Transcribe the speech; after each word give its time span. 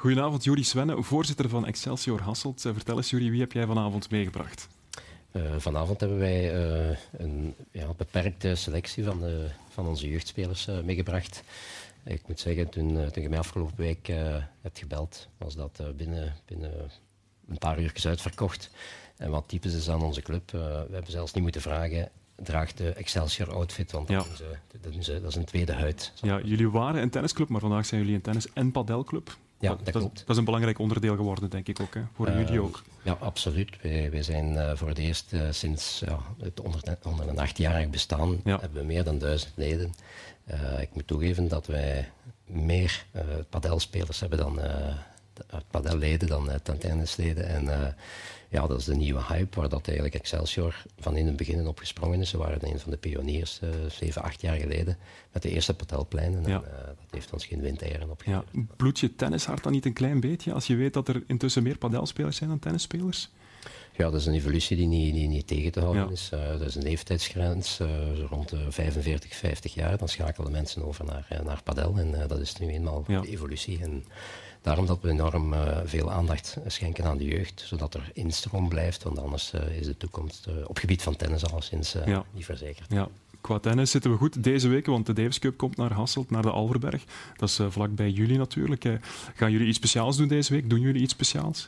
Goedenavond, 0.00 0.44
Juri 0.44 0.64
Svenne, 0.64 1.02
voorzitter 1.02 1.48
van 1.48 1.66
Excelsior 1.66 2.20
Hasselt. 2.20 2.64
Eh, 2.64 2.72
vertel 2.72 2.96
eens, 2.96 3.10
Juri, 3.10 3.30
wie 3.30 3.40
heb 3.40 3.52
jij 3.52 3.66
vanavond 3.66 4.10
meegebracht? 4.10 4.68
Uh, 5.32 5.42
vanavond 5.58 6.00
hebben 6.00 6.18
wij 6.18 6.54
uh, 6.54 6.96
een 7.12 7.54
ja, 7.70 7.86
beperkte 7.96 8.54
selectie 8.54 9.04
van, 9.04 9.20
de, 9.20 9.48
van 9.68 9.86
onze 9.86 10.08
jeugdspelers 10.08 10.68
uh, 10.68 10.80
meegebracht. 10.80 11.42
Ik 12.04 12.22
moet 12.26 12.40
zeggen, 12.40 12.68
toen, 12.68 13.10
toen 13.10 13.22
je 13.22 13.28
mij 13.28 13.38
afgelopen 13.38 13.76
week 13.76 14.06
hebt 14.60 14.78
gebeld, 14.78 15.28
was 15.38 15.54
dat 15.54 15.82
binnen, 15.96 16.36
binnen 16.46 16.90
een 17.48 17.58
paar 17.58 17.80
uur 17.80 17.92
uitverkocht. 18.06 18.70
En 19.16 19.30
wat 19.30 19.48
typisch 19.48 19.74
is 19.74 19.90
aan 19.90 20.02
onze 20.02 20.22
club, 20.22 20.50
we 20.50 20.86
hebben 20.90 21.10
zelfs 21.10 21.32
niet 21.32 21.42
moeten 21.42 21.60
vragen 21.60 22.08
draagt 22.36 22.76
de 22.76 22.92
Excelsior 22.92 23.52
outfit, 23.52 23.92
want 23.92 24.08
dat, 24.08 24.42
dat, 24.80 24.94
is, 25.24 25.34
een 25.34 25.44
tweede 25.44 25.72
huid. 25.72 26.12
Ja, 26.22 26.40
jullie 26.44 26.70
waren 26.70 27.02
een 27.02 27.10
tennisclub, 27.10 27.48
maar 27.48 27.60
vandaag 27.60 27.86
zijn 27.86 28.00
jullie 28.00 28.16
een 28.16 28.22
tennis- 28.22 28.52
en 28.52 28.70
padelclub. 28.72 29.36
Ja, 29.60 29.76
dat, 29.84 29.90
klopt. 29.90 30.18
Dat 30.18 30.28
is 30.28 30.36
een 30.36 30.44
belangrijk 30.44 30.78
onderdeel 30.78 31.16
geworden, 31.16 31.50
denk 31.50 31.68
ik 31.68 31.80
ook, 31.80 31.94
hè? 31.94 32.02
voor 32.14 32.28
uh, 32.28 32.38
jullie 32.38 32.60
ook. 32.60 32.82
Ja, 33.02 33.16
absoluut. 33.20 33.82
Wij, 33.82 34.10
wij 34.10 34.22
zijn 34.22 34.52
uh, 34.52 34.70
voor 34.74 34.88
het 34.88 34.98
eerst 34.98 35.32
uh, 35.32 35.42
sinds 35.50 36.02
ja, 36.06 36.18
het 36.38 36.60
onder, 36.60 36.98
onder 37.02 37.28
een 37.28 37.38
achtjarig 37.38 37.90
bestaan, 37.90 38.40
hebben 38.44 38.72
we 38.72 38.82
meer 38.82 39.04
dan 39.04 39.18
duizend 39.18 39.52
leden. 39.54 39.94
ik 40.80 40.88
moet 40.92 41.06
toegeven 41.06 41.48
dat 41.48 41.66
wij 41.66 42.10
meer 42.44 43.04
padelspelers 43.48 44.20
hebben 44.20 44.38
dan 44.38 44.60
padelleden 45.70 46.28
dan 46.28 46.78
tennisleden. 46.78 47.46
En 47.46 47.94
ja, 48.50 48.66
dat 48.66 48.78
is 48.78 48.84
de 48.84 48.96
nieuwe 48.96 49.22
hype 49.28 49.60
waar 49.60 49.68
dat 49.68 49.86
eigenlijk 49.86 50.14
Excelsior 50.16 50.82
van 50.98 51.16
in 51.16 51.26
het 51.26 51.36
begin 51.36 51.66
op 51.66 51.78
gesprongen 51.78 52.20
is. 52.20 52.28
Ze 52.28 52.38
waren 52.38 52.68
een 52.68 52.78
van 52.78 52.90
de 52.90 52.96
pioniers, 52.96 53.60
uh, 53.64 53.70
zeven, 53.90 54.22
acht 54.22 54.40
jaar 54.40 54.56
geleden, 54.56 54.98
met 55.32 55.42
de 55.42 55.50
eerste 55.50 55.74
patelpleinen. 55.74 56.44
En 56.44 56.50
uh, 56.50 56.58
dat 56.60 56.96
heeft 57.10 57.32
ons 57.32 57.46
geen 57.46 57.60
windeieren 57.60 58.10
opgeleverd. 58.10 58.48
Ja. 58.52 58.62
Bloed 58.76 58.98
je 58.98 59.16
tennishart 59.16 59.62
dan 59.62 59.72
niet 59.72 59.86
een 59.86 59.92
klein 59.92 60.20
beetje 60.20 60.52
als 60.52 60.66
je 60.66 60.76
weet 60.76 60.92
dat 60.92 61.08
er 61.08 61.22
intussen 61.26 61.62
meer 61.62 61.78
padelspelers 61.78 62.36
zijn 62.36 62.50
dan 62.50 62.58
tennisspelers? 62.58 63.30
Ja, 63.96 64.10
dat 64.10 64.20
is 64.20 64.26
een 64.26 64.34
evolutie 64.34 64.76
die 64.76 64.86
niet, 64.86 65.14
die 65.14 65.28
niet 65.28 65.46
tegen 65.46 65.72
te 65.72 65.80
houden 65.80 66.04
ja. 66.04 66.10
is. 66.10 66.30
Uh, 66.34 66.48
dat 66.48 66.68
is 66.68 66.74
een 66.74 66.82
leeftijdsgrens, 66.82 67.80
uh, 67.80 67.88
rond 68.28 68.48
de 68.48 68.72
45, 68.72 69.34
50 69.34 69.74
jaar. 69.74 69.98
Dan 69.98 70.08
schakelen 70.08 70.52
mensen 70.52 70.84
over 70.84 71.04
naar, 71.04 71.40
naar 71.44 71.62
padel 71.62 71.98
en 71.98 72.28
dat 72.28 72.38
is 72.38 72.56
nu 72.56 72.68
eenmaal 72.68 73.04
ja. 73.06 73.20
de 73.20 73.28
evolutie. 73.28 73.78
En 73.82 74.04
daarom 74.62 74.86
dat 74.86 74.98
we 75.00 75.08
enorm 75.08 75.54
veel 75.84 76.12
aandacht 76.12 76.56
schenken 76.66 77.04
aan 77.04 77.16
de 77.16 77.24
jeugd, 77.24 77.62
zodat 77.66 77.94
er 77.94 78.10
instroom 78.12 78.68
blijft, 78.68 79.02
want 79.02 79.18
anders 79.18 79.52
is 79.78 79.86
de 79.86 79.96
toekomst 79.96 80.48
op 80.66 80.78
gebied 80.78 81.02
van 81.02 81.16
tennis 81.16 81.44
alleszins 81.46 81.96
ja. 82.06 82.24
niet 82.32 82.44
verzekerd. 82.44 82.92
Ja. 82.92 83.08
Qua 83.40 83.58
tennis 83.58 83.90
zitten 83.90 84.10
we 84.10 84.16
goed 84.16 84.44
deze 84.44 84.68
week, 84.68 84.86
want 84.86 85.06
de 85.06 85.12
Davis 85.12 85.38
Cup 85.38 85.56
komt 85.56 85.76
naar 85.76 85.92
Hasselt, 85.92 86.30
naar 86.30 86.42
de 86.42 86.50
Alverberg. 86.50 87.04
Dat 87.36 87.48
is 87.48 87.60
vlak 87.68 87.94
bij 87.94 88.10
jullie 88.10 88.38
natuurlijk. 88.38 88.98
gaan 89.34 89.52
jullie 89.52 89.66
iets 89.66 89.76
speciaals 89.76 90.16
doen 90.16 90.28
deze 90.28 90.52
week? 90.52 90.70
Doen 90.70 90.80
jullie 90.80 91.02
iets 91.02 91.12
speciaals? 91.12 91.66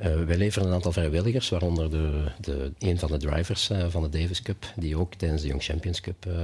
Uh, 0.00 0.24
wij 0.24 0.36
leveren 0.36 0.68
een 0.68 0.74
aantal 0.74 0.92
vrijwilligers, 0.92 1.48
waaronder 1.48 1.90
de, 1.90 2.24
de, 2.40 2.72
een 2.78 2.98
van 2.98 3.10
de 3.10 3.16
drivers 3.16 3.70
uh, 3.70 3.86
van 3.88 4.02
de 4.02 4.18
Davis 4.18 4.42
Cup, 4.42 4.64
die 4.76 4.96
ook 4.96 5.14
tijdens 5.14 5.42
de 5.42 5.48
Young 5.48 5.62
Champions 5.62 6.00
Cup 6.00 6.26
uh, 6.26 6.34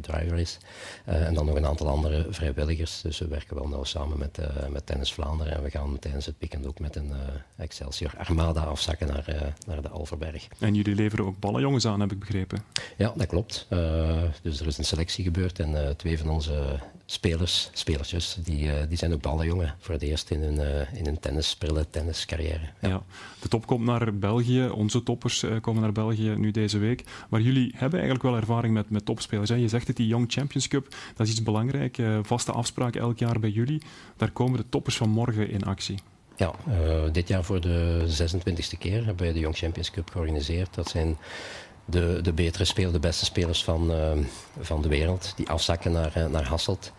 driver 0.00 0.38
is. 0.38 0.58
en 1.04 1.34
dan 1.34 1.46
nog 1.46 1.54
een 1.54 1.66
aantal 1.66 1.88
andere 1.88 2.26
vrijwilligers. 2.30 3.00
Dus 3.00 3.18
we 3.18 3.28
werken 3.28 3.56
wel 3.56 3.68
nauw 3.68 3.84
samen 3.84 4.18
met, 4.18 4.38
met 4.70 4.86
Tennis 4.86 5.12
Vlaanderen. 5.12 5.52
En 5.52 5.62
we 5.62 5.70
gaan 5.70 5.98
tijdens 5.98 6.26
het 6.26 6.34
weekend 6.38 6.66
ook 6.66 6.78
met 6.78 6.96
een 6.96 7.12
Excelsior 7.56 8.14
Armada 8.18 8.60
afzakken 8.60 9.06
naar, 9.06 9.54
naar 9.66 9.82
de 9.82 9.88
Alverberg. 9.88 10.48
En 10.58 10.74
jullie 10.74 10.94
leveren 10.94 11.26
ook 11.26 11.38
ballenjongens 11.38 11.86
aan, 11.86 12.00
heb 12.00 12.12
ik 12.12 12.18
begrepen? 12.18 12.62
Ja, 12.96 13.12
dat 13.16 13.26
klopt. 13.26 13.66
dus 14.42 14.60
er 14.60 14.66
is 14.66 14.78
een 14.78 14.84
selectie 14.84 15.24
gebeurd 15.24 15.58
en 15.58 15.96
twee 15.96 16.18
van 16.18 16.30
onze 16.30 16.78
spelers, 17.10 17.70
spelertjes, 17.72 18.38
die, 18.44 18.86
die 18.88 18.98
zijn 18.98 19.12
ook 19.12 19.20
ballenjongen 19.20 19.74
voor 19.78 19.94
het 19.94 20.02
eerst 20.02 20.30
in 20.30 20.42
hun, 20.42 20.86
in 20.94 21.04
hun 21.04 21.18
tenniscarrière. 21.90 22.68
Ja. 22.80 23.02
De 23.40 23.48
top 23.48 23.66
komt 23.66 23.84
naar 23.84 24.18
België, 24.18 24.68
onze 24.68 25.02
toppers 25.02 25.42
uh, 25.42 25.60
komen 25.60 25.82
naar 25.82 25.92
België 25.92 26.34
nu 26.36 26.50
deze 26.50 26.78
week. 26.78 27.04
Maar 27.28 27.40
jullie 27.40 27.72
hebben 27.76 27.98
eigenlijk 27.98 28.28
wel 28.28 28.36
ervaring 28.36 28.74
met, 28.74 28.90
met 28.90 29.04
topspelers. 29.04 29.48
Hè? 29.48 29.54
Je 29.54 29.68
zegt 29.68 29.86
het, 29.86 29.96
die 29.96 30.06
Young 30.06 30.32
Champions 30.32 30.68
Cup, 30.68 30.94
dat 31.16 31.26
is 31.26 31.32
iets 31.32 31.42
belangrijk. 31.42 31.98
Uh, 31.98 32.18
vaste 32.22 32.52
afspraak 32.52 32.96
elk 32.96 33.18
jaar 33.18 33.40
bij 33.40 33.50
jullie. 33.50 33.82
Daar 34.16 34.30
komen 34.30 34.58
de 34.58 34.68
toppers 34.68 34.96
van 34.96 35.08
morgen 35.08 35.50
in 35.50 35.64
actie. 35.64 35.98
Ja, 36.36 36.52
uh, 36.68 37.12
dit 37.12 37.28
jaar 37.28 37.44
voor 37.44 37.60
de 37.60 38.06
26e 38.08 38.78
keer 38.78 39.04
hebben 39.04 39.24
wij 39.24 39.32
de 39.32 39.38
Young 39.38 39.56
Champions 39.56 39.90
Cup 39.90 40.10
georganiseerd. 40.10 40.74
Dat 40.74 40.88
zijn 40.88 41.16
de, 41.90 42.20
de 42.22 42.32
betere 42.32 42.64
spelers, 42.64 42.92
de 42.92 42.98
beste 42.98 43.24
spelers 43.24 43.64
van, 43.64 43.92
van 44.60 44.82
de 44.82 44.88
wereld, 44.88 45.32
die 45.36 45.48
afzakken 45.48 45.92
naar, 45.92 46.26
naar 46.30 46.44
Hasselt. 46.44 46.92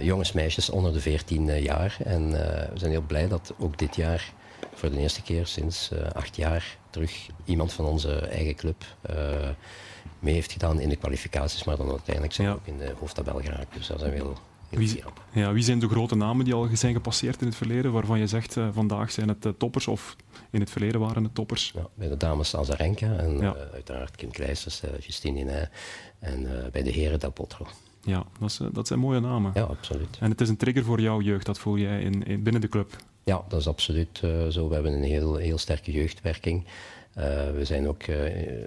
jongens, 0.00 0.32
meisjes 0.32 0.70
onder 0.70 0.92
de 0.92 1.00
14 1.00 1.62
jaar. 1.62 1.96
En 2.04 2.30
we 2.72 2.78
zijn 2.78 2.90
heel 2.90 3.04
blij 3.06 3.28
dat 3.28 3.52
ook 3.58 3.78
dit 3.78 3.96
jaar 3.96 4.32
voor 4.74 4.90
de 4.90 4.98
eerste 4.98 5.22
keer 5.22 5.46
sinds 5.46 5.90
acht 6.12 6.36
jaar 6.36 6.76
terug 6.90 7.26
iemand 7.44 7.72
van 7.72 7.84
onze 7.84 8.18
eigen 8.18 8.54
club 8.54 8.84
mee 10.18 10.34
heeft 10.34 10.52
gedaan 10.52 10.80
in 10.80 10.88
de 10.88 10.96
kwalificaties, 10.96 11.64
maar 11.64 11.76
dan 11.76 11.90
uiteindelijk 11.90 12.34
zijn 12.34 12.48
ja. 12.48 12.54
ook 12.54 12.66
in 12.66 12.78
de 12.78 12.92
hoofdtabel 12.98 13.40
geraakt. 13.40 13.74
Dus 13.74 13.86
daar 13.86 13.98
zijn 13.98 14.10
we 14.10 14.16
heel 14.16 14.38
wie. 14.76 15.02
Ja, 15.32 15.52
wie 15.52 15.62
zijn 15.62 15.78
de 15.78 15.88
grote 15.88 16.14
namen 16.14 16.44
die 16.44 16.54
al 16.54 16.68
zijn 16.72 16.94
gepasseerd 16.94 17.40
in 17.40 17.46
het 17.46 17.56
verleden, 17.56 17.92
waarvan 17.92 18.18
je 18.18 18.26
zegt 18.26 18.56
uh, 18.56 18.68
vandaag 18.72 19.10
zijn 19.10 19.28
het 19.28 19.58
toppers 19.58 19.86
of 19.86 20.16
in 20.50 20.60
het 20.60 20.70
verleden 20.70 21.00
waren 21.00 21.24
het 21.24 21.34
toppers? 21.34 21.72
Ja, 21.74 21.86
bij 21.94 22.08
de 22.08 22.16
dames 22.16 22.56
Azarenka 22.56 23.16
en 23.16 23.38
ja. 23.38 23.54
uiteraard 23.72 24.16
Kim 24.16 24.30
Kleisters, 24.30 24.82
Justine 25.00 25.40
Iné 25.40 25.70
en 26.18 26.70
bij 26.72 26.82
de 26.82 26.90
heren 26.90 27.20
Del 27.20 27.30
Potro. 27.30 27.66
Ja, 28.02 28.24
dat, 28.38 28.50
is, 28.50 28.60
dat, 28.72 28.86
zijn 28.86 28.98
mooie 28.98 29.20
namen. 29.20 29.50
Ja, 29.54 29.62
absoluut. 29.62 30.16
En 30.20 30.30
het 30.30 30.40
is 30.40 30.48
een 30.48 30.56
trigger 30.56 30.84
voor 30.84 31.00
jouw 31.00 31.20
jeugd, 31.20 31.46
dat 31.46 31.58
voel 31.58 31.78
jij 31.78 32.02
in, 32.02 32.26
in 32.26 32.42
binnen 32.42 32.60
de 32.60 32.68
club? 32.68 32.96
Ja, 33.24 33.44
dat 33.48 33.60
is 33.60 33.68
absoluut 33.68 34.22
zo. 34.50 34.68
We 34.68 34.74
hebben 34.74 34.92
een 34.92 35.02
heel, 35.02 35.36
heel 35.36 35.58
sterke 35.58 35.92
jeugdwerking. 35.92 36.64
Uh, 37.18 37.24
we 37.50 37.64
zijn 37.64 37.88
ook 37.88 38.06
uh, 38.06 38.62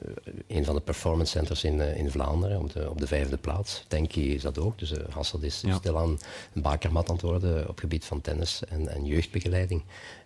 een 0.47 0.65
van 0.65 0.75
de 0.75 0.81
performance 0.81 1.31
centers 1.31 1.63
in, 1.63 1.79
in 1.79 2.11
Vlaanderen, 2.11 2.59
op 2.59 2.73
de, 2.73 2.89
op 2.89 2.99
de 2.99 3.07
vijfde 3.07 3.37
plaats. 3.37 3.85
Denki 3.87 4.33
is 4.33 4.41
dat 4.41 4.59
ook. 4.59 4.79
Dus 4.79 4.93
Hasselt 5.09 5.43
is 5.43 5.61
ja. 5.61 5.75
stilaan 5.75 6.19
een 6.53 6.61
bakermat 6.61 7.09
aan 7.09 7.15
het 7.15 7.23
worden 7.23 7.61
op 7.61 7.67
het 7.67 7.79
gebied 7.79 8.05
van 8.05 8.21
tennis 8.21 8.65
en, 8.65 8.87
en 8.87 9.05
jeugdbegeleiding. 9.05 9.83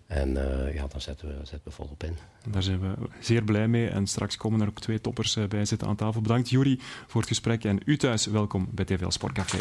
En 0.08 0.34
ja, 0.74 0.88
daar 0.88 1.02
zetten 1.02 1.28
we, 1.28 1.34
zetten 1.36 1.62
we 1.64 1.72
volop 1.72 2.04
in. 2.04 2.18
Daar 2.50 2.64
zijn 2.64 2.80
we 2.80 2.94
zeer 3.20 3.44
blij 3.44 3.68
mee. 3.68 3.88
En 3.88 4.08
straks 4.08 4.38
komen 4.38 4.62
er 4.62 4.68
ook 4.68 4.80
twee 4.80 5.02
toppers 5.02 5.38
bij 5.48 5.66
zitten 5.66 5.88
aan 5.88 5.96
tafel. 5.96 6.22
Bedankt 6.22 6.50
Juri 6.50 6.80
voor 7.08 7.22
het 7.22 7.30
gesprek. 7.30 7.64
En 7.64 7.80
u 7.86 7.98
thuis, 7.98 8.26
welkom 8.26 8.68
bij 8.72 8.86
TVL 8.86 9.10
Sportcafé. 9.10 9.58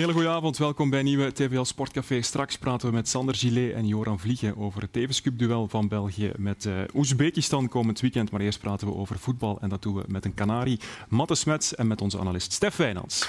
Hele 0.00 0.12
goede 0.12 0.28
avond, 0.28 0.58
welkom 0.58 0.90
bij 0.90 1.02
nieuwe 1.02 1.32
TVL 1.32 1.62
Sportcafé. 1.62 2.22
Straks 2.22 2.58
praten 2.58 2.88
we 2.88 2.94
met 2.94 3.08
Sander 3.08 3.34
Gillet 3.34 3.72
en 3.72 3.86
Joran 3.86 4.18
Vliegen 4.18 4.56
over 4.56 4.82
het 4.82 4.92
Davis 4.92 5.22
Cup 5.22 5.38
duel 5.38 5.68
van 5.68 5.88
België 5.88 6.32
met 6.36 6.64
uh, 6.64 6.74
Oezbekistan 6.94 7.68
komend 7.68 8.00
weekend. 8.00 8.30
Maar 8.30 8.40
eerst 8.40 8.60
praten 8.60 8.86
we 8.86 8.94
over 8.94 9.18
voetbal 9.18 9.58
en 9.60 9.68
dat 9.68 9.82
doen 9.82 9.94
we 9.94 10.04
met 10.06 10.24
een 10.24 10.34
Canari, 10.34 10.78
Matte 11.08 11.34
Smets 11.34 11.74
en 11.74 11.86
met 11.86 12.00
onze 12.00 12.18
analist 12.18 12.52
Stef 12.52 12.76
Wijnands. 12.76 13.28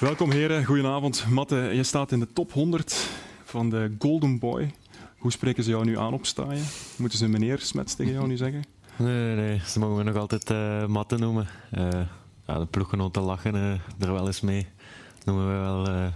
Welkom 0.00 0.30
heren, 0.30 0.64
goedenavond. 0.64 1.24
Matte, 1.28 1.56
je 1.56 1.82
staat 1.82 2.12
in 2.12 2.20
de 2.20 2.32
top 2.32 2.52
100 2.52 3.08
van 3.44 3.70
de 3.70 3.94
Golden 3.98 4.38
Boy. 4.38 4.74
Hoe 5.18 5.32
spreken 5.32 5.62
ze 5.62 5.70
jou 5.70 5.84
nu 5.84 5.98
aan 5.98 6.12
op 6.12 6.26
staaien? 6.26 6.64
Moeten 6.96 7.18
ze 7.18 7.28
meneer 7.28 7.58
Smets 7.58 7.94
tegen 7.94 8.12
jou 8.12 8.26
nu 8.26 8.36
zeggen? 8.36 8.64
Nee, 8.96 9.34
nee, 9.34 9.60
ze 9.66 9.78
mogen 9.78 9.96
me 9.96 10.02
nog 10.02 10.16
altijd 10.16 10.50
uh, 10.50 10.86
Matte 10.86 11.16
noemen. 11.16 11.48
Uh, 11.78 12.00
ja, 12.48 12.58
de 12.58 12.66
ploeggenoten 12.66 13.22
lachen 13.22 13.54
uh, 13.54 13.72
er 13.98 14.12
wel 14.12 14.26
eens 14.26 14.40
mee. 14.40 14.66
Noemen 15.24 15.46
we 15.46 15.52
wel 15.52 15.88
uh, 15.88 16.06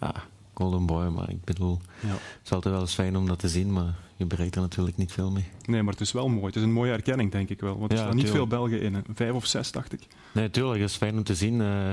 ja, 0.00 0.14
Golden 0.54 0.86
Boy. 0.86 1.06
Maar 1.06 1.30
ik 1.30 1.44
bedoel, 1.44 1.80
ja. 2.00 2.08
het 2.08 2.40
is 2.44 2.52
altijd 2.52 2.74
wel 2.74 2.82
eens 2.82 2.94
fijn 2.94 3.16
om 3.16 3.26
dat 3.26 3.38
te 3.38 3.48
zien, 3.48 3.72
maar 3.72 3.94
je 4.16 4.26
bereikt 4.26 4.54
er 4.54 4.60
natuurlijk 4.60 4.96
niet 4.96 5.12
veel 5.12 5.30
mee. 5.30 5.44
Nee, 5.64 5.82
maar 5.82 5.92
het 5.92 6.02
is 6.02 6.12
wel 6.12 6.28
mooi. 6.28 6.46
Het 6.46 6.56
is 6.56 6.62
een 6.62 6.72
mooie 6.72 6.92
erkenning, 6.92 7.30
denk 7.30 7.48
ik 7.48 7.60
wel. 7.60 7.78
Want 7.78 7.92
er 7.92 7.98
ja, 7.98 8.04
staan 8.04 8.16
niet 8.16 8.30
veel 8.30 8.46
Belgen 8.46 8.80
in. 8.80 9.04
Vijf 9.14 9.32
of 9.32 9.46
zes, 9.46 9.72
dacht 9.72 9.92
ik. 9.92 10.06
Nee, 10.32 10.50
tuurlijk. 10.50 10.80
Het 10.80 10.90
is 10.90 10.96
fijn 10.96 11.16
om 11.16 11.24
te 11.24 11.34
zien. 11.34 11.60
Uh, 11.60 11.90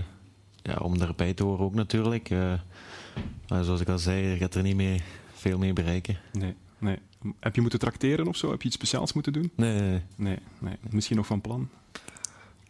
ja, 0.62 0.76
om 0.76 0.98
daarbij 0.98 1.34
te 1.34 1.44
horen 1.44 1.66
ook 1.66 1.74
natuurlijk. 1.74 2.30
maar 3.48 3.64
zoals 3.64 3.82
ik 3.82 3.90
al 3.90 4.00
zei, 4.00 4.28
je 4.28 4.38
gaat 4.38 4.56
er 4.56 4.64
niet 4.64 4.76
mee, 4.76 5.02
veel 5.34 5.58
mee 5.58 5.74
bereiken. 5.74 6.20
Nee, 6.32 6.56
nee. 6.78 6.98
Heb 7.40 7.56
je 7.56 7.62
moeten 7.62 7.80
tracteren 7.80 8.28
of 8.28 8.36
zo? 8.36 8.52
Heb 8.52 8.62
je 8.62 8.68
iets 8.68 8.76
speciaals 8.76 9.14
moeten 9.14 9.34
doen? 9.34 9.52
Nee. 9.56 10.02
Nee, 10.16 10.38
nee. 10.60 10.76
Misschien 10.90 11.18
nog 11.18 11.26
van 11.26 11.42
plan? 11.42 11.70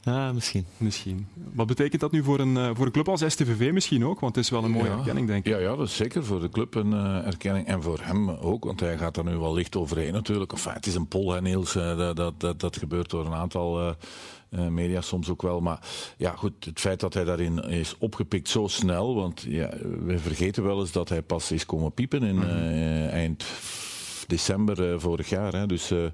Ja, 0.03 0.31
misschien. 0.31 0.65
misschien. 0.77 1.27
Wat 1.53 1.67
betekent 1.67 2.01
dat 2.01 2.11
nu 2.11 2.23
voor 2.23 2.39
een, 2.39 2.55
uh, 2.55 2.69
voor 2.73 2.85
een 2.85 2.91
club 2.91 3.09
als 3.09 3.23
STVV 3.27 3.71
misschien 3.71 4.05
ook? 4.05 4.19
Want 4.19 4.35
het 4.35 4.43
is 4.43 4.51
wel 4.51 4.63
een 4.63 4.71
mooie 4.71 4.89
erkenning, 4.89 5.27
denk 5.27 5.45
ik. 5.45 5.53
Ja, 5.53 5.59
ja, 5.59 5.75
dat 5.75 5.87
is 5.87 5.95
zeker 5.95 6.25
voor 6.25 6.39
de 6.39 6.49
club 6.49 6.75
een 6.75 6.91
uh, 6.91 7.25
erkenning. 7.25 7.67
En 7.67 7.81
voor 7.81 7.99
hem 8.01 8.29
ook, 8.29 8.63
want 8.63 8.79
hij 8.79 8.97
gaat 8.97 9.17
er 9.17 9.23
nu 9.23 9.37
wel 9.37 9.53
licht 9.53 9.75
overheen 9.75 10.13
natuurlijk. 10.13 10.51
Enfin, 10.51 10.73
het 10.73 10.85
is 10.85 10.95
een 10.95 11.07
pol, 11.07 11.31
hè, 11.31 11.41
Niels. 11.41 11.75
Uh, 11.75 12.13
dat, 12.15 12.39
dat, 12.39 12.59
dat, 12.59 12.77
gebeurt 12.77 13.09
door 13.09 13.25
een 13.25 13.33
aantal 13.33 13.95
uh, 14.49 14.67
media 14.67 15.01
soms 15.01 15.29
ook 15.29 15.41
wel. 15.41 15.59
Maar 15.59 15.79
ja, 16.17 16.31
goed, 16.35 16.65
het 16.65 16.79
feit 16.79 16.99
dat 16.99 17.13
hij 17.13 17.23
daarin 17.23 17.59
is 17.59 17.95
opgepikt 17.97 18.49
zo 18.49 18.67
snel. 18.67 19.15
Want 19.15 19.41
ja, 19.47 19.69
we 20.05 20.19
vergeten 20.19 20.63
wel 20.63 20.79
eens 20.79 20.91
dat 20.91 21.09
hij 21.09 21.21
pas 21.21 21.51
is 21.51 21.65
komen 21.65 21.93
piepen 21.93 22.23
in 22.23 22.35
mm 22.35 22.41
-hmm. 22.41 23.07
eind 23.07 23.43
december 24.31 24.91
uh, 24.91 24.99
vorig 24.99 25.29
jaar. 25.29 25.53
Hè. 25.53 25.65
Dus, 25.65 25.91
uh, 25.91 26.05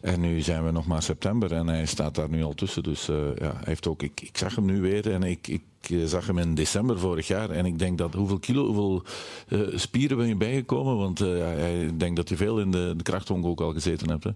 en 0.00 0.20
nu 0.20 0.40
zijn 0.40 0.64
we 0.64 0.70
nog 0.70 0.86
maar 0.86 1.02
september 1.02 1.52
en 1.52 1.66
hij 1.66 1.86
staat 1.86 2.14
daar 2.14 2.28
nu 2.28 2.42
al 2.42 2.54
tussen. 2.54 2.82
Dus 2.82 3.08
uh, 3.08 3.16
ja, 3.36 3.52
hij 3.52 3.64
heeft 3.64 3.86
ook, 3.86 4.02
ik, 4.02 4.20
ik 4.20 4.36
zag 4.36 4.54
hem 4.54 4.64
nu 4.64 4.80
weer 4.80 5.12
en 5.12 5.22
ik, 5.22 5.48
ik 5.48 5.62
zag 6.04 6.26
hem 6.26 6.38
in 6.38 6.54
december 6.54 6.98
vorig 6.98 7.26
jaar. 7.26 7.50
En 7.50 7.66
ik 7.66 7.78
denk 7.78 7.98
dat 7.98 8.14
hoeveel 8.14 8.38
kilo, 8.38 8.66
hoeveel 8.66 9.02
spieren 9.74 10.16
ben 10.16 10.26
je 10.26 10.36
bijgekomen? 10.36 10.96
Want 10.96 11.20
ik 11.90 12.00
denk 12.00 12.16
dat 12.16 12.28
je 12.28 12.36
veel 12.36 12.60
in 12.60 12.70
de, 12.70 12.94
de 12.96 13.02
krachthonk 13.02 13.46
ook 13.46 13.60
al 13.60 13.72
gezeten 13.72 14.10
hebt. 14.10 14.24
Hè. 14.24 14.30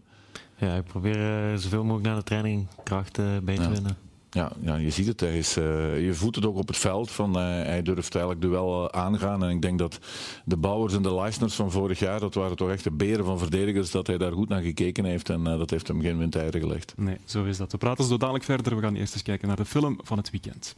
Ja, 0.56 0.76
ik 0.76 0.84
probeer 0.84 1.58
zoveel 1.58 1.84
mogelijk 1.84 2.06
na 2.06 2.14
de 2.14 2.22
training 2.22 2.66
kracht 2.84 3.16
bij 3.42 3.56
te 3.56 3.68
winnen. 3.68 3.96
Ja, 4.34 4.52
ja, 4.60 4.76
je 4.76 4.90
ziet 4.90 5.06
het. 5.06 5.22
Uh, 5.22 6.04
je 6.04 6.14
voelt 6.14 6.34
het 6.34 6.46
ook 6.46 6.56
op 6.56 6.68
het 6.68 6.76
veld. 6.76 7.10
Van, 7.10 7.38
uh, 7.38 7.44
hij 7.44 7.82
durft 7.82 8.14
eigenlijk 8.14 8.44
duel 8.44 8.82
uh, 8.82 9.00
aangaan. 9.00 9.44
En 9.44 9.50
ik 9.50 9.62
denk 9.62 9.78
dat 9.78 9.98
de 10.44 10.56
Bouwers 10.56 10.94
en 10.94 11.02
de 11.02 11.14
Leisners 11.14 11.54
van 11.54 11.70
vorig 11.70 11.98
jaar, 11.98 12.20
dat 12.20 12.34
waren 12.34 12.56
toch 12.56 12.70
echt 12.70 12.84
de 12.84 12.90
beren 12.90 13.24
van 13.24 13.38
verdedigers, 13.38 13.90
dat 13.90 14.06
hij 14.06 14.18
daar 14.18 14.32
goed 14.32 14.48
naar 14.48 14.62
gekeken 14.62 15.04
heeft. 15.04 15.30
En 15.30 15.44
dat 15.44 15.70
heeft 15.70 15.88
hem 15.88 16.00
geen 16.00 16.18
windeieren 16.18 16.60
gelegd. 16.60 16.94
Nee, 16.96 17.16
zo 17.24 17.44
is 17.44 17.56
dat. 17.56 17.72
We 17.72 17.78
praten 17.78 18.04
zo 18.04 18.16
dadelijk 18.16 18.44
verder. 18.44 18.76
We 18.76 18.82
gaan 18.82 18.94
eerst 18.94 19.14
eens 19.14 19.22
kijken 19.22 19.48
naar 19.48 19.56
de 19.56 19.64
film 19.64 19.98
van 20.02 20.18
het 20.18 20.30
weekend. 20.30 20.76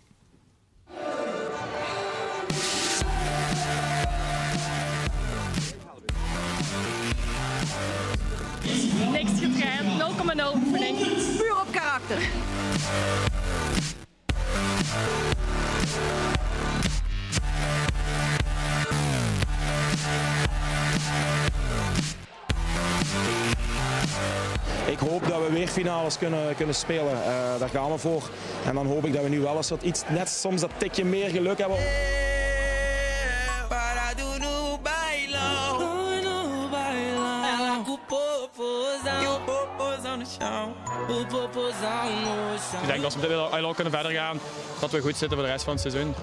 Ik 24.94 25.00
hoop 25.00 25.28
dat 25.28 25.46
we 25.46 25.52
weer 25.52 25.68
finales 25.68 26.18
kunnen, 26.18 26.54
kunnen 26.56 26.74
spelen. 26.74 27.12
Uh, 27.12 27.58
daar 27.58 27.68
gaan 27.68 27.90
we 27.90 27.98
voor. 27.98 28.30
En 28.66 28.74
dan 28.74 28.86
hoop 28.86 29.04
ik 29.04 29.12
dat 29.12 29.22
we 29.22 29.28
nu 29.28 29.40
wel 29.40 29.56
eens 29.56 29.70
wat 29.70 29.82
iets, 29.82 30.02
net 30.08 30.28
soms 30.28 30.60
dat 30.60 30.70
tikje 30.76 31.04
meer 31.04 31.28
geluk 31.30 31.58
hebben. 31.58 31.78
Ik 42.82 42.86
denk 42.86 43.02
dat 43.02 43.14
we 43.14 43.20
dit 43.20 43.62
al 43.62 43.74
kunnen 43.74 43.92
verder 43.92 44.12
gaan, 44.12 44.38
dat 44.80 44.90
we 44.90 45.00
goed 45.00 45.16
zitten 45.16 45.38
voor 45.38 45.46
de 45.46 45.52
rest 45.52 45.64
van 45.64 45.72
het 45.72 45.82
seizoen. 45.82 46.14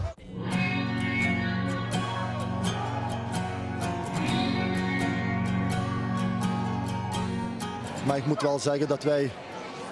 Maar 8.11 8.19
ik 8.19 8.25
moet 8.25 8.41
wel 8.41 8.59
zeggen 8.59 8.87
dat 8.87 9.03
wij 9.03 9.31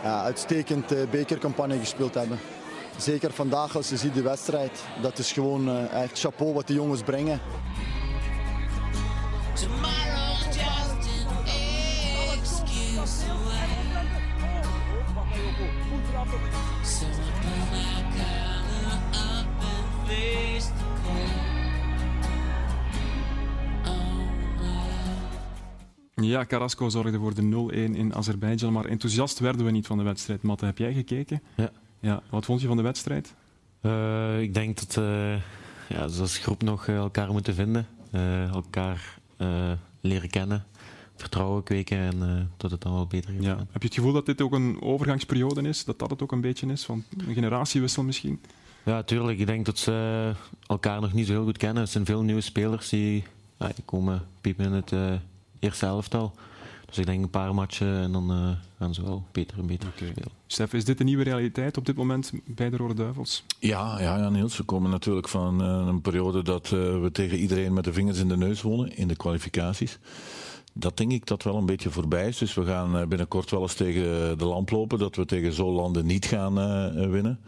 ja, 0.04 0.24
uitstekend 0.24 0.92
uh, 0.92 1.10
bekercampagne 1.10 1.80
gespeeld 1.80 2.14
hebben. 2.14 2.40
Zeker 2.98 3.32
vandaag 3.32 3.76
als 3.76 3.90
je 3.90 3.98
ziet 3.98 4.14
de 4.14 4.22
wedstrijd. 4.22 4.84
Dat 5.02 5.18
is 5.18 5.32
gewoon 5.32 5.70
uh, 5.70 6.04
echt 6.04 6.20
chapeau 6.20 6.54
wat 6.54 6.68
de 6.68 6.74
jongens 6.74 7.02
brengen. 7.02 7.42
Ja, 26.22 26.46
Carrasco 26.46 26.90
zorgde 26.90 27.18
voor 27.18 27.34
de 27.34 27.70
0-1 27.74 27.96
in 27.96 28.16
Azerbeidzjan, 28.16 28.74
maar 28.74 28.86
enthousiast 28.86 29.40
werden 29.40 29.66
we 29.66 29.72
niet 29.72 29.88
van 29.88 29.98
de 29.98 30.04
wedstrijd. 30.04 30.42
Matte, 30.42 30.66
heb 30.66 30.78
jij 30.78 30.94
gekeken? 30.94 31.42
Ja. 31.56 31.72
ja. 32.00 32.22
Wat 32.30 32.46
vond 32.46 32.62
je 32.62 32.68
van 32.68 32.78
de 32.78 32.84
wedstrijd? 32.84 33.34
Uh, 33.82 34.42
ik 34.42 34.54
denk 34.54 34.80
dat 34.80 34.96
uh, 35.04 35.34
ja, 35.90 36.08
ze 36.08 36.22
als 36.22 36.38
groep 36.38 36.64
nog 36.64 36.88
elkaar 36.88 37.32
moeten 37.32 37.56
vinden, 37.56 37.88
uh, 38.12 38.54
elkaar 38.54 39.18
leren 40.02 40.30
kennen, 40.30 40.66
vertrouwen 41.16 41.64
kweken 41.64 41.98
en 41.98 42.50
dat 42.58 42.72
het 42.72 42.82
dan 42.82 42.94
wel 42.94 43.08
beter 43.08 43.34
gaat. 43.34 43.44
Ja. 43.44 43.56
Heb 43.58 43.82
je 43.82 43.88
het 43.88 43.94
gevoel 43.94 44.14
dat 44.14 44.26
dit 44.26 44.42
ook 44.42 44.54
een 44.54 44.82
overgangsperiode 44.82 45.62
is? 45.62 45.86
Dat 45.86 46.00
dat 46.00 46.10
het 46.10 46.22
ook 46.22 46.32
een 46.32 46.42
beetje 46.42 46.68
is? 46.68 46.86
Van 46.86 47.04
een 47.28 47.34
generatiewissel 47.34 48.04
misschien? 48.04 48.42
Ja, 48.84 49.04
tuurlijk. 49.04 49.40
Ik 49.40 49.46
denk 49.46 49.66
dat 49.66 49.78
ze 49.78 50.34
elkaar 50.68 51.02
nog 51.02 51.14
niet 51.14 51.28
zo 51.28 51.32
heel 51.32 51.44
goed 51.44 51.58
kennen. 51.58 51.84
Er 51.84 51.90
zijn 51.90 52.06
veel 52.06 52.22
nieuwe 52.22 52.42
spelers 52.42 52.90
die, 52.90 53.24
ja, 53.58 53.68
die 53.76 53.84
komen 53.86 54.22
piepen 54.42 54.66
in 54.66 54.72
het 54.72 54.92
eerste 55.60 55.86
elftal. 55.86 56.34
Dus 56.90 56.98
ik 56.98 57.06
denk 57.06 57.24
een 57.24 57.30
paar 57.30 57.54
matchen 57.54 57.98
en 58.02 58.12
dan 58.12 58.32
uh, 58.32 58.50
gaan 58.78 58.94
ze 58.94 59.04
wel 59.04 59.24
beter 59.32 59.60
en 59.60 59.68
beter 59.68 59.90
okay. 59.96 60.10
spelen. 60.10 60.32
Stef, 60.48 60.74
is 60.74 60.86
dit 60.86 60.98
de 60.98 61.04
nieuwe 61.04 61.24
realiteit 61.24 61.78
op 61.78 61.86
dit 61.86 61.96
moment 61.96 62.32
bij 62.46 62.70
de 62.70 62.78
Rode 62.78 62.94
Duivels? 62.94 63.44
Ja, 63.60 64.00
ja, 64.02 64.18
ja 64.18 64.30
Niels. 64.30 64.58
We 64.58 64.64
komen 64.64 64.92
natuurlijk 64.92 65.28
van 65.28 65.62
uh, 65.62 65.88
een 65.88 66.02
periode 66.02 66.44
dat 66.44 66.66
uh, 66.66 67.02
we 67.02 67.10
tegen 67.12 67.38
iedereen 67.38 67.74
met 67.74 67.84
de 67.84 67.94
vingers 67.94 68.20
in 68.20 68.28
de 68.28 68.38
neus 68.38 68.62
wonen 68.62 68.98
in 68.98 69.08
de 69.08 69.16
kwalificaties. 69.16 70.00
Dat 70.74 70.98
denk 70.98 71.12
ik 71.12 71.26
dat 71.26 71.44
wel 71.44 71.56
een 71.56 71.66
beetje 71.66 71.90
voorbij 71.90 72.28
is. 72.28 72.38
Dus 72.38 72.54
we 72.54 72.66
gaan 72.66 73.10
binnenkort 73.10 73.52
wel 73.52 73.62
eens 73.62 73.74
tegen 73.74 74.38
de 74.38 74.46
lamp 74.46 74.70
lopen 74.70 75.00
dat 75.00 75.16
we 75.16 75.26
tegen 75.26 75.54
zo'n 75.54 75.74
landen 75.74 76.06
niet 76.06 76.26
gaan 76.26 76.54
winnen 77.12 77.40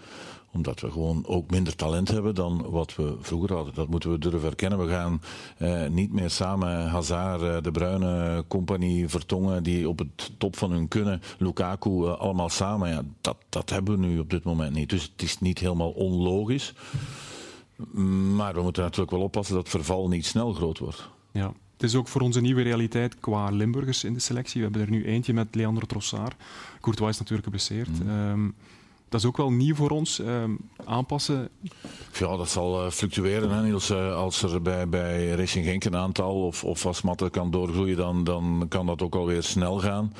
omdat 0.53 0.79
we 0.79 0.91
gewoon 0.91 1.25
ook 1.25 1.49
minder 1.49 1.75
talent 1.75 2.07
hebben 2.07 2.35
dan 2.35 2.69
wat 2.69 2.95
we 2.95 3.17
vroeger 3.21 3.53
hadden. 3.53 3.73
Dat 3.73 3.87
moeten 3.87 4.11
we 4.11 4.17
durven 4.17 4.49
erkennen. 4.49 4.79
We 4.79 4.87
gaan 4.87 5.21
eh, 5.57 5.87
niet 5.87 6.11
meer 6.11 6.29
samen 6.29 6.87
Hazard, 6.87 7.41
eh, 7.41 7.61
De 7.61 7.71
Bruyne, 7.71 8.43
Compagnie, 8.47 9.07
Vertongen, 9.07 9.63
die 9.63 9.89
op 9.89 9.99
het 9.99 10.31
top 10.37 10.57
van 10.57 10.71
hun 10.71 10.87
kunnen, 10.87 11.21
Lukaku, 11.37 12.05
eh, 12.05 12.19
allemaal 12.19 12.49
samen. 12.49 12.89
Ja, 12.89 13.01
dat, 13.21 13.37
dat 13.49 13.69
hebben 13.69 13.99
we 13.99 14.07
nu 14.07 14.19
op 14.19 14.29
dit 14.29 14.43
moment 14.43 14.73
niet. 14.73 14.89
Dus 14.89 15.03
het 15.03 15.21
is 15.21 15.39
niet 15.39 15.59
helemaal 15.59 15.91
onlogisch. 15.91 16.73
Maar 18.35 18.53
we 18.53 18.61
moeten 18.61 18.83
natuurlijk 18.83 19.11
wel 19.11 19.21
oppassen 19.21 19.55
dat 19.55 19.63
het 19.63 19.71
verval 19.71 20.07
niet 20.07 20.25
snel 20.25 20.53
groot 20.53 20.79
wordt. 20.79 21.09
Ja. 21.31 21.53
Het 21.73 21.89
is 21.89 21.95
ook 21.95 22.07
voor 22.07 22.21
onze 22.21 22.41
nieuwe 22.41 22.61
realiteit 22.61 23.19
qua 23.19 23.49
Limburgers 23.49 24.03
in 24.03 24.13
de 24.13 24.19
selectie. 24.19 24.61
We 24.61 24.67
hebben 24.69 24.81
er 24.81 24.91
nu 24.91 25.05
eentje 25.05 25.33
met 25.33 25.55
Leandro 25.55 25.85
Trossard. 25.85 26.35
Courtois 26.81 27.09
is 27.09 27.19
natuurlijk 27.19 27.43
geblesseerd. 27.43 28.03
Mm. 28.03 28.09
Um, 28.09 28.55
dat 29.11 29.19
is 29.19 29.25
ook 29.25 29.37
wel 29.37 29.51
nieuw 29.51 29.75
voor 29.75 29.89
ons, 29.89 30.19
uh, 30.19 30.43
aanpassen. 30.85 31.49
Ja, 32.13 32.37
dat 32.37 32.49
zal 32.49 32.85
uh, 32.85 32.91
fluctueren. 32.91 33.49
Hè. 33.49 33.67
Uh, 33.67 34.15
als 34.15 34.43
er 34.43 34.61
bij, 34.61 34.89
bij 34.89 35.29
Racing 35.29 35.65
Genk 35.65 35.83
een 35.83 35.95
aantal 35.95 36.45
of, 36.45 36.63
of 36.63 36.85
als 36.85 37.01
Matte 37.01 37.29
kan 37.29 37.51
doorgroeien, 37.51 37.97
dan, 37.97 38.23
dan 38.23 38.65
kan 38.69 38.85
dat 38.85 39.01
ook 39.01 39.15
alweer 39.15 39.43
snel 39.43 39.79
gaan. 39.79 40.13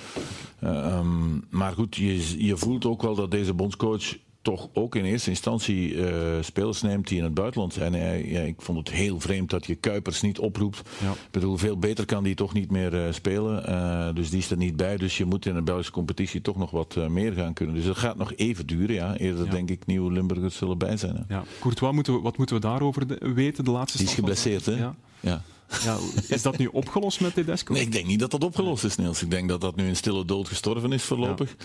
Uh, 0.63 0.98
um, 0.98 1.45
maar 1.50 1.74
goed, 1.74 1.95
je, 1.95 2.45
je 2.45 2.57
voelt 2.57 2.86
ook 2.86 3.01
wel 3.01 3.15
dat 3.15 3.31
deze 3.31 3.53
bondscoach 3.53 4.17
toch 4.41 4.69
ook 4.74 4.95
in 4.95 5.05
eerste 5.05 5.29
instantie 5.29 5.93
uh, 5.93 6.07
spelers 6.41 6.81
neemt 6.81 7.07
die 7.07 7.17
in 7.17 7.24
het 7.24 7.33
buitenland 7.33 7.74
zijn. 7.74 7.93
ja, 8.27 8.39
ik 8.41 8.62
vond 8.62 8.77
het 8.77 8.89
heel 8.89 9.19
vreemd 9.19 9.50
dat 9.50 9.65
je 9.65 9.75
Kuipers 9.75 10.21
niet 10.21 10.39
oproept. 10.39 10.81
Ja. 11.01 11.12
Ik 11.12 11.31
bedoel, 11.31 11.57
veel 11.57 11.77
beter 11.77 12.05
kan 12.05 12.24
die 12.24 12.36
toch 12.36 12.53
niet 12.53 12.71
meer 12.71 12.93
uh, 12.93 13.13
spelen. 13.13 13.69
Uh, 13.69 14.15
dus 14.15 14.29
die 14.29 14.39
is 14.39 14.51
er 14.51 14.57
niet 14.57 14.75
bij. 14.75 14.98
Dus 14.98 15.17
je 15.17 15.25
moet 15.25 15.45
in 15.45 15.53
de 15.53 15.62
Belgische 15.62 15.91
competitie 15.91 16.41
toch 16.41 16.57
nog 16.57 16.71
wat 16.71 16.95
meer 17.10 17.33
gaan 17.33 17.53
kunnen. 17.53 17.75
Dus 17.75 17.86
dat 17.86 17.98
gaat 17.98 18.17
nog 18.17 18.33
even 18.36 18.67
duren. 18.67 18.95
Ja. 18.95 19.17
Eerder 19.17 19.45
ja. 19.45 19.51
denk 19.51 19.69
ik 19.69 19.86
nieuwe 19.86 20.12
Limburgers 20.12 20.55
zullen 20.55 20.77
bij 20.77 20.98
zijn. 20.98 21.15
Hè. 21.15 21.36
Ja. 21.36 21.43
Courtois, 21.60 21.93
moeten 21.93 22.13
we, 22.13 22.19
wat 22.19 22.38
moeten 22.38 22.55
we 22.55 22.62
daarover 22.62 23.07
de, 23.07 23.31
weten? 23.33 23.63
De 23.63 23.71
laatste 23.71 23.98
die 23.98 24.07
is 24.07 24.13
geblesseerd, 24.13 24.65
hè? 24.65 24.89
Ja. 25.19 25.43
Ja. 25.83 25.97
Is 26.27 26.41
dat 26.41 26.57
nu 26.57 26.65
opgelost 26.65 27.21
met 27.21 27.33
Tedesco? 27.33 27.73
Nee, 27.73 27.81
ik 27.81 27.91
denk 27.91 28.05
niet 28.05 28.19
dat 28.19 28.31
dat 28.31 28.43
opgelost 28.43 28.83
is, 28.83 28.95
Niels. 28.95 29.21
Ik 29.21 29.31
denk 29.31 29.49
dat 29.49 29.61
dat 29.61 29.75
nu 29.75 29.87
een 29.87 29.95
stille 29.95 30.25
dood 30.25 30.47
gestorven 30.47 30.91
is 30.91 31.03
voorlopig. 31.03 31.55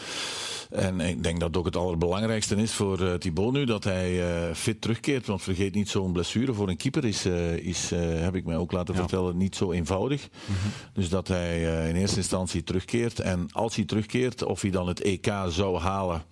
Ja. 0.71 0.77
En 0.79 1.01
ik 1.01 1.23
denk 1.23 1.41
dat 1.41 1.57
ook 1.57 1.65
het 1.65 1.77
allerbelangrijkste 1.77 2.57
is 2.57 2.73
voor 2.73 3.01
uh, 3.01 3.15
Thibaut 3.15 3.53
nu 3.53 3.65
dat 3.65 3.85
hij 3.85 4.13
uh, 4.13 4.55
fit 4.55 4.81
terugkeert. 4.81 5.27
Want 5.27 5.43
vergeet 5.43 5.75
niet, 5.75 5.89
zo'n 5.89 6.13
blessure 6.13 6.53
voor 6.53 6.69
een 6.69 6.77
keeper 6.77 7.05
is, 7.05 7.27
uh, 7.27 7.57
is 7.57 7.91
heb 7.97 8.35
ik 8.35 8.45
mij 8.45 8.57
ook 8.57 8.73
laten 8.73 8.95
ja. 8.95 9.01
vertellen, 9.01 9.37
niet 9.37 9.57
zo 9.57 9.73
eenvoudig. 9.73 10.23
Mm 10.23 10.55
-hmm. 10.63 10.71
Dus 10.93 11.09
dat 11.09 11.29
hij 11.29 11.89
in 11.89 11.97
eerste 11.97 12.17
instantie 12.17 12.65
terugkeert. 12.65 13.21
En 13.21 13.47
als 13.53 13.77
hij 13.77 13.85
terugkeert, 13.85 14.45
of 14.45 14.61
hij 14.61 14.71
dan 14.71 14.89
het 14.89 15.01
EK 15.01 15.33
zou 15.49 15.79
halen. 15.79 16.25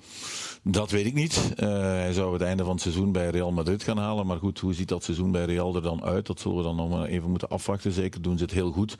Dat 0.66 0.90
weet 0.90 1.06
ik 1.06 1.14
niet. 1.14 1.52
Uh, 1.56 1.68
hij 1.78 2.12
zou 2.12 2.32
het 2.32 2.42
einde 2.42 2.62
van 2.62 2.72
het 2.72 2.80
seizoen 2.80 3.12
bij 3.12 3.30
Real 3.30 3.52
Madrid 3.52 3.82
gaan 3.82 3.98
halen. 3.98 4.26
Maar 4.26 4.38
goed, 4.38 4.58
hoe 4.58 4.74
ziet 4.74 4.88
dat 4.88 5.04
seizoen 5.04 5.30
bij 5.30 5.44
Real 5.44 5.74
er 5.74 5.82
dan 5.82 6.04
uit? 6.04 6.26
Dat 6.26 6.40
zullen 6.40 6.56
we 6.56 6.62
dan 6.62 6.76
nog 6.76 6.88
maar 6.88 7.06
even 7.06 7.30
moeten 7.30 7.48
afwachten. 7.48 7.92
Zeker 7.92 8.22
doen 8.22 8.38
ze 8.38 8.44
het 8.44 8.52
heel 8.52 8.70
goed. 8.70 8.96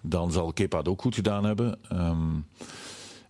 Dan 0.00 0.32
zal 0.32 0.52
Kepa 0.52 0.78
het 0.78 0.88
ook 0.88 1.02
goed 1.02 1.14
gedaan 1.14 1.44
hebben. 1.44 1.78
Um, 1.92 2.46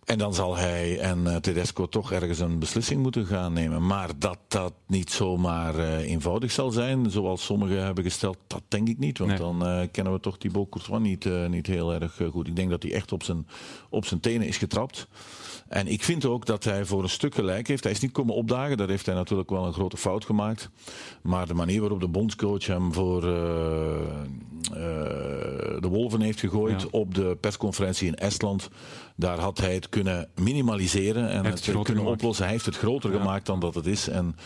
En 0.07 0.19
dan 0.19 0.35
zal 0.35 0.57
hij 0.57 0.99
en 0.99 1.19
uh, 1.25 1.37
Tedesco 1.37 1.87
toch 1.87 2.13
ergens 2.13 2.39
een 2.39 2.59
beslissing 2.59 3.03
moeten 3.03 3.27
gaan 3.27 3.53
nemen. 3.53 3.87
Maar 3.87 4.11
dat 4.19 4.39
dat 4.49 4.73
niet 4.87 5.11
zomaar 5.11 5.75
uh, 5.75 5.99
eenvoudig 5.99 6.53
zal 6.53 6.71
zijn, 6.71 7.11
zoals 7.11 7.45
sommigen 7.45 7.85
hebben 7.85 8.05
gesteld, 8.05 8.37
dat 8.47 8.63
denk 8.69 8.89
ik 8.89 8.99
niet. 8.99 9.19
Want 9.19 9.31
nee. 9.31 9.39
dan 9.39 9.67
uh, 9.67 9.83
kennen 9.91 10.13
we 10.13 10.21
toch 10.21 10.39
Thibaut 10.39 10.69
Courtois 10.69 11.03
niet, 11.03 11.29
niet 11.49 11.67
heel 11.67 11.95
erg 11.95 12.21
goed. 12.31 12.49
Ik 12.49 12.57
denk 12.57 12.71
dat 12.71 12.83
hij 12.83 12.93
echt 12.93 13.13
op 13.13 13.23
zijn, 13.23 13.47
op 13.91 14.07
zijn 14.07 14.21
tenen 14.21 14.47
is 14.47 14.57
getrapt. 14.57 15.09
En 15.69 15.87
ik 15.87 16.03
vind 16.03 16.25
ook 16.25 16.47
dat 16.47 16.65
hij 16.65 16.85
voor 16.85 17.03
een 17.03 17.09
stuk 17.09 17.35
gelijk 17.35 17.67
heeft. 17.67 17.83
Hij 17.83 17.93
is 17.93 18.01
niet 18.01 18.13
komen 18.13 18.35
opdagen, 18.35 18.77
daar 18.77 18.89
heeft 18.89 19.07
hij 19.07 19.15
natuurlijk 19.15 19.51
wel 19.51 19.67
een 19.67 19.73
grote 19.73 19.97
fout 19.97 20.25
gemaakt. 20.25 20.71
Maar 21.23 21.47
de 21.47 21.55
manier 21.55 21.81
waarop 21.81 22.01
de 22.01 22.09
bondscoach 22.09 22.67
hem 22.67 22.93
voor 22.93 23.25
uh, 23.25 23.31
de 25.81 25.89
Wolven 25.89 26.21
heeft 26.21 26.41
gegooid 26.41 26.83
ja. 26.83 26.89
op 26.91 27.15
de 27.15 27.37
persconferentie 27.41 28.07
in 28.07 28.15
Estland, 28.15 28.69
daar 29.17 29.39
had 29.39 29.59
hij 29.59 29.75
het 29.75 29.89
kunnen 29.89 30.29
minimaliseren 30.35 31.29
en 31.29 31.45
het, 31.45 31.67
het 31.67 31.83
kunnen 31.83 31.85
gemaakt. 31.85 32.09
oplossen. 32.09 32.45
Hij 32.45 32.53
heeft 32.53 32.67
het 32.67 32.77
groter 32.77 33.13
ja. 33.13 33.19
gemaakt 33.19 33.47
dan 33.47 33.61
dat 33.61 33.75
het 33.75 33.87
is. 33.87 34.09
En 34.09 34.37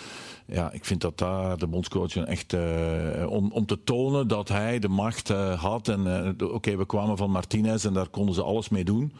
ja, 0.46 0.72
ik 0.72 0.84
vind 0.84 1.00
dat 1.00 1.18
daar 1.18 1.58
de 1.58 1.66
bondscoach 1.66 2.16
echt 2.16 2.52
uh, 2.52 2.60
om, 3.28 3.52
om 3.52 3.66
te 3.66 3.82
tonen 3.84 4.28
dat 4.28 4.48
hij 4.48 4.78
de 4.78 4.88
macht 4.88 5.30
uh, 5.30 5.62
had. 5.62 5.88
En 5.88 6.06
uh, 6.06 6.28
oké, 6.28 6.44
okay, 6.44 6.78
we 6.78 6.86
kwamen 6.86 7.16
van 7.16 7.30
Martinez 7.30 7.84
en 7.84 7.92
daar 7.92 8.08
konden 8.08 8.34
ze 8.34 8.42
alles 8.42 8.68
mee 8.68 8.84
doen 8.84 9.12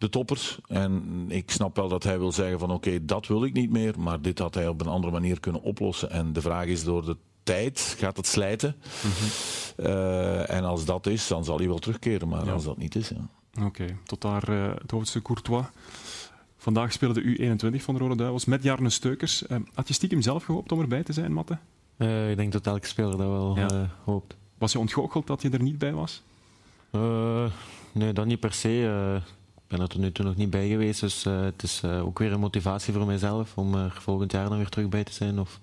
de 0.00 0.08
toppers. 0.08 0.58
En 0.66 1.24
ik 1.28 1.50
snap 1.50 1.76
wel 1.76 1.88
dat 1.88 2.02
hij 2.02 2.18
wil 2.18 2.32
zeggen 2.32 2.58
van 2.58 2.70
oké, 2.70 2.88
okay, 2.88 3.04
dat 3.04 3.26
wil 3.26 3.44
ik 3.44 3.52
niet 3.52 3.70
meer. 3.70 4.00
Maar 4.00 4.22
dit 4.22 4.38
had 4.38 4.54
hij 4.54 4.68
op 4.68 4.80
een 4.80 4.86
andere 4.86 5.12
manier 5.12 5.40
kunnen 5.40 5.62
oplossen. 5.62 6.10
En 6.10 6.32
de 6.32 6.40
vraag 6.40 6.66
is 6.66 6.84
door 6.84 7.04
de 7.04 7.16
tijd 7.42 7.94
gaat 7.98 8.16
het 8.16 8.26
slijten. 8.26 8.76
Mm 8.76 9.10
-hmm. 9.10 9.86
uh, 9.86 10.50
en 10.50 10.64
als 10.64 10.84
dat 10.84 11.06
is, 11.06 11.26
dan 11.26 11.44
zal 11.44 11.58
hij 11.58 11.68
wel 11.68 11.78
terugkeren. 11.78 12.28
Maar 12.28 12.44
ja. 12.44 12.52
als 12.52 12.64
dat 12.64 12.76
niet 12.76 12.94
is, 12.94 13.08
ja. 13.08 13.28
Oké, 13.54 13.66
okay, 13.66 13.96
tot 14.04 14.20
daar 14.20 14.50
uh, 14.50 14.72
het 14.78 14.90
hoofdstuk 14.90 15.22
Courtois. 15.22 15.66
Vandaag 16.56 16.92
speelde 16.92 17.22
de 17.22 17.56
U21 17.56 17.82
van 17.82 17.94
de 17.94 18.00
Rode 18.00 18.16
Duivels 18.16 18.44
met 18.44 18.62
Jarne 18.62 18.90
Steukers. 18.90 19.42
Uh, 19.42 19.58
had 19.74 19.88
je 19.88 19.94
stiekem 19.94 20.22
zelf 20.22 20.44
gehoopt 20.44 20.72
om 20.72 20.80
erbij 20.80 21.02
te 21.02 21.12
zijn, 21.12 21.32
Matte? 21.32 21.58
ik 22.30 22.36
denk 22.36 22.52
dat 22.52 22.66
elke 22.66 22.86
speler 22.86 23.16
dat 23.16 23.28
wel 23.28 23.56
ja. 23.56 23.90
hoopt. 24.04 24.36
Was 24.58 24.72
je 24.72 24.78
ontgoocheld 24.78 25.26
dat 25.26 25.42
je 25.42 25.50
er 25.50 25.62
niet 25.62 25.78
bij 25.78 25.92
was? 25.92 26.22
nee, 27.92 28.12
dat 28.12 28.26
niet 28.26 28.40
per 28.40 28.52
se 28.52 28.70
ik 29.54 29.76
ben 29.76 29.80
er 29.80 29.88
tot 29.88 30.00
nu 30.00 30.12
toe 30.12 30.24
nog 30.24 30.36
niet 30.36 30.50
bij 30.50 30.68
geweest, 30.68 31.00
dus 31.00 31.24
het 31.24 31.62
is 31.62 31.84
ook 31.84 32.18
weer 32.18 32.32
een 32.32 32.40
motivatie 32.40 32.92
voor 32.92 33.06
mijzelf 33.06 33.56
om 33.56 33.74
er 33.74 33.96
volgend 34.00 34.32
jaar 34.32 34.48
dan 34.48 34.58
weer 34.58 34.68
terug 34.68 34.88
bij 34.88 35.04
te 35.04 35.12
zijn. 35.12 35.40
Of 35.40 35.60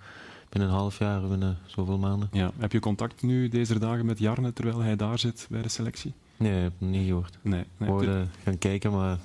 binnen 0.49 0.69
een 0.69 0.75
half 0.75 0.99
jaar, 0.99 1.27
binnen 1.27 1.57
zoveel 1.65 1.97
maanden. 1.97 2.29
Ja. 2.31 2.51
Heb 2.57 2.71
je 2.71 2.79
contact 2.79 3.21
nu 3.21 3.47
deze 3.47 3.79
dagen 3.79 4.05
met 4.05 4.19
Jarne 4.19 4.53
terwijl 4.53 4.79
hij 4.79 4.95
daar 4.95 5.19
zit 5.19 5.47
bij 5.49 5.61
de 5.61 5.69
selectie? 5.69 6.13
Nee, 6.37 6.51
heb 6.51 6.73
het 6.79 6.89
niet 6.89 7.07
gehoord. 7.07 7.37
Nee, 7.41 7.63
nee. 7.77 8.25
Gaan 8.43 8.57
kijken, 8.57 8.91
maar 8.91 9.17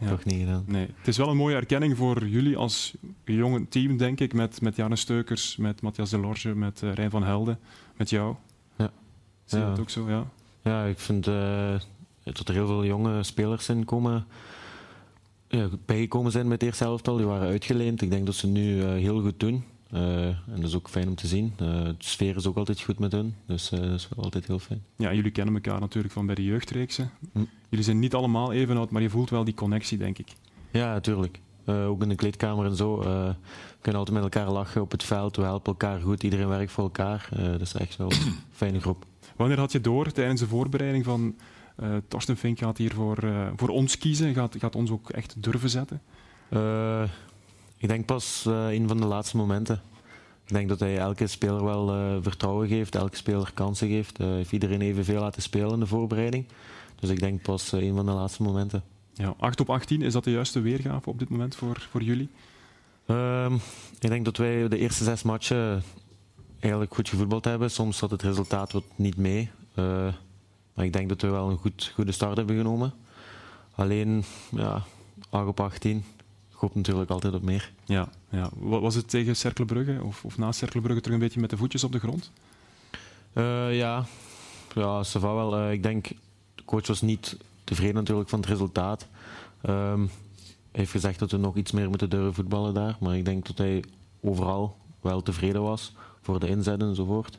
ja. 0.00 0.08
toch 0.08 0.24
niet 0.24 0.40
gedaan. 0.40 0.64
Nee. 0.66 0.86
Het 0.96 1.08
is 1.08 1.16
wel 1.16 1.28
een 1.28 1.36
mooie 1.36 1.54
erkenning 1.56 1.96
voor 1.96 2.26
jullie 2.26 2.56
als 2.56 2.94
jonge 3.24 3.68
team, 3.68 3.96
denk 3.96 4.20
ik, 4.20 4.32
met, 4.32 4.60
met 4.60 4.76
Jarne 4.76 4.96
Steukers, 4.96 5.56
met 5.56 5.82
Matthias 5.82 6.10
Delorge, 6.10 6.54
met 6.54 6.82
uh, 6.82 6.92
Rijn 6.92 7.10
van 7.10 7.22
Helden, 7.22 7.58
met 7.96 8.10
jou. 8.10 8.34
Ja. 8.76 8.90
Zie 9.44 9.58
je 9.58 9.64
ja. 9.64 9.70
dat 9.70 9.80
ook 9.80 9.90
zo? 9.90 10.08
Ja, 10.08 10.26
ja 10.62 10.84
ik 10.84 10.98
vind 10.98 11.24
dat 11.24 12.48
er 12.48 12.54
heel 12.54 12.66
veel 12.66 12.84
jonge 12.84 13.22
spelers 13.22 13.68
in 13.68 13.84
komen, 13.84 14.26
ja, 15.48 15.68
bijgekomen 15.84 16.32
zijn 16.32 16.48
met 16.48 16.60
het 16.60 16.68
eerste 16.70 16.84
elftal. 16.84 17.16
Die 17.16 17.26
waren 17.26 17.48
uitgeleend. 17.48 18.02
Ik 18.02 18.10
denk 18.10 18.26
dat 18.26 18.34
ze 18.34 18.46
nu 18.46 18.76
uh, 18.76 18.88
heel 18.88 19.20
goed 19.20 19.40
doen. 19.40 19.64
Uh, 19.92 20.26
en 20.26 20.40
dat 20.46 20.64
is 20.64 20.74
ook 20.74 20.88
fijn 20.88 21.08
om 21.08 21.14
te 21.14 21.26
zien. 21.26 21.52
Uh, 21.62 21.68
de 21.68 21.94
sfeer 21.98 22.36
is 22.36 22.46
ook 22.46 22.56
altijd 22.56 22.80
goed 22.80 22.98
met 22.98 23.12
hun. 23.12 23.34
Dus 23.46 23.68
dat 23.68 23.80
is 23.80 24.08
wel 24.14 24.24
altijd 24.24 24.46
heel 24.46 24.58
fijn. 24.58 24.84
Ja, 24.96 25.12
jullie 25.12 25.30
kennen 25.30 25.54
elkaar 25.54 25.80
natuurlijk 25.80 26.14
van 26.14 26.26
bij 26.26 26.34
de 26.34 26.44
jeugdreeksen. 26.44 27.10
Hm. 27.32 27.44
Jullie 27.68 27.84
zijn 27.84 27.98
niet 27.98 28.14
allemaal 28.14 28.52
even 28.52 28.76
oud, 28.76 28.90
maar 28.90 29.02
je 29.02 29.10
voelt 29.10 29.30
wel 29.30 29.44
die 29.44 29.54
connectie, 29.54 29.98
denk 29.98 30.18
ik. 30.18 30.32
Ja, 30.70 30.92
natuurlijk. 30.92 31.40
ook 31.66 32.02
in 32.02 32.08
de 32.08 32.14
kleedkamer 32.14 32.66
en 32.66 32.76
zo. 32.76 32.98
we 32.98 33.34
kunnen 33.80 34.00
altijd 34.00 34.22
met 34.22 34.34
elkaar 34.34 34.50
lachen 34.50 34.82
op 34.82 34.90
het 34.90 35.02
veld. 35.02 35.36
We 35.36 35.42
helpen 35.42 35.72
elkaar 35.72 36.00
goed. 36.00 36.22
Iedereen 36.22 36.48
werkt 36.48 36.72
voor 36.72 36.84
elkaar. 36.84 37.28
dat 37.30 37.60
is 37.60 37.74
echt 37.74 37.96
wel 37.96 38.10
een 38.10 38.34
fijne 38.52 38.80
groep. 38.80 39.04
Wanneer 39.36 39.58
had 39.58 39.72
je 39.72 39.80
door 39.80 40.12
tijdens 40.12 40.40
de 40.40 40.46
voorbereiding 40.46 41.04
van 41.04 41.36
Torsten 42.08 42.36
Fink 42.36 42.58
gaat 42.58 42.78
hier 42.78 42.94
voor, 42.94 43.18
voor 43.56 43.68
ons 43.68 43.98
kiezen, 43.98 44.34
gaat, 44.34 44.56
gaat 44.58 44.74
ons 44.74 44.90
ook 44.90 45.10
echt 45.10 45.42
durven 45.42 45.70
zetten? 45.70 46.00
Uh, 47.76 47.82
ik 47.82 47.88
denk 47.88 48.06
pas 48.06 48.44
een 48.46 48.88
van 48.88 48.96
de 48.96 49.06
laatste 49.06 49.36
momenten. 49.36 49.80
Ik 50.44 50.52
denk 50.52 50.68
dat 50.68 50.80
hij 50.80 50.98
elke 50.98 51.26
speler 51.26 51.64
wel 51.64 51.86
vertrouwen 52.22 52.68
geeft, 52.68 52.94
elke 52.94 53.16
speler 53.16 53.50
kansen 53.54 53.88
geeft. 53.88 54.18
Hij 54.18 54.26
heeft 54.26 54.52
iedereen 54.52 54.80
evenveel 54.80 55.20
laten 55.20 55.42
spelen 55.42 55.72
in 55.72 55.80
de 55.80 55.86
voorbereiding. 55.86 56.46
Dus 57.00 57.10
ik 57.10 57.20
denk 57.20 57.42
pas 57.42 57.72
een 57.72 57.94
van 57.94 58.06
de 58.06 58.12
laatste 58.12 58.42
momenten. 58.42 58.82
Ja, 59.12 59.34
8 59.38 59.60
op 59.60 59.70
18, 59.70 60.02
is 60.02 60.12
dat 60.12 60.24
de 60.24 60.30
juiste 60.30 60.60
weergave 60.60 61.10
op 61.10 61.18
dit 61.18 61.28
moment 61.28 61.54
voor, 61.56 61.86
voor 61.90 62.02
jullie? 62.02 62.28
Ehm, 63.06 63.54
ik 64.00 64.08
denk 64.08 64.24
dat 64.24 64.36
wij 64.36 64.68
de 64.68 64.78
eerste 64.78 65.04
zes 65.04 65.22
matchen 65.22 65.82
eigenlijk 66.60 66.94
goed 66.94 67.08
gevoetbald 67.08 67.44
hebben. 67.44 67.70
Soms 67.70 67.98
zat 67.98 68.10
het 68.10 68.22
resultaat 68.22 68.72
wat 68.72 68.84
niet 68.96 69.16
mee. 69.16 69.50
Maar 70.76 70.84
ik 70.84 70.92
denk 70.92 71.08
dat 71.08 71.20
we 71.20 71.28
wel 71.28 71.50
een 71.50 71.58
goed, 71.58 71.92
goede 71.94 72.12
start 72.12 72.36
hebben 72.36 72.56
genomen. 72.56 72.92
Alleen, 73.74 74.24
ja, 74.50 74.82
8 75.30 75.46
op 75.46 75.60
18. 75.60 76.04
Ik 76.56 76.62
hoop 76.62 76.74
natuurlijk 76.74 77.10
altijd 77.10 77.34
op 77.34 77.42
meer. 77.42 77.72
Ja, 77.84 78.08
ja. 78.30 78.50
Was 78.56 78.94
het 78.94 79.08
tegen 79.08 79.36
Cercle 79.36 80.02
of, 80.02 80.24
of 80.24 80.38
na 80.38 80.52
Cercle 80.52 80.80
Brugge 80.80 81.00
terug 81.00 81.16
een 81.16 81.22
beetje 81.22 81.40
met 81.40 81.50
de 81.50 81.56
voetjes 81.56 81.84
op 81.84 81.92
de 81.92 81.98
grond? 81.98 82.30
Uh, 83.34 83.76
ja, 83.76 84.04
ja 84.74 85.04
ça 85.04 85.20
va 85.20 85.34
wel. 85.34 85.58
Uh, 85.58 85.72
ik 85.72 85.82
denk, 85.82 86.08
de 86.54 86.64
coach 86.64 86.86
was 86.86 87.00
niet 87.00 87.36
tevreden 87.64 87.94
natuurlijk 87.94 88.28
van 88.28 88.40
het 88.40 88.48
resultaat. 88.48 89.06
Um, 89.68 90.10
hij 90.70 90.80
heeft 90.84 90.90
gezegd 90.90 91.18
dat 91.18 91.30
we 91.30 91.36
nog 91.36 91.56
iets 91.56 91.72
meer 91.72 91.88
moeten 91.88 92.10
durven 92.10 92.34
voetballen 92.34 92.74
daar. 92.74 92.96
Maar 93.00 93.16
ik 93.16 93.24
denk 93.24 93.46
dat 93.46 93.58
hij 93.58 93.84
overal 94.20 94.76
wel 95.00 95.22
tevreden 95.22 95.62
was 95.62 95.92
voor 96.22 96.40
de 96.40 96.48
inzet 96.48 96.80
enzovoort 96.80 97.38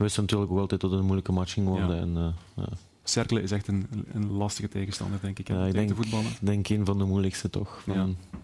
we 0.00 0.06
wisten 0.06 0.22
natuurlijk 0.22 0.50
ook 0.52 0.58
altijd 0.58 0.80
dat 0.80 0.90
het 0.90 0.98
een 0.98 1.04
moeilijke 1.04 1.32
match 1.32 1.52
ging 1.52 1.66
worden. 1.66 1.96
Ja. 1.96 2.02
En, 2.02 2.16
uh, 2.16 2.28
ja. 2.56 2.68
Cercle 3.04 3.42
is 3.42 3.50
echt 3.50 3.68
een, 3.68 3.86
een 4.12 4.30
lastige 4.32 4.68
tegenstander, 4.68 5.18
denk 5.20 5.38
ik, 5.38 5.48
ja, 5.48 5.64
ik 5.66 5.72
denk, 5.72 5.94
voetballen. 5.94 6.30
denk 6.40 6.68
een 6.68 6.84
van 6.84 6.98
de 6.98 7.04
moeilijkste 7.04 7.50
toch, 7.50 7.80
van, 7.82 7.94
ja. 7.94 8.38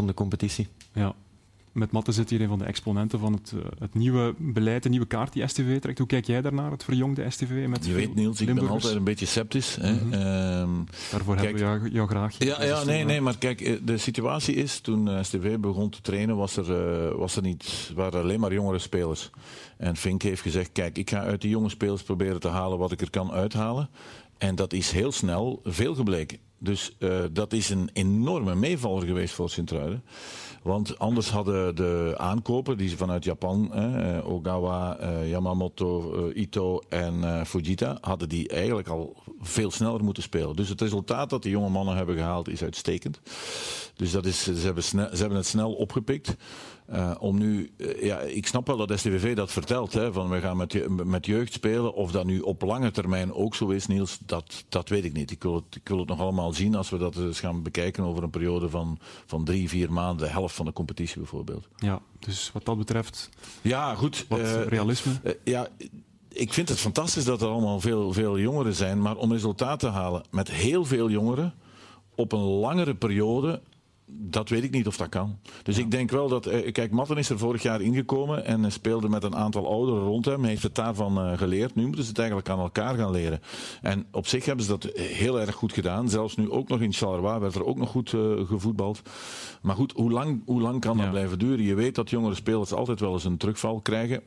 Van 0.00 0.08
de 0.08 0.14
competitie. 0.14 0.68
Ja. 0.92 1.14
Met 1.72 1.90
Matte 1.90 2.12
zit 2.12 2.30
hier 2.30 2.40
een 2.40 2.48
van 2.48 2.58
de 2.58 2.64
exponenten 2.64 3.18
van 3.18 3.32
het, 3.32 3.52
uh, 3.54 3.62
het 3.78 3.94
nieuwe 3.94 4.34
beleid, 4.38 4.82
de 4.82 4.88
nieuwe 4.88 5.06
kaart 5.06 5.32
die 5.32 5.46
STV 5.46 5.80
trekt. 5.80 5.98
Hoe 5.98 6.06
kijk 6.06 6.26
jij 6.26 6.40
daarnaar, 6.40 6.70
het 6.70 6.84
verjongde 6.84 7.30
STV? 7.30 7.66
Met 7.68 7.86
Je 7.86 7.92
weet 7.92 8.14
Niels, 8.14 8.40
ik 8.40 8.54
ben 8.54 8.68
altijd 8.68 8.94
een 8.94 9.04
beetje 9.04 9.26
sceptisch. 9.26 9.76
Hè. 9.80 9.92
Mm 9.92 9.98
-hmm. 9.98 10.12
um, 10.12 10.84
Daarvoor 11.10 11.36
kijk, 11.36 11.58
hebben 11.58 11.72
we 11.72 11.78
jou, 11.78 11.92
jou 11.92 12.08
graag. 12.08 12.34
Ja, 12.38 12.64
ja 12.64 12.84
nee, 12.84 13.04
nee, 13.04 13.20
maar 13.20 13.38
kijk, 13.38 13.86
de 13.86 13.98
situatie 13.98 14.54
is, 14.54 14.80
toen 14.80 15.08
uh, 15.08 15.22
STV 15.22 15.58
begon 15.58 15.90
te 15.90 16.00
trainen, 16.00 16.36
was 16.36 16.56
er, 16.56 16.70
uh, 17.10 17.18
was 17.18 17.36
er 17.36 17.42
niet, 17.42 17.92
waren 17.94 18.12
er 18.12 18.24
alleen 18.24 18.40
maar 18.40 18.52
jongere 18.52 18.78
spelers. 18.78 19.30
En 19.76 19.96
Fink 19.96 20.22
heeft 20.22 20.42
gezegd, 20.42 20.72
kijk, 20.72 20.98
ik 20.98 21.10
ga 21.10 21.20
uit 21.20 21.40
die 21.40 21.50
jonge 21.50 21.68
spelers 21.68 22.02
proberen 22.02 22.40
te 22.40 22.48
halen 22.48 22.78
wat 22.78 22.92
ik 22.92 23.00
er 23.00 23.10
kan 23.10 23.32
uithalen. 23.32 23.88
En 24.38 24.54
dat 24.54 24.72
is 24.72 24.90
heel 24.90 25.12
snel 25.12 25.60
veel 25.64 25.94
gebleken. 25.94 26.38
Dus 26.62 26.96
uh, 26.98 27.20
dat 27.32 27.52
is 27.52 27.70
een 27.70 27.90
enorme 27.92 28.54
meevaller 28.54 29.06
geweest 29.06 29.34
voor 29.34 29.50
Sint-Truiden. 29.50 30.04
Want 30.62 30.98
anders 30.98 31.30
hadden 31.30 31.76
de 31.76 32.14
aankopen, 32.16 32.76
die 32.78 32.96
vanuit 32.96 33.24
Japan, 33.24 33.74
eh, 33.74 34.32
Ogawa, 34.32 34.96
eh, 34.96 35.30
Yamamoto, 35.30 36.14
eh, 36.14 36.42
Ito 36.42 36.78
en 36.88 37.46
Fujita, 37.46 37.98
hadden 38.00 38.28
die 38.28 38.48
eigenlijk 38.48 38.88
al 38.88 39.16
veel 39.40 39.70
sneller 39.70 40.04
moeten 40.04 40.22
spelen. 40.22 40.56
Dus 40.56 40.68
het 40.68 40.80
resultaat 40.80 41.30
dat 41.30 41.42
die 41.42 41.50
jonge 41.50 41.68
mannen 41.68 41.96
hebben 41.96 42.16
gehaald 42.16 42.48
is 42.48 42.62
uitstekend. 42.62 43.20
Dus 43.94 44.10
dat 44.10 44.26
is, 44.26 44.42
ze, 44.42 44.52
hebben 44.52 44.82
ze 44.82 44.96
hebben 44.98 45.36
het 45.36 45.46
snel 45.46 45.72
opgepikt. 45.72 46.36
Uh, 46.92 47.10
om 47.18 47.38
nu, 47.38 47.70
uh, 47.76 48.02
ja, 48.02 48.18
ik 48.18 48.46
snap 48.46 48.66
wel 48.66 48.76
dat 48.76 48.98
STVV 48.98 49.36
dat 49.36 49.52
vertelt, 49.52 49.92
hè, 49.92 50.12
van 50.12 50.28
we 50.28 50.40
gaan 50.40 50.56
met, 50.56 50.88
met 51.04 51.26
jeugd 51.26 51.52
spelen. 51.52 51.94
Of 51.94 52.12
dat 52.12 52.24
nu 52.24 52.40
op 52.40 52.62
lange 52.62 52.90
termijn 52.90 53.32
ook 53.32 53.54
zo 53.54 53.68
is, 53.68 53.86
Niels, 53.86 54.18
dat, 54.26 54.64
dat 54.68 54.88
weet 54.88 55.04
ik 55.04 55.12
niet. 55.12 55.30
Ik 55.30 55.42
wil, 55.42 55.54
het, 55.54 55.76
ik 55.76 55.88
wil 55.88 55.98
het 55.98 56.08
nog 56.08 56.20
allemaal 56.20 56.52
zien 56.52 56.74
als 56.74 56.90
we 56.90 56.98
dat 56.98 57.16
eens 57.16 57.40
gaan 57.40 57.62
bekijken 57.62 58.04
over 58.04 58.22
een 58.22 58.30
periode 58.30 58.70
van, 58.70 58.98
van 59.26 59.44
drie, 59.44 59.68
vier 59.68 59.92
maanden, 59.92 60.26
de 60.26 60.32
helft 60.32 60.54
van 60.54 60.64
de 60.64 60.72
competitie 60.72 61.18
bijvoorbeeld. 61.18 61.68
Ja, 61.76 62.00
dus 62.18 62.50
wat 62.52 62.64
dat 62.64 62.78
betreft, 62.78 63.28
ja, 63.62 63.94
goed, 63.94 64.26
wat 64.28 64.38
uh, 64.38 64.66
realisme. 64.66 65.12
ja, 65.44 65.68
ik 66.28 66.52
vind 66.52 66.68
het 66.68 66.78
fantastisch 66.78 67.24
dat 67.24 67.42
er 67.42 67.48
allemaal 67.48 67.80
veel, 67.80 68.12
veel 68.12 68.38
jongeren 68.38 68.74
zijn, 68.74 69.02
maar 69.02 69.16
om 69.16 69.32
resultaat 69.32 69.80
te 69.80 69.88
halen 69.88 70.22
met 70.30 70.50
heel 70.50 70.84
veel 70.84 71.10
jongeren 71.10 71.54
op 72.14 72.32
een 72.32 72.38
langere 72.38 72.94
periode 72.94 73.60
dat 74.12 74.48
weet 74.48 74.64
ik 74.64 74.70
niet 74.70 74.86
of 74.86 74.96
dat 74.96 75.08
kan. 75.08 75.38
Dus 75.62 75.76
ja. 75.76 75.82
ik 75.82 75.90
denk 75.90 76.10
wel 76.10 76.28
dat. 76.28 76.48
Kijk, 76.72 76.90
Matten 76.90 77.16
is 77.16 77.30
er 77.30 77.38
vorig 77.38 77.62
jaar 77.62 77.80
ingekomen 77.80 78.44
en 78.44 78.72
speelde 78.72 79.08
met 79.08 79.24
een 79.24 79.36
aantal 79.36 79.66
ouderen 79.66 80.02
rond 80.02 80.24
hem. 80.24 80.44
Heeft 80.44 80.62
het 80.62 80.74
daarvan 80.74 81.26
uh, 81.26 81.38
geleerd. 81.38 81.74
Nu 81.74 81.82
moeten 81.82 82.02
ze 82.02 82.08
het 82.08 82.18
eigenlijk 82.18 82.48
aan 82.48 82.58
elkaar 82.58 82.94
gaan 82.94 83.10
leren. 83.10 83.40
En 83.82 84.06
op 84.12 84.26
zich 84.26 84.44
hebben 84.44 84.64
ze 84.64 84.70
dat 84.70 84.92
heel 84.94 85.40
erg 85.40 85.54
goed 85.54 85.72
gedaan. 85.72 86.08
Zelfs 86.08 86.36
nu 86.36 86.50
ook 86.50 86.68
nog 86.68 86.80
in 86.80 86.92
Charleroi 86.92 87.38
werd 87.38 87.54
er 87.54 87.64
ook 87.64 87.78
nog 87.78 87.90
goed 87.90 88.12
uh, 88.12 88.46
gevoetbald. 88.46 89.02
Maar 89.62 89.76
goed, 89.76 89.92
hoe 89.92 90.10
lang, 90.10 90.42
hoe 90.44 90.60
lang 90.60 90.80
kan 90.80 90.96
dat 90.96 91.10
blijven 91.10 91.38
duren? 91.38 91.64
Je 91.64 91.74
weet 91.74 91.94
dat 91.94 92.10
jongere 92.10 92.34
spelers 92.34 92.72
altijd 92.72 93.00
wel 93.00 93.12
eens 93.12 93.24
een 93.24 93.36
terugval 93.36 93.80
krijgen. 93.80 94.22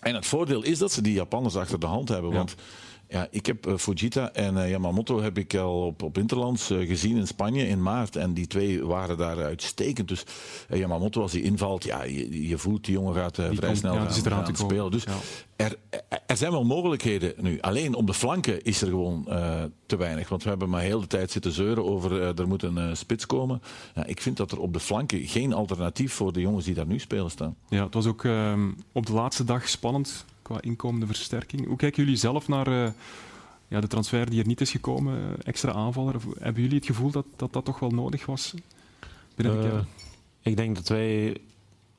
En 0.00 0.14
het 0.14 0.26
voordeel 0.26 0.62
is 0.62 0.78
dat 0.78 0.92
ze 0.92 1.02
die 1.02 1.12
Japanners 1.12 1.56
achter 1.56 1.80
de 1.80 1.86
hand 1.86 2.08
hebben. 2.08 2.32
Want 2.32 2.54
ja, 3.14 3.28
ik 3.30 3.46
heb 3.46 3.66
uh, 3.66 3.76
Fujita 3.76 4.32
en 4.32 4.56
uh, 4.56 4.70
Yamamoto 4.70 5.22
heb 5.22 5.38
ik 5.38 5.54
al 5.54 5.86
op, 5.86 6.02
op 6.02 6.18
Interlands 6.18 6.70
uh, 6.70 6.88
gezien 6.88 7.16
in 7.16 7.26
Spanje 7.26 7.68
in 7.68 7.82
maart. 7.82 8.16
En 8.16 8.34
die 8.34 8.46
twee 8.46 8.84
waren 8.84 9.16
daar 9.16 9.42
uitstekend. 9.42 10.08
Dus 10.08 10.24
Yamamoto, 10.68 11.22
als 11.22 11.32
hij 11.32 11.40
invalt, 11.40 11.84
ja, 11.84 12.02
je, 12.02 12.48
je 12.48 12.58
voelt 12.58 12.84
die 12.84 12.94
jongen 12.94 13.14
gaat 13.14 13.34
vrij 13.34 13.56
komt, 13.56 13.76
snel 13.76 13.94
ja, 13.94 14.10
gaan, 14.10 14.44
gaan 14.44 14.56
spelen. 14.56 14.90
Dus 14.90 15.04
ja. 15.04 15.16
er, 15.56 15.76
er 16.26 16.36
zijn 16.36 16.50
wel 16.52 16.64
mogelijkheden 16.64 17.34
nu. 17.40 17.60
Alleen 17.60 17.94
op 17.94 18.06
de 18.06 18.14
flanken 18.14 18.62
is 18.62 18.82
er 18.82 18.88
gewoon 18.88 19.24
te 19.86 19.96
weinig. 19.96 20.28
Want 20.28 20.42
we 20.42 20.48
hebben 20.48 20.68
maar 20.68 20.82
heel 20.82 21.00
de 21.00 21.06
tijd 21.06 21.30
zitten 21.30 21.52
zeuren 21.52 21.84
over 21.84 22.38
er 22.38 22.48
moet 22.48 22.62
een 22.62 22.96
spits 22.96 23.26
komen. 23.26 23.62
Ja, 23.94 24.04
ik 24.04 24.20
vind 24.20 24.36
dat 24.36 24.52
er 24.52 24.60
op 24.60 24.72
de 24.72 24.80
flanken 24.80 25.26
geen 25.26 25.52
alternatief 25.52 26.12
voor 26.12 26.32
de 26.32 26.40
jongens 26.40 26.64
die 26.64 26.74
daar 26.74 26.86
nu 26.86 26.98
spelen 26.98 27.30
staan. 27.30 27.56
Ja, 27.68 27.84
het 27.84 27.94
was 27.94 28.06
ook 28.06 28.24
ehm, 28.24 28.70
op 28.92 29.06
de 29.06 29.12
laatste 29.12 29.44
dag 29.44 29.68
spannend 29.68 30.24
qua 30.44 30.60
inkomende 30.60 31.06
versterking. 31.06 31.66
Hoe 31.66 31.76
kijken 31.76 32.02
jullie 32.02 32.18
zelf 32.18 32.48
naar 32.48 32.68
uh, 32.68 32.90
ja, 33.68 33.80
de 33.80 33.86
transfer 33.86 34.30
die 34.30 34.40
er 34.40 34.46
niet 34.46 34.60
is 34.60 34.70
gekomen, 34.70 35.18
uh, 35.18 35.26
extra 35.44 35.72
aanvaller? 35.72 36.14
Hebben 36.38 36.62
jullie 36.62 36.76
het 36.76 36.86
gevoel 36.86 37.10
dat, 37.10 37.26
dat 37.36 37.52
dat 37.52 37.64
toch 37.64 37.78
wel 37.78 37.90
nodig 37.90 38.26
was 38.26 38.54
binnen 39.34 39.60
de 39.60 39.68
uh, 39.68 39.78
Ik 40.42 40.56
denk 40.56 40.74
dat 40.74 40.88
wij 40.88 41.40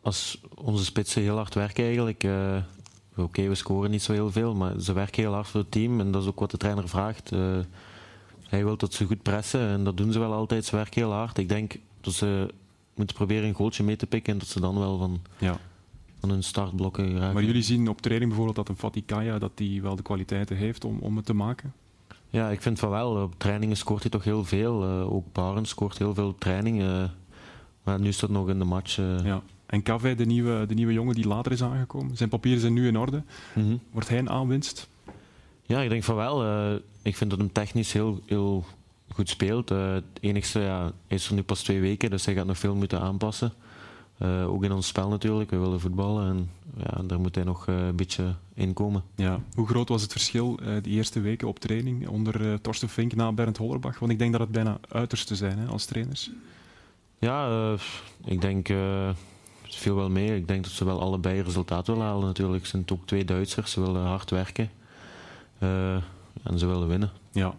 als 0.01 0.41
onze 0.55 0.85
spitsen 0.85 1.21
heel 1.21 1.35
hard 1.35 1.53
werken 1.53 1.83
eigenlijk. 1.83 2.23
Oké, 2.23 3.21
okay, 3.21 3.49
we 3.49 3.55
scoren 3.55 3.91
niet 3.91 4.03
zo 4.03 4.13
heel 4.13 4.31
veel, 4.31 4.55
maar 4.55 4.79
ze 4.79 4.93
werken 4.93 5.23
heel 5.23 5.33
hard 5.33 5.47
voor 5.47 5.59
het 5.59 5.71
team 5.71 5.99
en 5.99 6.11
dat 6.11 6.21
is 6.21 6.27
ook 6.27 6.39
wat 6.39 6.51
de 6.51 6.57
trainer 6.57 6.89
vraagt. 6.89 7.29
hij 8.43 8.63
wil 8.63 8.77
dat 8.77 8.93
ze 8.93 9.05
goed 9.05 9.21
pressen 9.21 9.67
en 9.67 9.83
dat 9.83 9.97
doen 9.97 10.11
ze 10.11 10.19
wel 10.19 10.33
altijd. 10.33 10.65
Ze 10.65 10.75
werken 10.75 11.01
heel 11.01 11.11
hard. 11.11 11.37
Ik 11.37 11.49
denk 11.49 11.75
dat 12.01 12.13
ze 12.13 12.53
moeten 12.95 13.15
proberen 13.15 13.47
een 13.47 13.55
goaltje 13.55 13.83
mee 13.83 13.95
te 13.95 14.07
pikken 14.07 14.33
en 14.33 14.39
dat 14.39 14.47
ze 14.47 14.59
dan 14.59 14.79
wel 14.79 14.97
van... 14.97 15.21
Ja 15.37 15.59
van 16.25 16.33
hun 16.33 16.43
startblokken 16.43 17.07
geraken. 17.07 17.33
Maar 17.33 17.43
jullie 17.43 17.61
zien 17.61 17.87
op 17.87 18.01
training 18.01 18.29
bijvoorbeeld 18.29 18.67
dat 18.67 18.69
een 18.69 18.81
Fatikaya 18.81 19.39
dat 19.39 19.51
die 19.55 19.81
wel 19.81 19.95
de 19.95 20.01
kwaliteiten 20.01 20.57
heeft 20.57 20.85
om, 20.85 20.99
om 20.99 21.15
het 21.15 21.25
te 21.25 21.33
maken? 21.33 21.73
Ja, 22.29 22.49
ik 22.49 22.61
vind 22.61 22.79
van 22.79 22.89
wel. 22.89 23.23
Op 23.23 23.33
trainingen 23.37 23.77
scoort 23.77 24.01
hij 24.01 24.11
toch 24.11 24.23
heel 24.23 24.43
veel. 24.43 24.83
Uh, 24.83 25.13
ook 25.13 25.25
Baren 25.31 25.65
scoort 25.65 25.97
heel 25.97 26.13
veel 26.13 26.27
op 26.27 26.39
training. 26.39 26.81
Uh, 26.81 27.03
maar 27.83 27.99
nu 27.99 28.07
is 28.07 28.19
dat 28.19 28.29
nog 28.29 28.49
in 28.49 28.59
de 28.59 28.65
match. 28.65 28.97
Uh. 28.97 29.25
Ja. 29.25 29.41
En 29.65 29.83
Cave, 29.83 30.15
de 30.15 30.25
nieuwe, 30.25 30.65
de 30.65 30.73
nieuwe 30.73 30.93
jongen 30.93 31.15
die 31.15 31.27
later 31.27 31.51
is 31.51 31.63
aangekomen, 31.63 32.17
zijn 32.17 32.29
papieren 32.29 32.61
zijn 32.61 32.73
nu 32.73 32.87
in 32.87 32.97
orde. 32.97 33.23
Mm 33.53 33.63
-hmm. 33.63 33.79
Wordt 33.91 34.09
hij 34.09 34.17
een 34.17 34.29
aanwinst? 34.29 34.89
Ja, 35.63 35.81
ik 35.81 35.89
denk 35.89 36.03
van 36.03 36.15
wel. 36.15 36.45
ik 37.01 37.15
vind 37.15 37.29
dat 37.29 37.39
hem 37.39 37.51
technisch 37.51 37.93
heel, 37.93 38.21
heel 38.25 38.65
goed 39.13 39.29
speelt. 39.29 39.69
het 39.69 40.03
enigste, 40.19 40.59
ja, 40.59 40.91
is 41.07 41.27
er 41.27 41.33
nu 41.33 41.43
pas 41.43 41.63
twee 41.63 41.81
weken, 41.81 42.09
dus 42.09 42.25
hij 42.25 42.33
gaat 42.33 42.45
nog 42.45 42.57
veel 42.57 42.75
moeten 42.75 42.99
aanpassen. 42.99 43.53
Uh, 44.17 44.49
ook 44.49 44.63
in 44.63 44.71
ons 44.71 44.87
spel 44.87 45.09
natuurlijk, 45.09 45.49
we 45.49 45.57
willen 45.57 45.79
voetballen 45.79 46.27
en 46.29 46.49
ja, 46.77 47.03
daar 47.03 47.19
moet 47.19 47.35
hij 47.35 47.43
nog 47.43 47.67
uh, 47.67 47.85
een 47.87 47.95
beetje 47.95 48.35
in 48.53 48.73
komen. 48.73 49.03
Ja. 49.15 49.39
Hoe 49.55 49.67
groot 49.67 49.89
was 49.89 50.01
het 50.01 50.11
verschil 50.11 50.59
uh, 50.61 50.75
die 50.81 50.93
eerste 50.93 51.19
weken 51.19 51.47
op 51.47 51.59
training 51.59 52.07
onder 52.07 52.61
Torsten 52.61 52.89
Fink 52.89 53.15
na 53.15 53.31
Bernd 53.31 53.57
Hollerbach? 53.57 53.99
Want 53.99 54.11
ik 54.11 54.19
denk 54.19 54.31
dat 54.31 54.41
het 54.41 54.51
bijna 54.51 54.77
uiterste 54.89 55.35
zijn 55.35 55.57
hè, 55.57 55.65
als 55.65 55.85
trainers. 55.85 56.31
Ja, 57.19 57.73
ik 58.25 58.41
denk, 58.41 58.67
het 58.67 59.75
viel 59.75 59.95
wel 59.95 60.09
mee. 60.09 60.35
Ik 60.35 60.47
denk 60.47 60.63
dat 60.63 60.73
ze 60.73 60.85
wel 60.85 61.01
allebei 61.01 61.41
resultaat 61.41 61.87
willen 61.87 62.05
halen 62.05 62.25
natuurlijk. 62.25 62.61
Het 62.61 62.71
zijn 62.71 62.85
ook 62.91 63.05
twee 63.05 63.25
Duitsers, 63.25 63.71
ze 63.71 63.81
willen 63.81 64.05
hard 64.05 64.29
werken 64.29 64.69
en 66.43 66.59
ze 66.59 66.65
willen 66.65 66.87
winnen. 66.87 67.11
Ja, 67.31 67.55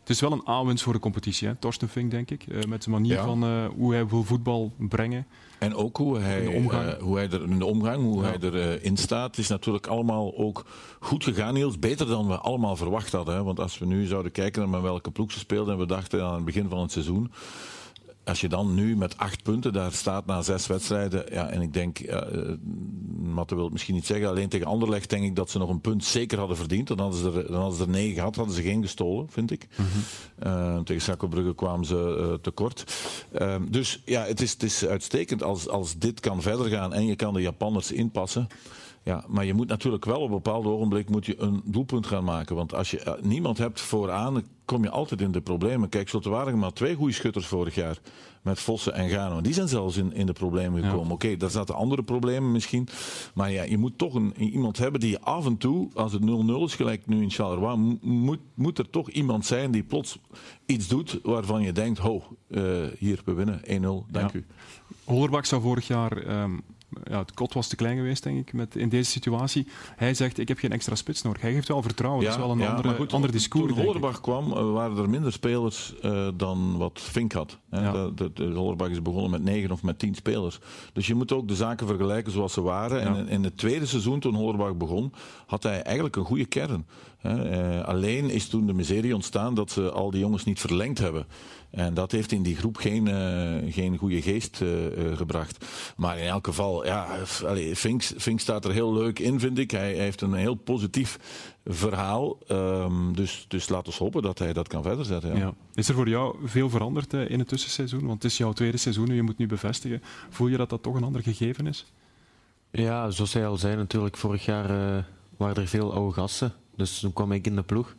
het 0.00 0.16
is 0.16 0.20
wel 0.20 0.32
een 0.32 0.46
aanwinst 0.46 0.82
voor 0.82 0.92
de 0.92 0.98
competitie, 0.98 1.48
hè? 1.48 1.54
Torsten 1.54 1.88
Fink, 1.88 2.10
denk 2.10 2.30
ik. 2.30 2.46
Uh, 2.46 2.62
met 2.62 2.82
de 2.82 2.90
manier 2.90 3.14
ja. 3.14 3.24
van 3.24 3.44
uh, 3.44 3.66
hoe 3.76 3.92
hij 3.92 4.08
wil 4.08 4.24
voetbal 4.24 4.72
brengen. 4.76 5.26
En 5.58 5.74
ook 5.74 5.96
hoe 5.96 6.18
hij, 6.18 6.42
de 6.42 6.50
omgang. 6.50 6.86
Uh, 6.86 7.02
hoe 7.02 7.16
hij 7.16 7.30
er 7.30 7.42
in 7.42 7.58
de 7.58 7.64
omgang, 7.64 8.02
hoe 8.02 8.22
ja. 8.22 8.36
hij 8.38 8.50
erin 8.50 8.96
staat, 8.96 9.38
is 9.38 9.48
natuurlijk 9.48 9.86
allemaal 9.86 10.36
ook 10.36 10.64
goed 11.00 11.24
gegaan, 11.24 11.54
Niels. 11.54 11.78
Beter 11.78 12.06
dan 12.06 12.28
we 12.28 12.38
allemaal 12.38 12.76
verwacht 12.76 13.12
hadden. 13.12 13.34
Hè? 13.34 13.42
Want 13.42 13.60
als 13.60 13.78
we 13.78 13.86
nu 13.86 14.06
zouden 14.06 14.32
kijken 14.32 14.60
naar 14.60 14.70
met 14.70 14.82
welke 14.82 15.10
ploeg 15.10 15.32
ze 15.32 15.38
speelden 15.38 15.74
en 15.74 15.80
we 15.80 15.86
dachten 15.86 16.24
aan 16.24 16.34
het 16.34 16.44
begin 16.44 16.68
van 16.68 16.80
het 16.80 16.92
seizoen 16.92 17.30
als 18.28 18.40
je 18.40 18.48
dan 18.48 18.74
nu 18.74 18.96
met 18.96 19.16
acht 19.16 19.42
punten 19.42 19.72
daar 19.72 19.92
staat 19.92 20.26
na 20.26 20.42
zes 20.42 20.66
wedstrijden. 20.66 21.24
Ja, 21.30 21.48
en 21.48 21.60
ik 21.60 21.72
denk, 21.72 22.00
uh, 22.00 22.20
Matte 23.18 23.54
wil 23.54 23.64
het 23.64 23.72
misschien 23.72 23.94
niet 23.94 24.06
zeggen. 24.06 24.28
Alleen 24.28 24.48
tegen 24.48 24.66
Anderlecht 24.66 25.10
denk 25.10 25.24
ik 25.24 25.36
dat 25.36 25.50
ze 25.50 25.58
nog 25.58 25.68
een 25.68 25.80
punt 25.80 26.04
zeker 26.04 26.38
hadden 26.38 26.56
verdiend. 26.56 26.88
Dan 26.88 26.98
hadden 26.98 27.18
ze 27.20 27.26
er, 27.26 27.46
dan 27.46 27.60
hadden 27.60 27.78
ze 27.78 27.82
er 27.82 27.88
negen 27.88 28.14
gehad, 28.14 28.36
hadden 28.36 28.54
ze 28.54 28.62
geen 28.62 28.82
gestolen, 28.82 29.26
vind 29.30 29.50
ik. 29.50 29.68
Mm 29.76 29.86
-hmm. 29.86 30.76
uh, 30.76 30.80
tegen 30.80 31.02
Saccobrugge 31.02 31.54
kwamen 31.54 31.86
ze 31.86 32.28
uh, 32.30 32.34
tekort. 32.42 32.84
dus 33.68 34.02
ja, 34.04 34.24
het 34.24 34.40
is, 34.40 34.52
het 34.52 34.62
is 34.62 34.86
uitstekend 34.86 35.42
als, 35.42 35.68
als 35.68 35.98
dit 35.98 36.20
kan 36.20 36.42
verder 36.42 36.66
gaan 36.66 36.92
en 36.92 37.06
je 37.06 37.16
kan 37.16 37.34
de 37.34 37.40
Japanners 37.40 37.92
inpassen. 37.92 38.48
Ja, 39.02 39.24
maar 39.28 39.44
je 39.44 39.54
moet 39.54 39.68
natuurlijk 39.68 40.04
wel 40.04 40.20
op 40.20 40.28
een 40.28 40.34
bepaald 40.34 40.64
ogenblik 40.64 41.08
moet 41.10 41.26
je 41.26 41.40
een 41.40 41.62
doelpunt 41.64 42.06
gaan 42.06 42.24
maken. 42.24 42.56
Want 42.56 42.74
als 42.74 42.90
je 42.90 43.04
uh, 43.06 43.12
niemand 43.22 43.58
hebt 43.58 43.80
vooraan, 43.80 44.42
kom 44.64 44.82
je 44.82 44.90
altijd 44.90 45.20
in 45.20 45.32
de 45.32 45.40
problemen. 45.40 45.88
Kijk, 45.88 46.08
zo 46.08 46.20
waren 46.20 46.58
maar 46.58 46.72
twee 46.72 46.94
goede 46.94 47.12
schutters 47.12 47.46
vorig 47.46 47.74
jaar. 47.74 47.98
Met 48.42 48.60
Vossen 48.60 48.94
en 48.94 49.08
Gano. 49.08 49.40
Die 49.40 49.52
zijn 49.52 49.68
zelfs 49.68 49.96
in, 49.96 50.12
in 50.12 50.26
de 50.26 50.32
problemen 50.32 50.82
gekomen. 50.82 51.06
Ja. 51.06 51.12
Oké, 51.12 51.24
okay, 51.24 51.36
daar 51.36 51.50
zaten 51.50 51.74
andere 51.74 52.02
problemen 52.02 52.52
misschien. 52.52 52.88
Maar 53.34 53.52
ja, 53.52 53.62
je 53.62 53.78
moet 53.78 53.98
toch 53.98 54.14
een, 54.14 54.42
iemand 54.42 54.78
hebben 54.78 55.00
die 55.00 55.18
af 55.18 55.46
en 55.46 55.56
toe, 55.56 55.88
als 55.94 56.12
het 56.12 56.22
0-0 56.22 56.24
is, 56.64 56.74
gelijk 56.74 57.06
nu 57.06 57.22
in 57.22 57.30
Charleroi, 57.30 57.98
moet, 58.00 58.40
moet 58.54 58.78
er 58.78 58.90
toch 58.90 59.10
iemand 59.10 59.46
zijn 59.46 59.70
die 59.70 59.82
plots 59.82 60.18
iets 60.66 60.88
doet 60.88 61.18
waarvan 61.22 61.62
je 61.62 61.72
denkt, 61.72 61.98
ho, 61.98 62.22
uh, 62.48 62.86
hier, 62.98 63.20
we 63.24 63.32
winnen 63.32 63.60
1-0, 63.60 64.10
dank 64.10 64.32
ja. 64.32 64.38
u. 64.38 64.46
Hollerbach 65.04 65.46
zou 65.46 65.62
vorig 65.62 65.86
jaar... 65.86 66.42
Um 66.42 66.62
ja, 67.04 67.18
het 67.18 67.34
kot 67.34 67.52
was 67.52 67.68
te 67.68 67.76
klein 67.76 67.96
geweest, 67.96 68.22
denk 68.22 68.38
ik, 68.38 68.52
met, 68.52 68.76
in 68.76 68.88
deze 68.88 69.10
situatie. 69.10 69.66
Hij 69.96 70.14
zegt, 70.14 70.38
ik 70.38 70.48
heb 70.48 70.58
geen 70.58 70.72
extra 70.72 70.94
spits 70.94 71.22
nodig. 71.22 71.42
Hij 71.42 71.52
geeft 71.52 71.68
wel 71.68 71.82
vertrouwen. 71.82 72.22
Ja, 72.22 72.28
dat 72.28 72.38
is 72.38 72.44
wel 72.44 72.54
een 72.54 72.60
ja, 72.60 72.70
andere, 72.70 72.94
goed, 72.94 73.12
ander 73.12 73.32
discours. 73.32 73.74
Toen 73.74 73.84
Hollerbach 73.84 74.20
kwam, 74.20 74.50
uh, 74.50 74.72
waren 74.72 74.96
er 74.96 75.10
minder 75.10 75.32
spelers 75.32 75.94
uh, 76.02 76.28
dan 76.34 76.76
wat 76.76 77.00
Fink 77.00 77.32
had. 77.32 77.58
Hè. 77.70 77.80
Ja. 77.80 77.92
De, 77.92 78.12
de, 78.14 78.32
de 78.32 78.44
Hollerbach 78.44 78.88
is 78.88 79.02
begonnen 79.02 79.30
met 79.30 79.42
negen 79.42 79.70
of 79.70 79.82
met 79.82 79.98
tien 79.98 80.14
spelers. 80.14 80.58
Dus 80.92 81.06
je 81.06 81.14
moet 81.14 81.32
ook 81.32 81.48
de 81.48 81.56
zaken 81.56 81.86
vergelijken 81.86 82.32
zoals 82.32 82.52
ze 82.52 82.60
waren. 82.60 83.00
En 83.00 83.16
in, 83.16 83.28
in 83.28 83.44
het 83.44 83.56
tweede 83.56 83.86
seizoen, 83.86 84.20
toen 84.20 84.34
Hollerbach 84.34 84.76
begon, 84.76 85.12
had 85.46 85.62
hij 85.62 85.82
eigenlijk 85.82 86.16
een 86.16 86.24
goede 86.24 86.46
kern. 86.46 86.86
Uh, 87.26 87.84
alleen 87.84 88.30
is 88.30 88.48
toen 88.48 88.66
de 88.66 88.72
miserie 88.72 89.14
ontstaan 89.14 89.54
dat 89.54 89.70
ze 89.70 89.90
al 89.90 90.10
die 90.10 90.20
jongens 90.20 90.44
niet 90.44 90.60
verlengd 90.60 90.98
hebben. 90.98 91.26
En 91.70 91.94
dat 91.94 92.12
heeft 92.12 92.32
in 92.32 92.42
die 92.42 92.56
groep 92.56 92.76
geen, 92.76 93.06
uh, 93.06 93.72
geen 93.72 93.96
goede 93.96 94.22
geest 94.22 94.60
uh, 94.60 94.96
uh, 94.96 95.16
gebracht. 95.16 95.64
Maar 95.96 96.18
in 96.18 96.26
elk 96.26 96.46
geval, 96.46 96.84
ja, 96.84 97.06
allee, 97.46 97.76
Fink, 97.76 98.02
Fink 98.02 98.40
staat 98.40 98.64
er 98.64 98.72
heel 98.72 98.92
leuk 98.92 99.18
in, 99.18 99.40
vind 99.40 99.58
ik. 99.58 99.70
Hij, 99.70 99.94
hij 99.94 100.04
heeft 100.04 100.20
een 100.20 100.34
heel 100.34 100.54
positief 100.54 101.18
verhaal. 101.64 102.38
Um, 102.50 103.16
dus, 103.16 103.44
dus 103.48 103.68
laten 103.68 103.92
we 103.92 103.98
hopen 103.98 104.22
dat 104.22 104.38
hij 104.38 104.52
dat 104.52 104.68
kan 104.68 104.82
verder 104.82 105.04
zetten. 105.04 105.30
Ja. 105.30 105.38
Ja. 105.38 105.54
Is 105.74 105.88
er 105.88 105.94
voor 105.94 106.08
jou 106.08 106.36
veel 106.44 106.70
veranderd 106.70 107.12
in 107.12 107.38
het 107.38 107.48
tussenseizoen? 107.48 108.06
Want 108.06 108.22
het 108.22 108.32
is 108.32 108.38
jouw 108.38 108.52
tweede 108.52 108.76
seizoen 108.76 109.08
en 109.08 109.14
je 109.14 109.22
moet 109.22 109.38
nu 109.38 109.46
bevestigen. 109.46 110.02
Voel 110.30 110.48
je 110.48 110.56
dat 110.56 110.70
dat 110.70 110.82
toch 110.82 110.94
een 110.94 111.04
ander 111.04 111.22
gegeven 111.22 111.66
is? 111.66 111.92
Ja, 112.70 113.10
zoals 113.10 113.32
hij 113.32 113.46
al 113.46 113.56
zei 113.56 113.76
natuurlijk, 113.76 114.16
vorig 114.16 114.44
jaar 114.44 115.04
waren 115.36 115.62
er 115.62 115.68
veel 115.68 115.92
oude 115.92 116.12
gasten. 116.14 116.52
Dus 116.78 116.98
toen 116.98 117.12
kwam 117.12 117.32
ik 117.32 117.46
in 117.46 117.56
de 117.56 117.62
ploeg. 117.62 117.94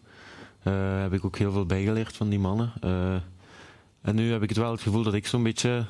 heb 1.02 1.14
ik 1.14 1.26
ook 1.26 1.38
heel 1.38 1.52
veel 1.52 1.66
bijgeleerd 1.66 2.16
van 2.16 2.30
die 2.30 2.40
mannen. 2.40 2.72
En 4.02 4.16
nu 4.16 4.32
heb 4.32 4.44
ik 4.44 4.50
het 4.50 4.58
wel 4.58 4.72
het 4.72 4.82
gevoel 4.82 5.04
dat 5.04 5.14
ik 5.14 5.28
zo'n 5.28 5.44
beetje 5.44 5.86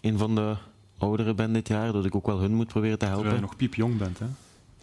een 0.00 0.18
van 0.18 0.34
de 0.34 0.54
ouderen 0.98 1.36
ben 1.36 1.52
dit 1.52 1.68
jaar. 1.68 1.92
Dat 1.92 2.04
ik 2.04 2.14
ook 2.14 2.26
wel 2.26 2.40
hun 2.40 2.54
moet 2.54 2.66
proberen 2.66 2.98
te 2.98 3.04
helpen. 3.04 3.22
Terwijl 3.22 3.42
je 3.42 3.48
nog 3.48 3.56
piepjong 3.56 3.98
bent, 3.98 4.18
hè? 4.18 4.26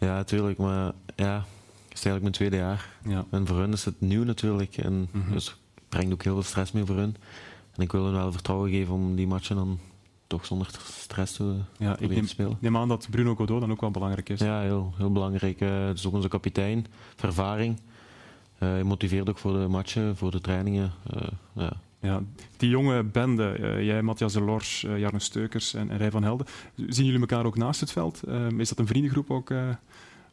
Ja, 0.05 0.13
natuurlijk. 0.13 0.57
Maar 0.57 0.91
ja, 1.15 1.35
het 1.35 1.97
is 1.97 2.05
eigenlijk 2.05 2.21
mijn 2.21 2.33
tweede 2.33 2.55
jaar. 2.55 2.89
Ja. 3.03 3.25
En 3.29 3.47
voor 3.47 3.57
hun 3.57 3.71
is 3.71 3.85
het 3.85 4.01
nieuw 4.01 4.23
natuurlijk. 4.23 4.77
En 4.77 4.93
Mm 4.93 5.21
-hmm. 5.23 5.31
dus 5.31 5.45
het 5.45 5.89
brengt 5.89 6.13
ook 6.13 6.23
heel 6.23 6.33
veel 6.33 6.43
stress 6.43 6.71
mee 6.71 6.85
voor 6.85 6.95
hun. 6.95 7.15
En 7.75 7.81
ik 7.83 7.91
wil 7.91 8.03
hun 8.03 8.13
wel 8.13 8.31
vertrouwen 8.31 8.69
geven 8.69 8.93
om 8.93 9.15
die 9.15 9.27
matchen 9.27 9.55
dan 9.55 9.79
toch 10.29 10.45
zonder 10.45 10.69
stress 10.83 11.33
te 11.33 11.55
ja, 11.77 11.97
ik 11.99 12.09
neem, 12.09 12.27
spelen. 12.27 12.57
neem 12.59 12.77
aan 12.77 12.87
dat 12.87 13.07
Bruno 13.09 13.35
Godot 13.35 13.59
dan 13.59 13.71
ook 13.71 13.81
wel 13.81 13.91
belangrijk 13.91 14.29
is. 14.29 14.39
Ja, 14.39 14.61
heel, 14.61 14.93
heel 14.97 15.11
belangrijk. 15.11 15.61
Uh, 15.61 15.87
het 15.87 15.97
is 15.97 16.07
ook 16.07 16.13
onze 16.13 16.27
kapitein. 16.27 16.85
Ervaring. 17.21 17.79
Uh, 17.79 18.69
hij 18.69 18.83
motiveert 18.83 19.29
ook 19.29 19.37
voor 19.37 19.53
de 19.53 19.67
matchen, 19.67 20.17
voor 20.17 20.31
de 20.31 20.41
trainingen. 20.41 20.91
Uh, 21.15 21.21
ja. 21.53 21.73
Ja, 22.01 22.21
die 22.57 22.69
jonge 22.69 23.03
bende, 23.03 23.77
jij, 23.81 24.01
Matthias 24.01 24.33
de 24.33 24.41
Lors, 24.41 24.81
Jarno 24.81 25.19
Steukers 25.19 25.73
en, 25.73 25.89
en 25.89 25.97
Rij 25.97 26.11
van 26.11 26.23
Helden, 26.23 26.45
zien 26.75 27.05
jullie 27.05 27.19
elkaar 27.19 27.45
ook 27.45 27.57
naast 27.57 27.79
het 27.79 27.91
veld? 27.91 28.21
Is 28.57 28.69
dat 28.69 28.79
een 28.79 28.87
vriendengroep 28.87 29.31
ook 29.31 29.51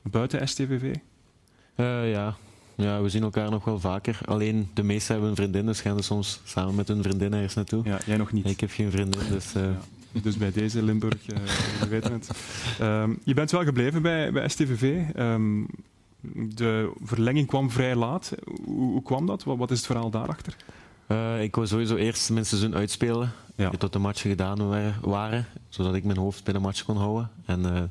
buiten 0.03 0.49
STVV? 0.49 0.95
ja. 2.13 2.37
Ja, 2.77 3.03
we 3.03 3.09
zien 3.09 3.23
elkaar 3.23 3.51
nog 3.51 3.65
wel 3.65 3.81
vaker. 3.81 4.19
Alleen 4.25 4.69
de 4.75 4.83
meesten 4.83 5.13
hebben 5.13 5.31
een 5.31 5.37
vriendin, 5.37 5.67
dus 5.67 5.81
gaan 5.81 5.97
ze 5.97 6.03
soms 6.03 6.41
samen 6.45 6.75
met 6.75 6.89
hun 6.89 7.03
vriendin 7.03 7.33
ergens 7.33 7.55
naartoe. 7.55 7.85
Ja, 7.85 7.99
jij 8.07 8.17
nog 8.17 8.33
niet. 8.33 8.47
Ik 8.47 8.61
heb 8.61 8.71
geen 8.71 8.91
vriendin, 8.91 9.21
dus... 9.31 9.53
Ja. 9.53 9.79
Dus 10.23 10.37
bij 10.37 10.53
deze 10.53 10.83
Limburg, 10.83 11.27
we 11.81 11.89
weten 11.89 12.13
het. 12.13 12.31
Um, 12.81 13.19
je 13.25 13.35
bent 13.35 13.51
wel 13.51 13.65
gebleven 13.65 14.03
bij, 14.03 14.33
bij 14.33 14.49
STVV. 14.49 15.03
Um, 15.17 15.67
de 16.55 16.93
verlenging 17.03 17.47
kwam 17.47 17.71
vrij 17.71 17.95
laat. 17.95 18.33
Hoe, 18.65 18.91
hoe 18.91 19.03
kwam 19.03 19.27
dat? 19.27 19.45
Wat, 19.45 19.57
wat 19.57 19.71
is 19.71 19.77
het 19.77 19.87
verhaal 19.87 20.11
daarachter? 20.11 20.57
Uh, 21.09 21.43
ik 21.43 21.55
wou 21.55 21.67
sowieso 21.67 21.97
eerst 21.97 22.31
mijn 22.31 22.47
seizoen 22.47 22.75
uitspelen, 22.75 23.33
ja. 23.57 23.71
tot 23.71 23.93
de 23.93 23.99
matchen 23.99 24.31
gedaan 24.31 24.69
waren, 25.01 25.47
zodat 25.69 25.95
ik 25.95 26.05
mijn 26.05 26.19
hoofd 26.19 26.45
bij 26.45 26.53
de 26.53 26.59
match 26.59 26.85
kon 26.85 26.97
houden. 26.97 27.31
En 27.45 27.61
uh, 27.61 27.83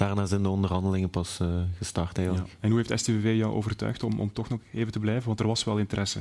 daarna 0.00 0.26
zijn 0.26 0.42
de 0.42 0.48
onderhandelingen 0.48 1.10
pas 1.10 1.40
gestart 1.76 2.18
eigenlijk. 2.18 2.56
En 2.60 2.70
hoe 2.70 2.78
heeft 2.78 3.00
STVV 3.00 3.36
jou 3.36 3.52
overtuigd 3.52 4.02
om, 4.02 4.20
om 4.20 4.32
toch 4.32 4.48
nog 4.48 4.60
even 4.72 4.92
te 4.92 4.98
blijven? 4.98 5.26
Want 5.26 5.40
er 5.40 5.46
was 5.46 5.64
wel 5.64 5.78
interesse, 5.78 6.20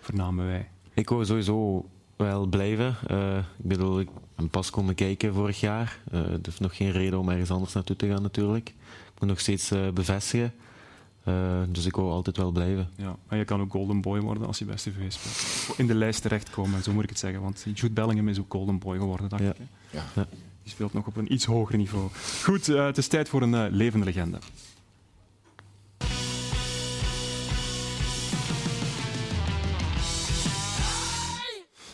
vernamen 0.00 0.46
wij. 0.46 0.68
Ik 0.94 1.08
wou 1.08 1.24
sowieso 1.24 1.88
wel 2.16 2.46
blijven. 2.46 2.96
ik 3.58 3.68
bedoel, 3.68 4.00
ik 4.00 4.08
ben 4.36 4.48
pas 4.48 4.70
komen 4.70 4.94
kijken 4.94 5.34
vorig 5.34 5.60
jaar. 5.60 5.98
Uh, 6.12 6.20
er 6.20 6.48
is 6.48 6.58
nog 6.58 6.76
geen 6.76 6.90
reden 6.90 7.18
om 7.18 7.28
ergens 7.28 7.50
anders 7.50 7.72
naartoe 7.72 7.96
te 7.96 8.06
gaan 8.06 8.22
natuurlijk. 8.22 8.68
Ik 9.14 9.20
moet 9.20 9.28
nog 9.28 9.40
steeds 9.40 9.72
bevestigen. 9.94 10.52
Uh, 11.24 11.60
dus 11.68 11.86
ik 11.86 11.96
wil 11.96 12.10
altijd 12.10 12.36
wel 12.36 12.50
blijven. 12.50 12.88
Ja, 12.96 13.16
en 13.28 13.38
je 13.38 13.44
kan 13.44 13.60
ook 13.60 13.72
Golden 13.72 14.00
Boy 14.00 14.20
worden 14.20 14.46
als 14.46 14.58
je 14.58 14.64
bij 14.64 14.76
STV 14.76 15.12
speelt. 15.12 15.78
In 15.78 15.86
de 15.86 15.94
lijst 15.94 16.22
terechtkomen, 16.22 16.82
zo 16.82 16.92
moet 16.92 17.02
ik 17.02 17.08
het 17.08 17.18
zeggen. 17.18 17.40
Want 17.40 17.66
Jude 17.74 17.94
Bellingham 17.94 18.28
is 18.28 18.38
ook 18.38 18.52
Golden 18.52 18.78
Boy 18.78 18.98
geworden, 18.98 19.28
dacht 19.28 19.42
ja. 19.42 19.50
ik. 19.50 19.56
Ja. 19.90 20.02
ja. 20.14 20.26
Die 20.70 20.78
speelt 20.78 21.04
nog 21.04 21.06
op 21.06 21.16
een 21.16 21.32
iets 21.32 21.44
hoger 21.44 21.76
niveau. 21.76 22.08
Goed, 22.44 22.68
uh, 22.68 22.84
het 22.84 22.98
is 22.98 23.06
tijd 23.06 23.28
voor 23.28 23.42
een 23.42 23.52
uh, 23.52 23.64
levende 23.70 24.04
legende. 24.04 24.38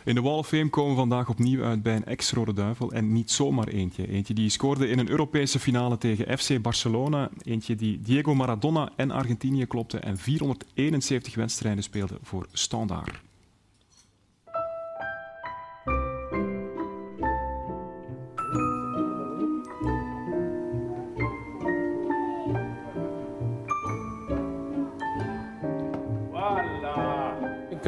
In 0.05 0.15
de 0.15 0.21
Wall 0.21 0.39
of 0.39 0.49
Fame 0.49 0.69
komen 0.69 0.91
we 0.91 0.97
vandaag 0.97 1.29
opnieuw 1.29 1.65
uit 1.65 1.83
bij 1.83 1.97
een 1.97 2.05
ex-Rode 2.05 2.53
Duivel. 2.53 2.93
En 2.93 3.13
niet 3.13 3.31
zomaar 3.31 3.69
eentje. 3.69 4.09
Eentje 4.09 4.35
die 4.35 4.49
scoorde 4.51 4.89
in 4.89 4.99
een 4.99 5.11
Europese 5.11 5.59
finale 5.59 5.99
tegen 5.99 6.39
FC 6.39 6.63
Barcelona. 6.63 7.31
Eentje 7.43 7.75
die 7.75 8.01
Diego 8.01 8.35
Maradona 8.35 8.91
en 8.97 9.11
Argentinië 9.11 9.67
klopte 9.67 9.99
en 9.99 10.19
471 10.19 11.35
wedstrijden 11.35 11.83
speelde 11.83 12.19
voor 12.23 12.47
Standaard. 12.53 13.26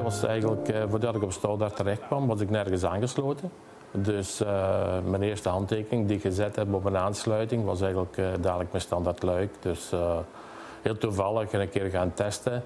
Was 0.08 0.24
eigenlijk, 0.24 0.68
uh, 0.68 0.82
voordat 0.88 1.14
ik 1.14 1.22
op 1.22 1.32
Stouwdar 1.32 1.72
terecht 1.72 2.06
kwam, 2.06 2.26
was 2.26 2.40
ik 2.40 2.50
nergens 2.50 2.84
aangesloten. 2.84 3.50
Dus 3.90 4.40
uh, 4.40 4.48
mijn 5.04 5.22
eerste 5.22 5.48
handtekening 5.48 6.06
die 6.06 6.16
ik 6.16 6.22
gezet 6.22 6.56
heb 6.56 6.74
op 6.74 6.84
een 6.84 6.96
aansluiting 6.96 7.64
was 7.64 7.80
eigenlijk 7.80 8.16
uh, 8.16 8.26
dadelijk 8.40 8.70
mijn 8.70 8.82
standaard 8.82 9.22
luik. 9.22 9.50
Dus 9.60 9.92
heel 10.82 10.98
toevallig 10.98 11.52
een 11.52 11.68
keer 11.68 11.90
gaan 11.90 12.14
testen. 12.14 12.62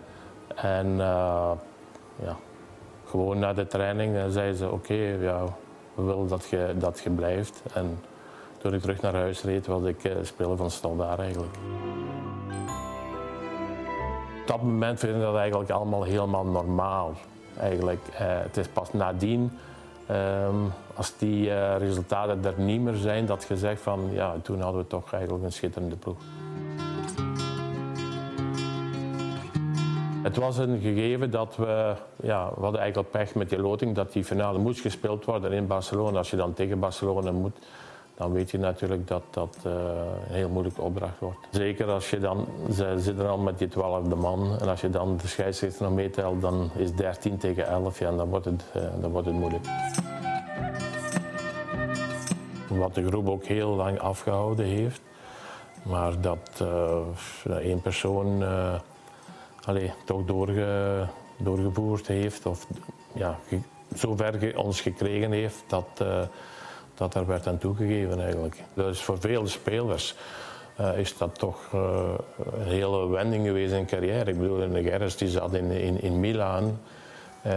En 0.55 0.97
ja, 2.17 2.37
gewoon 3.05 3.39
na 3.39 3.53
de 3.53 3.67
training 3.67 4.17
zeiden 4.29 4.57
ze: 4.57 4.71
Oké, 4.71 4.95
ja, 5.21 5.45
we 5.95 6.03
willen 6.03 6.29
dat 6.29 6.45
je, 6.51 6.75
dat 6.79 7.01
je 7.01 7.11
blijft. 7.11 7.63
En 7.75 7.99
toen 8.59 8.75
ik 8.75 8.81
terug 8.81 9.01
naar 9.01 9.15
huis 9.15 9.43
reed, 9.43 9.67
was 9.67 9.83
ik 9.83 10.13
speler 10.23 10.57
van 10.57 10.71
Standaard 10.71 11.19
eigenlijk. 11.19 11.57
Op 14.41 14.47
dat 14.47 14.63
moment 14.63 14.99
vind 14.99 15.15
ik 15.15 15.21
dat 15.21 15.37
eigenlijk 15.37 15.71
allemaal 15.71 16.03
helemaal 16.03 16.45
normaal 16.45 17.15
eigenlijk. 17.59 18.01
Uh, 18.13 18.19
het 18.19 18.57
is 18.57 18.69
pas 18.69 18.93
nadien, 18.93 19.59
um, 20.11 20.73
als 20.95 21.17
die 21.19 21.47
uh, 21.47 21.77
resultaten 21.79 22.45
er 22.45 22.55
niet 22.57 22.81
meer 22.81 22.95
zijn, 22.95 23.27
dat 23.27 23.45
je 23.49 23.57
zegt 23.57 23.81
van 23.81 24.09
ja, 24.13 24.35
toen 24.43 24.61
hadden 24.61 24.81
we 24.81 24.87
toch 24.87 25.13
eigenlijk 25.13 25.45
een 25.45 25.53
schitterende 25.53 25.97
ploeg. 25.97 26.17
Het 30.23 30.37
was 30.37 30.59
een 30.59 30.81
gegeven 30.81 31.31
dat 31.31 31.57
we, 31.57 31.95
ja, 32.23 32.51
we 32.55 32.63
hadden 32.63 32.81
eigenlijk 32.81 33.11
pech 33.11 33.35
met 33.35 33.49
die 33.49 33.61
loting 33.61 33.95
dat 33.95 34.13
die 34.13 34.25
finale 34.25 34.59
moest 34.59 34.81
gespeeld 34.81 35.25
worden 35.25 35.53
in 35.53 35.67
Barcelona. 35.67 36.19
Als 36.19 36.31
je 36.31 36.37
dan 36.37 36.53
tegen 36.53 36.79
Barcelona 36.79 37.31
moet, 37.31 37.57
dan 38.15 38.33
weet 38.33 38.51
je 38.51 38.59
natuurlijk 38.59 39.07
dat 39.09 39.23
dat 39.31 39.57
uh, 39.67 39.73
een 40.29 40.35
heel 40.35 40.49
moeilijke 40.49 40.81
opdracht 40.83 41.19
wordt. 41.19 41.39
Zeker 41.51 41.91
als 41.91 42.11
je 42.11 42.21
dan, 42.21 42.47
ze 42.75 42.95
zitten 42.97 43.29
al 43.29 43.39
met 43.39 43.59
die 43.59 43.69
twaalfde 43.69 44.15
man, 44.15 44.59
en 44.61 44.69
als 44.69 44.81
je 44.81 44.91
dan 44.91 45.17
de 45.17 45.27
scheidsrechter 45.27 45.83
nog 45.83 45.95
meetelt, 45.95 46.41
dan 46.41 46.71
is 46.77 46.93
13 46.93 47.39
tegen 47.39 47.67
11, 47.67 47.99
ja, 47.99 48.11
dan, 48.11 48.29
wordt 48.29 48.45
het, 48.45 48.65
uh, 48.77 48.83
dan 49.01 49.11
wordt 49.11 49.27
het 49.27 49.37
moeilijk. 49.37 49.65
Wat 52.69 52.95
de 52.95 53.07
groep 53.07 53.29
ook 53.29 53.45
heel 53.45 53.69
lang 53.69 53.99
afgehouden 53.99 54.65
heeft, 54.65 55.01
maar 55.83 56.21
dat 56.21 56.63
uh, 56.63 57.57
één 57.57 57.81
persoon 57.81 58.45
allez, 59.65 59.91
toch 60.05 60.25
doorge, 60.25 61.07
doorgevoerd 61.37 62.07
heeft, 62.07 62.47
of 62.47 62.67
ja, 63.13 63.39
zover 63.95 64.59
ons 64.59 64.81
gekregen 64.81 65.33
heeft 65.33 65.65
dat 65.67 66.05
dat 66.95 67.13
daar 67.13 67.27
werd 67.27 67.47
aan 67.47 67.59
toegegeven 67.59 68.21
eigenlijk. 68.21 68.57
Dus 68.75 69.03
voor 69.03 69.21
veel 69.21 69.47
spelers 69.47 70.15
uh, 70.81 70.99
is 70.99 71.17
dat 71.17 71.39
toch 71.39 71.73
uh, 71.75 72.11
een 72.55 72.69
hele 72.69 73.09
wending 73.09 73.47
geweest 73.47 73.73
in 73.73 73.87
carrière. 73.87 74.31
Ik 74.31 74.39
bedoel, 74.39 74.73
de 74.73 74.83
Gerrits 74.83 75.17
die 75.17 75.29
zat 75.29 75.55
in, 75.55 75.71
in, 75.71 76.03
in 76.03 76.21
Milaan. 76.21 76.81
Uh, 77.47 77.53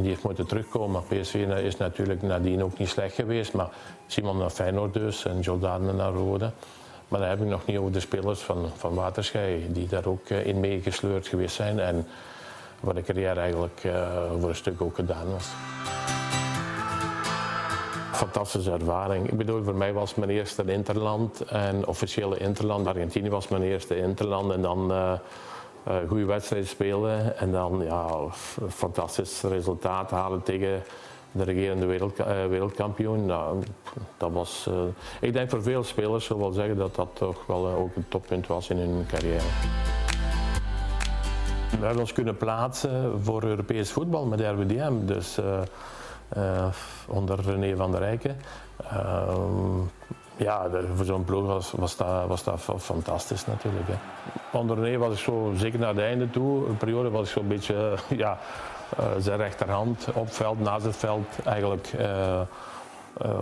die 0.00 0.08
heeft 0.08 0.22
moeten 0.22 0.46
terugkomen. 0.46 1.02
PSV 1.08 1.34
is 1.62 1.76
natuurlijk 1.76 2.22
nadien 2.22 2.62
ook 2.62 2.78
niet 2.78 2.88
slecht 2.88 3.14
geweest. 3.14 3.52
Maar 3.52 3.68
Simon 4.06 4.38
naar 4.38 4.50
Feyenoord 4.50 4.92
dus 4.92 5.24
en 5.24 5.40
Jordan 5.40 5.96
naar 5.96 6.12
Rode. 6.12 6.50
Maar 7.08 7.20
dan 7.20 7.28
heb 7.28 7.40
ik 7.40 7.46
nog 7.46 7.66
niet 7.66 7.78
over 7.78 7.92
de 7.92 8.00
spelers 8.00 8.40
van, 8.40 8.70
van 8.76 8.94
Waterschei 8.94 9.72
die 9.72 9.88
daar 9.88 10.06
ook 10.06 10.28
in 10.28 10.60
meegesleurd 10.60 11.26
geweest 11.26 11.54
zijn. 11.54 11.78
En 11.78 12.06
wat 12.80 12.94
de 12.94 13.02
carrière 13.02 13.40
eigenlijk 13.40 13.80
voor 14.40 14.48
een 14.48 14.54
stuk 14.54 14.80
ook 14.80 14.94
gedaan 14.94 15.30
was 15.30 15.48
fantastische 18.20 18.70
ervaring. 18.70 19.30
Ik 19.30 19.36
bedoel, 19.36 19.62
voor 19.64 19.74
mij 19.74 19.92
was 19.92 20.14
mijn 20.14 20.30
eerste 20.30 20.64
interland 20.66 21.40
en 21.40 21.86
officiële 21.86 22.38
interland. 22.38 22.86
Argentinië 22.86 23.30
was 23.30 23.48
mijn 23.48 23.62
eerste 23.62 23.96
interland 23.96 24.52
en 24.52 24.62
dan 24.62 24.92
uh, 24.92 25.12
goede 26.08 26.24
wedstrijd 26.24 26.66
spelen 26.66 27.38
en 27.38 27.50
dan 27.52 27.80
ja, 27.84 28.08
fantastisch 28.68 29.42
resultaat 29.42 30.10
halen 30.10 30.42
tegen 30.42 30.82
de 31.32 31.44
regerende 31.44 31.86
wereld, 31.86 32.18
uh, 32.18 32.26
wereldkampioen. 32.26 33.26
Nou, 33.26 33.62
dat 34.16 34.30
was, 34.32 34.68
ik 35.20 35.32
denk 35.32 35.50
voor 35.50 35.62
veel 35.62 35.84
spelers 35.84 36.24
zullen 36.24 36.42
wel 36.42 36.52
zeggen 36.52 36.76
dat 36.76 36.94
dat 36.94 37.08
toch 37.12 37.46
wel 37.46 37.66
ook 37.68 37.96
een 37.96 38.08
toppunt 38.08 38.46
was 38.46 38.70
in 38.70 38.76
hun 38.76 39.06
carrière. 39.08 39.48
We 41.70 41.86
hebben 41.86 42.00
ons 42.00 42.12
kunnen 42.12 42.36
plaatsen 42.36 43.22
voor 43.22 43.44
Europees 43.44 43.90
voetbal 43.90 44.26
met 44.26 44.40
RWDM. 44.40 44.92
Dus, 45.04 45.38
onder 47.06 47.40
René 47.40 47.76
van 47.76 47.90
der 47.90 48.00
Rijken. 48.00 48.36
Uh, 48.82 49.34
ja, 50.36 50.68
voor 50.94 51.04
zo'n 51.04 51.24
ploeg 51.24 51.46
was, 51.46 51.70
was, 51.70 51.96
dat, 51.96 52.26
was 52.26 52.44
fantastisch 52.78 53.46
natuurlijk. 53.46 53.86
Hè. 53.86 53.94
Onder 54.58 54.98
was 54.98 55.12
ik 55.12 55.18
zo, 55.18 55.52
zeker 55.56 55.78
naar 55.78 55.88
het 55.88 55.98
einde 55.98 56.30
toe, 56.30 56.68
een 56.68 56.76
periode 56.76 57.10
was 57.10 57.26
ik 57.26 57.32
zo'n 57.32 57.48
beetje 57.48 57.94
ja, 58.16 58.38
uh, 59.00 59.06
zijn 59.18 59.36
rechterhand 59.36 60.06
op 60.14 60.32
veld, 60.32 60.60
naast 60.60 60.84
het 60.84 60.96
veld, 60.96 61.26
eigenlijk 61.44 61.92
uh, 61.98 62.40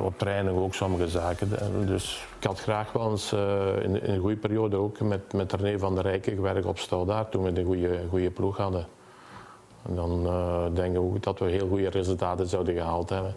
op 0.01 0.19
training 0.19 0.59
ook 0.59 0.75
sommige 0.75 1.09
zaken. 1.09 1.51
Dus 1.87 2.27
ik 2.39 2.47
had 2.47 2.61
graag 2.61 2.93
wel 2.93 3.11
eens 3.11 3.33
in, 3.83 4.01
een 4.03 4.21
goede 4.21 4.37
periode 4.37 4.77
ook 4.77 5.01
met, 5.01 5.33
met 5.33 5.53
René 5.53 5.79
van 5.79 5.95
der 5.95 6.05
Rijken 6.05 6.35
gewerkt 6.35 6.67
op 6.67 6.79
Stoudaar 6.79 7.29
toen 7.29 7.43
we 7.43 7.61
een 7.61 7.67
goede, 7.67 8.01
goede 8.09 8.31
ploeg 8.31 8.57
hadden. 8.57 8.87
Dan 9.83 10.27
uh, 10.27 10.65
denken 10.75 11.13
we 11.13 11.21
dat 11.21 11.39
we 11.39 11.51
heel 11.51 11.69
goede 11.69 11.91
resultaten 11.91 12.47
zouden 12.47 12.75
gehaald 12.75 13.11
hebben. 13.11 13.35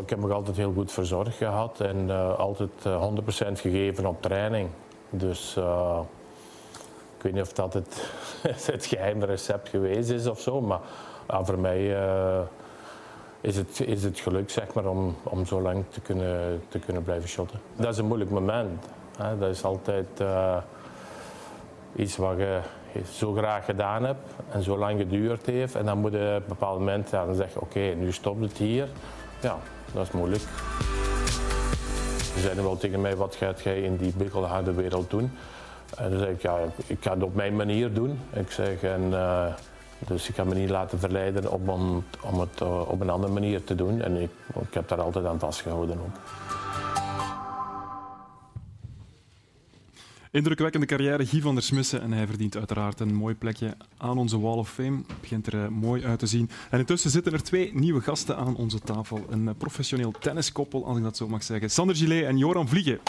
Ik 0.00 0.10
heb 0.10 0.18
me 0.18 0.32
altijd 0.32 0.56
heel 0.56 0.72
goed 0.72 0.92
verzorgd 0.92 1.36
gehad 1.36 1.80
en 1.80 2.08
uh, 2.08 2.38
altijd 2.38 2.70
100% 2.84 2.86
eh, 2.86 3.46
gegeven 3.54 4.06
op 4.06 4.22
training. 4.22 4.68
Dus 5.10 5.56
ik 7.16 7.22
weet 7.22 7.32
niet 7.32 7.42
of 7.42 7.52
dat 7.52 7.74
het, 7.74 8.12
het 8.72 8.86
geheime 8.86 9.26
recept 9.26 9.68
geweest 9.68 10.10
is 10.10 10.26
of 10.26 10.40
zo, 10.40 10.60
maar 10.60 10.80
voor 11.26 11.58
mij 11.58 11.84
is, 13.40 13.56
het, 13.56 13.80
is 13.80 14.02
het 14.02 14.18
geluk 14.18 14.50
zeg 14.50 14.74
maar, 14.74 14.86
om, 14.86 15.16
om 15.22 15.46
zo 15.46 15.60
lang 15.60 15.84
te 15.88 16.00
kunnen, 16.00 16.62
te 16.68 16.78
kunnen 16.78 17.02
blijven 17.02 17.28
shotten. 17.28 17.60
Dat 17.76 17.92
is 17.92 17.98
een 17.98 18.06
moeilijk 18.06 18.30
moment. 18.30 18.86
Hè. 19.16 19.38
Dat 19.38 19.50
is 19.50 19.64
altijd 19.64 20.22
iets 21.96 22.16
wat 22.16 22.36
je 22.36 22.60
zo 23.12 23.32
graag 23.32 23.64
gedaan 23.64 24.04
hebt 24.04 24.32
en 24.50 24.62
zo 24.62 24.78
lang 24.78 24.98
geduurd 24.98 25.46
heeft. 25.46 25.74
En 25.74 25.84
dan 25.84 25.98
moet 25.98 26.12
je 26.12 26.34
op 26.36 26.42
een 26.42 26.48
bepaald 26.48 26.78
moment 26.78 27.10
ja, 27.10 27.24
dan 27.24 27.34
zeggen, 27.34 27.60
oké, 27.60 27.80
nu 27.80 28.12
stopt 28.12 28.40
het 28.40 28.56
hier. 28.56 28.88
Ja, 29.40 29.56
dat 29.92 30.06
is 30.06 30.10
moeilijk. 30.10 30.42
Ze 32.34 32.40
zeiden 32.40 32.64
wel 32.64 32.76
tegen 32.76 33.00
mij, 33.00 33.16
wat 33.16 33.34
gaat 33.34 33.60
jij 33.60 33.80
in 33.80 33.96
die 33.96 34.12
bikkelharde 34.16 34.72
wereld 34.72 35.10
doen? 35.10 35.32
En 35.96 36.10
dan 36.10 36.18
zeg 36.18 36.28
ik, 36.28 36.42
ja, 36.42 36.58
ik 36.86 36.98
ga 37.00 37.12
het 37.14 37.22
op 37.22 37.34
mijn 37.34 37.56
manier 37.56 37.92
doen. 37.92 38.20
Ik 38.32 38.50
zeg, 38.50 38.82
en, 38.82 39.02
uh, 39.10 39.44
dus 39.98 40.28
ik 40.28 40.34
ga 40.34 40.44
me 40.44 40.54
niet 40.54 40.70
laten 40.70 40.98
verleiden 40.98 41.52
om, 41.52 41.68
om 42.22 42.40
het 42.40 42.60
uh, 42.62 42.90
op 42.90 43.00
een 43.00 43.10
andere 43.10 43.32
manier 43.32 43.64
te 43.64 43.74
doen. 43.74 44.02
En 44.02 44.16
ik, 44.16 44.30
ik 44.60 44.74
heb 44.74 44.88
daar 44.88 45.00
altijd 45.00 45.26
aan 45.26 45.38
vastgehouden 45.38 45.96
ook. 45.98 46.16
Indrukwekkende 50.32 50.86
carrière, 50.86 51.26
Guy 51.26 51.40
van 51.40 51.54
der 51.54 51.62
Smissen. 51.62 52.00
En 52.00 52.12
hij 52.12 52.26
verdient 52.26 52.56
uiteraard 52.56 53.00
een 53.00 53.14
mooi 53.14 53.34
plekje 53.34 53.76
aan 53.96 54.18
onze 54.18 54.40
Wall 54.40 54.56
of 54.56 54.70
Fame. 54.70 55.02
Begint 55.20 55.46
er 55.46 55.54
uh, 55.54 55.68
mooi 55.68 56.04
uit 56.04 56.18
te 56.18 56.26
zien. 56.26 56.50
En 56.70 56.78
intussen 56.78 57.10
zitten 57.10 57.32
er 57.32 57.42
twee 57.42 57.70
nieuwe 57.74 58.00
gasten 58.00 58.36
aan 58.36 58.56
onze 58.56 58.80
tafel. 58.80 59.26
Een 59.28 59.44
uh, 59.44 59.50
professioneel 59.58 60.10
tenniskoppel, 60.20 60.86
als 60.86 60.96
ik 60.96 61.02
dat 61.02 61.16
zo 61.16 61.28
mag 61.28 61.42
zeggen. 61.42 61.70
Sander 61.70 61.96
Gillet 61.96 62.24
en 62.24 62.38
Joran 62.38 62.68
Vliegen. 62.68 63.00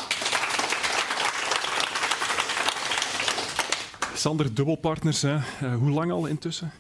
Sander, 4.15 4.53
dubbelpartners. 4.53 5.21
Hè. 5.21 5.35
Uh, 5.35 5.75
hoe 5.75 5.89
lang 5.89 6.11
al 6.11 6.25
intussen? 6.25 6.71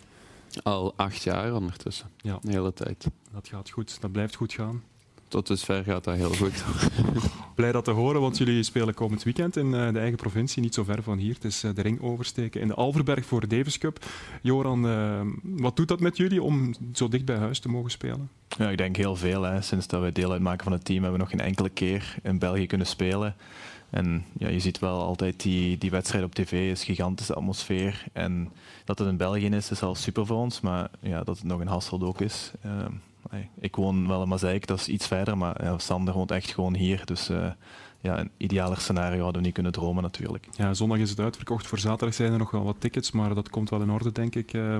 Al 0.63 0.93
acht 0.95 1.23
jaar 1.23 1.53
ondertussen. 1.53 2.09
Ja. 2.17 2.39
De 2.41 2.51
hele 2.51 2.73
tijd. 2.73 3.07
Dat 3.33 3.47
gaat 3.47 3.69
goed. 3.69 4.01
Dat 4.01 4.11
blijft 4.11 4.35
goed 4.35 4.53
gaan. 4.53 4.83
Tot 5.27 5.47
dusver 5.47 5.83
gaat 5.83 6.03
dat 6.03 6.15
heel 6.15 6.33
goed. 6.33 6.63
Blij 7.55 7.71
dat 7.71 7.83
te 7.83 7.91
horen, 7.91 8.21
want 8.21 8.37
jullie 8.37 8.63
spelen 8.63 8.93
komend 8.93 9.23
weekend 9.23 9.57
in 9.57 9.65
uh, 9.65 9.91
de 9.93 9.99
eigen 9.99 10.17
provincie, 10.17 10.61
niet 10.61 10.73
zo 10.73 10.83
ver 10.83 11.03
van 11.03 11.17
hier. 11.17 11.33
Het 11.33 11.43
is 11.43 11.63
uh, 11.63 11.71
de 11.75 11.81
ring 11.81 12.01
oversteken 12.01 12.61
in 12.61 12.67
de 12.67 12.73
Alverberg 12.73 13.25
voor 13.25 13.41
de 13.41 13.47
Davis 13.47 13.77
Cup. 13.77 14.05
Joran, 14.41 14.85
uh, 14.85 15.21
wat 15.43 15.75
doet 15.75 15.87
dat 15.87 15.99
met 15.99 16.17
jullie 16.17 16.41
om 16.41 16.73
zo 16.93 17.07
dicht 17.07 17.25
bij 17.25 17.35
huis 17.35 17.59
te 17.59 17.69
mogen 17.69 17.91
spelen? 17.91 18.29
Ja, 18.57 18.69
ik 18.69 18.77
denk 18.77 18.95
heel 18.95 19.15
veel. 19.15 19.41
Hè. 19.41 19.61
Sinds 19.61 19.87
dat 19.87 20.01
we 20.01 20.11
deel 20.11 20.31
uitmaken 20.31 20.63
van 20.63 20.73
het 20.73 20.85
team 20.85 21.03
hebben 21.03 21.19
we 21.19 21.25
nog 21.25 21.35
geen 21.35 21.47
enkele 21.47 21.69
keer 21.69 22.15
in 22.23 22.39
België 22.39 22.67
kunnen 22.67 22.87
spelen. 22.87 23.35
En 23.89 24.25
ja, 24.37 24.47
je 24.47 24.59
ziet 24.59 24.79
wel 24.79 25.01
altijd 25.01 25.41
die, 25.41 25.77
die 25.77 25.91
wedstrijd 25.91 26.23
op 26.23 26.35
tv, 26.35 26.71
is 26.71 26.83
gigantische 26.83 27.33
atmosfeer. 27.33 28.03
En 28.13 28.51
dat 28.85 28.99
het 28.99 29.07
in 29.07 29.17
België 29.17 29.47
is, 29.47 29.71
is 29.71 29.81
al 29.81 29.95
super 29.95 30.25
voor 30.25 30.37
ons. 30.37 30.61
Maar 30.61 30.89
ja, 30.99 31.23
dat 31.23 31.37
het 31.37 31.45
nog 31.45 31.61
in 31.61 31.67
Hasselt 31.67 32.03
ook 32.03 32.21
is. 32.21 32.51
Uh, 32.65 32.71
ik 33.59 33.75
woon 33.75 34.07
wel 34.07 34.21
in 34.21 34.27
Mazeik, 34.27 34.67
dat 34.67 34.79
is 34.79 34.87
iets 34.87 35.07
verder. 35.07 35.37
Maar 35.37 35.73
Sander 35.77 36.13
woont 36.13 36.31
echt 36.31 36.53
gewoon 36.53 36.75
hier. 36.75 37.05
Dus 37.05 37.29
uh, 37.29 37.51
ja, 38.01 38.19
een 38.19 38.31
idealer 38.37 38.77
scenario 38.77 39.23
hadden 39.23 39.41
we 39.41 39.45
niet 39.45 39.53
kunnen 39.53 39.71
dromen 39.71 40.03
natuurlijk. 40.03 40.47
Ja, 40.51 40.73
zondag 40.73 40.97
is 40.97 41.09
het 41.09 41.19
uitverkocht. 41.19 41.67
Voor 41.67 41.79
zaterdag 41.79 42.15
zijn 42.15 42.31
er 42.31 42.37
nog 42.37 42.51
wel 42.51 42.63
wat 42.63 42.79
tickets, 42.79 43.11
maar 43.11 43.35
dat 43.35 43.49
komt 43.49 43.69
wel 43.69 43.81
in 43.81 43.89
orde, 43.89 44.11
denk 44.11 44.35
ik. 44.35 44.53
Uh, 44.53 44.77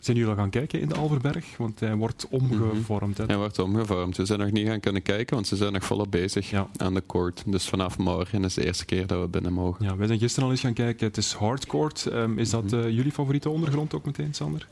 zijn 0.00 0.16
jullie 0.16 0.32
al 0.32 0.38
gaan 0.38 0.50
kijken 0.50 0.80
in 0.80 0.88
de 0.88 0.94
Alverberg? 0.94 1.56
Want 1.56 1.80
hij 1.80 1.94
wordt 1.94 2.26
omgevormd. 2.30 3.18
Hè? 3.18 3.24
Hij 3.24 3.36
wordt 3.36 3.58
omgevormd. 3.58 4.16
We 4.16 4.24
zijn 4.24 4.38
nog 4.38 4.50
niet 4.50 4.66
gaan 4.66 4.80
kunnen 4.80 5.02
kijken, 5.02 5.34
want 5.34 5.46
ze 5.46 5.56
zijn 5.56 5.72
nog 5.72 5.84
volop 5.84 6.10
bezig 6.10 6.50
ja. 6.50 6.68
aan 6.76 6.94
de 6.94 7.02
court. 7.06 7.42
Dus 7.46 7.68
vanaf 7.68 7.98
morgen 7.98 8.44
is 8.44 8.54
de 8.54 8.64
eerste 8.64 8.84
keer 8.84 9.06
dat 9.06 9.20
we 9.20 9.28
binnen 9.28 9.52
mogen. 9.52 9.84
Ja, 9.84 9.96
wij 9.96 10.06
zijn 10.06 10.18
gisteren 10.18 10.44
al 10.44 10.50
eens 10.50 10.60
gaan 10.60 10.72
kijken. 10.72 11.06
Het 11.06 11.16
is 11.16 11.32
hardcourt. 11.32 12.06
Um, 12.12 12.38
is 12.38 12.50
dat 12.50 12.72
uh, 12.72 12.90
jullie 12.90 13.12
favoriete 13.12 13.50
ondergrond 13.50 13.94
ook 13.94 14.04
meteen, 14.04 14.34
Sander? 14.34 14.66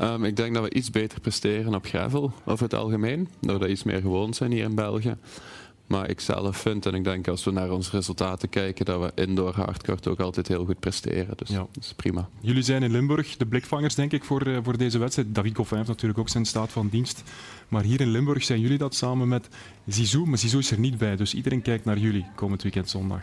Um, 0.00 0.24
ik 0.24 0.36
denk 0.36 0.54
dat 0.54 0.62
we 0.62 0.74
iets 0.74 0.90
beter 0.90 1.20
presteren 1.20 1.74
op 1.74 1.86
gravel 1.86 2.32
over 2.44 2.64
het 2.64 2.74
algemeen. 2.74 3.28
Doordat 3.40 3.60
we 3.60 3.68
iets 3.68 3.82
meer 3.82 4.00
gewoon 4.00 4.34
zijn 4.34 4.52
hier 4.52 4.64
in 4.64 4.74
België. 4.74 5.16
Maar 5.92 6.10
ik 6.10 6.20
zelf 6.20 6.56
vind, 6.56 6.86
en 6.86 6.94
ik 6.94 7.04
denk 7.04 7.28
als 7.28 7.44
we 7.44 7.50
naar 7.50 7.70
onze 7.70 7.90
resultaten 7.90 8.48
kijken, 8.48 8.84
dat 8.84 9.00
we 9.00 9.22
indoor 9.22 9.54
hardcourt 9.54 10.08
ook 10.08 10.20
altijd 10.20 10.48
heel 10.48 10.64
goed 10.64 10.80
presteren. 10.80 11.36
Dus 11.36 11.48
ja. 11.48 11.56
dat 11.56 11.68
is 11.80 11.92
prima. 11.92 12.28
Jullie 12.40 12.62
zijn 12.62 12.82
in 12.82 12.90
Limburg 12.90 13.36
de 13.36 13.46
blikvangers, 13.46 13.94
denk 13.94 14.12
ik, 14.12 14.24
voor, 14.24 14.46
uh, 14.46 14.58
voor 14.62 14.78
deze 14.78 14.98
wedstrijd. 14.98 15.34
David 15.34 15.56
Goffin 15.56 15.76
heeft 15.76 15.88
natuurlijk 15.88 16.18
ook 16.18 16.28
zijn 16.28 16.44
staat 16.44 16.72
van 16.72 16.88
dienst. 16.88 17.22
Maar 17.68 17.82
hier 17.82 18.00
in 18.00 18.10
Limburg 18.10 18.44
zijn 18.44 18.60
jullie 18.60 18.78
dat 18.78 18.94
samen 18.94 19.28
met 19.28 19.48
Zizou. 19.86 20.26
Maar 20.26 20.38
Zizou 20.38 20.62
is 20.62 20.70
er 20.70 20.78
niet 20.78 20.98
bij, 20.98 21.16
dus 21.16 21.34
iedereen 21.34 21.62
kijkt 21.62 21.84
naar 21.84 21.98
jullie 21.98 22.26
komend 22.34 22.62
weekend 22.62 22.90
zondag. 22.90 23.22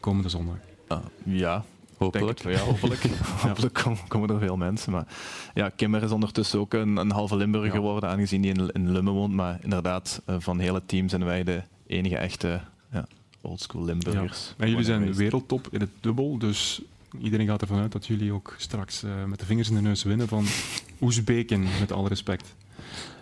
Komende 0.00 0.28
zondag. 0.28 0.56
Uh, 0.88 0.98
ja, 1.24 1.64
Hopelijk. 1.96 2.42
ja, 2.42 2.58
hopelijk. 2.58 3.00
hopelijk 3.46 3.84
komen 4.08 4.28
er 4.28 4.38
veel 4.38 4.56
mensen. 4.56 4.92
Maar 4.92 5.06
ja, 5.54 5.68
Kimmer 5.68 6.02
is 6.02 6.10
ondertussen 6.10 6.58
ook 6.58 6.74
een, 6.74 6.96
een 6.96 7.10
halve 7.10 7.36
Limburger 7.36 7.70
geworden, 7.70 8.10
aangezien 8.10 8.42
hij 8.42 8.50
in, 8.50 8.70
in 8.72 8.92
Lummen 8.92 9.12
woont. 9.12 9.32
Maar 9.32 9.58
inderdaad, 9.62 10.22
uh, 10.26 10.36
van 10.38 10.56
het 10.56 10.66
hele 10.66 10.82
team 10.86 11.08
zijn 11.08 11.24
wij 11.24 11.44
de 11.44 11.62
enige 11.88 12.16
echte 12.16 12.60
ja, 12.92 13.06
oldschool 13.40 13.84
Limburgers. 13.84 14.54
En 14.56 14.68
jullie 14.68 14.84
zijn 14.84 15.14
wereldtop 15.14 15.68
in 15.70 15.80
het 15.80 15.90
dubbel, 16.00 16.38
dus 16.38 16.82
iedereen 17.20 17.46
gaat 17.46 17.60
ervan 17.60 17.80
uit 17.80 17.92
dat 17.92 18.06
jullie 18.06 18.32
ook 18.32 18.54
straks 18.58 19.04
uh, 19.04 19.24
met 19.24 19.38
de 19.38 19.46
vingers 19.46 19.68
in 19.68 19.74
de 19.74 19.80
neus 19.80 20.02
winnen 20.02 20.28
van 20.28 20.44
Oezbeken, 21.00 21.64
met 21.80 21.92
alle 21.92 22.08
respect. 22.08 22.54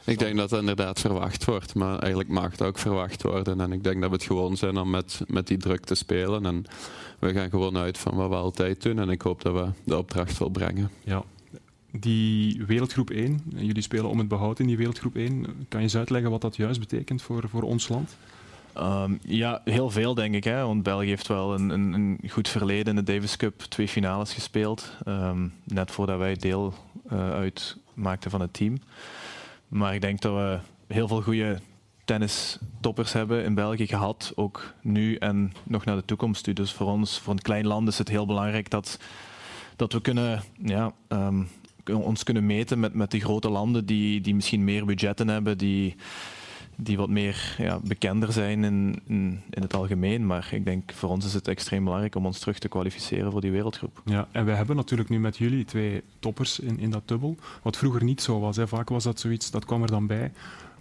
Ik 0.05 0.19
denk 0.19 0.37
dat 0.37 0.51
dat 0.51 0.61
inderdaad 0.61 1.01
verwacht 1.01 1.45
wordt, 1.45 1.75
maar 1.75 1.99
eigenlijk 1.99 2.29
mag 2.29 2.51
het 2.51 2.63
ook 2.63 2.79
verwacht 2.79 3.23
worden. 3.23 3.61
En 3.61 3.73
ik 3.73 3.85
denk 3.85 4.01
dat 4.01 4.11
we 4.11 4.17
het 4.17 4.25
gewoon 4.25 4.57
zijn 4.57 4.77
om 4.77 4.91
met, 4.91 5.21
met 5.27 5.47
die 5.47 5.57
druk 5.57 5.85
te 5.85 5.95
spelen. 5.95 6.47
En 6.47 6.65
we 7.19 7.33
gaan 7.33 7.51
gewoon 7.51 7.77
uit 7.77 7.99
van 7.99 8.15
wat 8.15 8.29
we 8.29 8.35
altijd 8.35 8.83
doen. 8.83 8.99
En 8.99 9.09
ik 9.09 9.23
hoop 9.23 9.43
dat 9.43 9.55
we 9.55 9.69
de 9.85 9.99
opdracht 9.99 10.33
volbrengen. 10.33 10.91
Ja. 11.05 11.25
Die 11.91 12.65
wereldgroep 12.67 13.11
1, 13.11 13.41
jullie 13.57 13.83
spelen 13.83 14.09
om 14.09 14.19
het 14.19 14.29
behoud 14.29 14.59
in 14.59 14.67
die 14.67 14.77
wereldgroep 14.77 15.17
1. 15.17 15.45
Kan 15.45 15.81
je 15.81 15.87
eens 15.87 15.97
uitleggen 15.97 16.31
wat 16.31 16.41
dat 16.41 16.57
juist 16.57 16.81
betekent 16.81 17.23
voor, 17.23 17.49
voor 17.49 17.63
ons 17.63 17.89
land? 17.89 18.17
Um, 18.81 19.19
ja, 19.23 19.61
heel 19.65 19.91
veel 19.91 20.15
denk 20.15 20.35
ik. 20.35 20.45
Hè? 20.45 20.63
Want 20.63 20.83
België 20.83 21.09
heeft 21.09 21.27
wel 21.27 21.55
een, 21.55 21.71
een, 21.71 21.93
een 21.93 22.19
goed 22.29 22.49
verleden 22.49 22.97
in 22.99 23.05
de 23.05 23.13
Davis 23.13 23.37
Cup. 23.37 23.61
Twee 23.61 23.89
finales 23.89 24.33
gespeeld. 24.33 24.93
Um, 25.09 25.53
net 25.65 25.91
voordat 25.91 26.19
wij 26.19 26.35
deel 26.35 26.75
uh, 27.13 27.31
uitmaakten 27.31 28.31
van 28.31 28.41
het 28.41 28.53
team. 28.53 28.79
Maar 29.69 29.95
ik 29.95 30.01
denk 30.01 30.21
dat 30.21 30.35
we 30.35 30.59
heel 30.95 31.09
veel 31.09 31.23
goede 31.23 31.61
tennis-toppers 32.05 33.13
hebben 33.13 33.45
in 33.45 33.55
België 33.55 33.87
gehad. 33.87 34.33
Ook 34.35 34.75
nu 34.83 35.17
en 35.17 35.53
nog 35.65 35.85
naar 35.85 35.97
de 35.97 36.05
toekomst 36.05 36.45
toe. 36.45 36.55
Dus 36.55 36.73
voor 36.73 36.87
ons, 36.87 37.19
voor 37.19 37.33
een 37.33 37.43
klein 37.43 37.67
land, 37.67 37.89
is 37.89 37.99
het 37.99 38.09
heel 38.09 38.27
belangrijk 38.27 38.71
dat, 38.71 38.99
dat 39.77 39.93
we 39.93 40.01
kunnen, 40.01 40.43
ja, 40.63 40.93
um, 41.09 41.49
ons 41.93 42.23
kunnen 42.23 42.47
meten 42.47 42.81
met, 42.81 42.95
met 42.95 43.11
die 43.11 43.21
grote 43.21 43.49
landen 43.49 43.87
die, 43.87 44.21
die 44.21 44.35
misschien 44.35 44.65
meer 44.65 44.85
budgetten 44.85 45.29
hebben. 45.29 45.59
Die, 45.59 45.97
die 46.77 46.97
wat 46.97 47.09
meer 47.09 47.55
ja, 47.59 47.81
bekender 47.85 48.33
zijn 48.33 48.65
in, 48.65 49.01
in, 49.07 49.41
in, 49.51 49.63
het 49.63 49.75
algemeen. 49.75 50.27
Maar 50.27 50.49
ik 50.53 50.65
denk 50.65 50.93
voor 50.93 51.11
ons 51.11 51.25
is 51.25 51.35
het 51.35 51.49
extreem 51.49 51.85
belangrijk 51.85 52.15
om 52.15 52.27
ons 52.27 52.39
terug 52.39 52.59
te 52.59 52.69
kwalificeren 52.69 53.33
voor 53.33 53.41
die 53.41 53.51
wereldgroep. 53.51 54.03
Ja, 54.05 54.29
en 54.33 54.45
we 54.45 54.53
hebben 54.53 54.77
natuurlijk 54.77 55.09
nu 55.09 55.21
met 55.21 55.37
jullie 55.37 55.65
twee 55.65 56.03
toppers 56.19 56.59
in, 56.59 56.79
in 56.79 56.91
dat 56.91 57.09
dubbel. 57.09 57.37
Wat 57.63 57.77
vroeger 57.77 58.05
niet 58.05 58.23
zo 58.23 58.41
was. 58.41 58.57
Hè. 58.57 58.69
Vaak 58.69 58.89
was 58.89 59.05
dat 59.05 59.21
zoiets, 59.21 59.51
dat 59.51 59.65
kwam 59.65 59.83
er 59.83 59.91
dan 59.91 60.07
bij. 60.07 60.33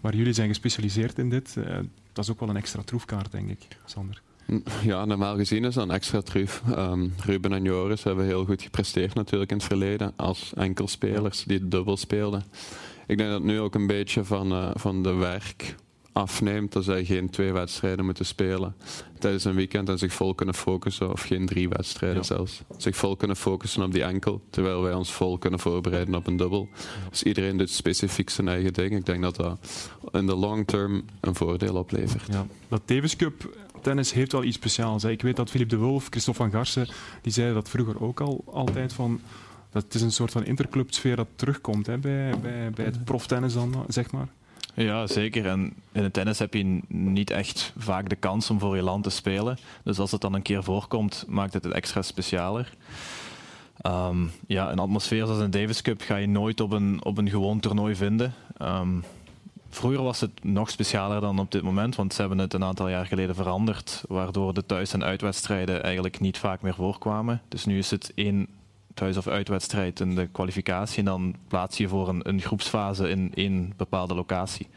Maar 0.01 0.15
jullie 0.15 0.33
zijn 0.33 0.47
gespecialiseerd 0.47 1.17
in 1.17 1.29
dit. 1.29 1.55
Uh, 1.57 1.75
dat 2.13 2.23
is 2.23 2.31
ook 2.31 2.39
wel 2.39 2.49
een 2.49 2.57
extra 2.57 2.81
troefkaart, 2.81 3.31
denk 3.31 3.49
ik, 3.49 3.67
Sander. 3.85 4.21
Ja, 4.81 5.05
normaal 5.05 5.35
gezien 5.35 5.63
is 5.63 5.73
dat 5.73 5.83
een 5.83 5.95
extra 5.95 6.21
troef. 6.21 6.63
Um, 6.69 7.13
Ruben 7.17 7.53
en 7.53 7.63
Joris 7.63 8.03
hebben 8.03 8.25
heel 8.25 8.45
goed 8.45 8.61
gepresteerd 8.61 9.13
natuurlijk 9.13 9.51
in 9.51 9.57
het 9.57 9.65
verleden 9.65 10.13
als 10.15 10.53
enkelspelers 10.55 11.43
die 11.43 11.67
dubbel 11.67 11.97
speelden. 11.97 12.43
Ik 13.07 13.17
denk 13.17 13.29
dat 13.29 13.43
nu 13.43 13.59
ook 13.59 13.75
een 13.75 13.87
beetje 13.87 14.23
van, 14.23 14.51
uh, 14.51 14.69
van 14.73 15.03
de 15.03 15.13
werk 15.13 15.75
afneemt 16.15 16.73
dat 16.73 16.83
zij 16.83 17.05
geen 17.05 17.29
twee 17.29 17.53
wedstrijden 17.53 18.05
moeten 18.05 18.25
spelen 18.25 18.75
tijdens 19.19 19.43
een 19.43 19.55
weekend 19.55 19.89
en 19.89 19.97
zich 19.97 20.13
vol 20.13 20.35
kunnen 20.35 20.55
focussen, 20.55 21.11
of 21.11 21.21
geen 21.21 21.45
drie 21.45 21.69
wedstrijden 21.69 22.17
ja. 22.17 22.23
zelfs, 22.23 22.61
zich 22.77 22.95
vol 22.95 23.15
kunnen 23.15 23.35
focussen 23.35 23.83
op 23.83 23.91
die 23.91 24.03
enkel, 24.03 24.41
terwijl 24.49 24.81
wij 24.81 24.93
ons 24.93 25.13
vol 25.13 25.37
kunnen 25.37 25.59
voorbereiden 25.59 26.15
op 26.15 26.27
een 26.27 26.37
dubbel. 26.37 26.69
Dus 27.09 27.23
iedereen 27.23 27.57
doet 27.57 27.69
specifiek 27.69 28.29
zijn 28.29 28.47
eigen 28.47 28.73
ding. 28.73 28.95
Ik 28.95 29.05
denk 29.05 29.21
dat 29.21 29.35
dat 29.35 29.59
in 30.11 30.25
de 30.25 30.35
long 30.35 30.67
term 30.67 31.05
een 31.19 31.35
voordeel 31.35 31.75
oplevert. 31.75 32.27
Ja. 32.31 32.47
Dat 32.67 32.81
Davis 32.85 33.15
Cup 33.15 33.49
tennis 33.81 34.13
heeft 34.13 34.31
wel 34.31 34.43
iets 34.43 34.57
speciaals. 34.57 35.03
Ik 35.03 35.21
weet 35.21 35.35
dat 35.35 35.49
Philippe 35.49 35.75
de 35.75 35.81
Wolf, 35.81 36.07
Christophe 36.09 36.41
van 36.41 36.51
Garsen, 36.51 36.87
die 37.21 37.33
zeiden 37.33 37.55
dat 37.55 37.69
vroeger 37.69 38.01
ook 38.01 38.19
al 38.19 38.43
altijd 38.45 38.93
van 38.93 39.19
dat 39.71 39.83
het 39.83 39.93
is 39.93 40.01
een 40.01 40.11
soort 40.11 40.31
van 40.31 40.45
interclubsfeer 40.45 41.15
dat 41.15 41.27
terugkomt 41.35 41.85
hè, 41.85 41.97
bij, 41.97 42.39
bij, 42.41 42.69
bij 42.69 42.85
het 42.85 43.03
proftennis 43.03 43.53
dan, 43.53 43.85
zeg 43.87 44.11
maar. 44.11 44.27
Ja, 44.75 45.07
zeker. 45.07 45.45
En 45.45 45.73
in 45.91 46.03
het 46.03 46.13
tennis 46.13 46.39
heb 46.39 46.53
je 46.53 46.79
niet 46.87 47.29
echt 47.29 47.73
vaak 47.77 48.09
de 48.09 48.15
kans 48.15 48.49
om 48.49 48.59
voor 48.59 48.75
je 48.75 48.81
land 48.81 49.03
te 49.03 49.09
spelen. 49.09 49.57
Dus 49.83 49.99
als 49.99 50.11
het 50.11 50.21
dan 50.21 50.33
een 50.33 50.41
keer 50.41 50.63
voorkomt, 50.63 51.25
maakt 51.27 51.53
het 51.53 51.63
het 51.63 51.73
extra 51.73 52.01
specialer. 52.01 52.73
Um, 53.85 54.31
ja, 54.47 54.71
een 54.71 54.79
atmosfeer 54.79 55.25
zoals 55.25 55.41
een 55.41 55.51
Davis 55.51 55.81
Cup 55.81 56.01
ga 56.01 56.15
je 56.15 56.27
nooit 56.27 56.61
op 56.61 56.71
een, 56.71 57.03
op 57.03 57.17
een 57.17 57.29
gewoon 57.29 57.59
toernooi 57.59 57.95
vinden. 57.95 58.33
Um, 58.61 59.03
vroeger 59.69 60.03
was 60.03 60.21
het 60.21 60.43
nog 60.43 60.69
specialer 60.69 61.21
dan 61.21 61.39
op 61.39 61.51
dit 61.51 61.61
moment, 61.61 61.95
want 61.95 62.13
ze 62.13 62.19
hebben 62.19 62.39
het 62.39 62.53
een 62.53 62.63
aantal 62.63 62.89
jaar 62.89 63.05
geleden 63.05 63.35
veranderd, 63.35 64.03
waardoor 64.07 64.53
de 64.53 64.65
thuis- 64.65 64.93
en 64.93 65.03
uitwedstrijden 65.03 65.83
eigenlijk 65.83 66.19
niet 66.19 66.37
vaak 66.37 66.61
meer 66.61 66.75
voorkwamen. 66.75 67.41
Dus 67.47 67.65
nu 67.65 67.77
is 67.77 67.91
het 67.91 68.11
één 68.15 68.47
thuis- 68.95 69.17
of 69.17 69.27
uitwedstrijd 69.27 69.99
in 69.99 70.15
de 70.15 70.27
kwalificatie. 70.27 70.99
En 70.99 71.05
dan 71.05 71.35
plaats 71.47 71.77
je 71.77 71.87
voor 71.87 72.09
een, 72.09 72.29
een 72.29 72.41
groepsfase 72.41 73.09
in 73.09 73.31
één 73.33 73.73
bepaalde 73.77 74.15
locatie. 74.15 74.67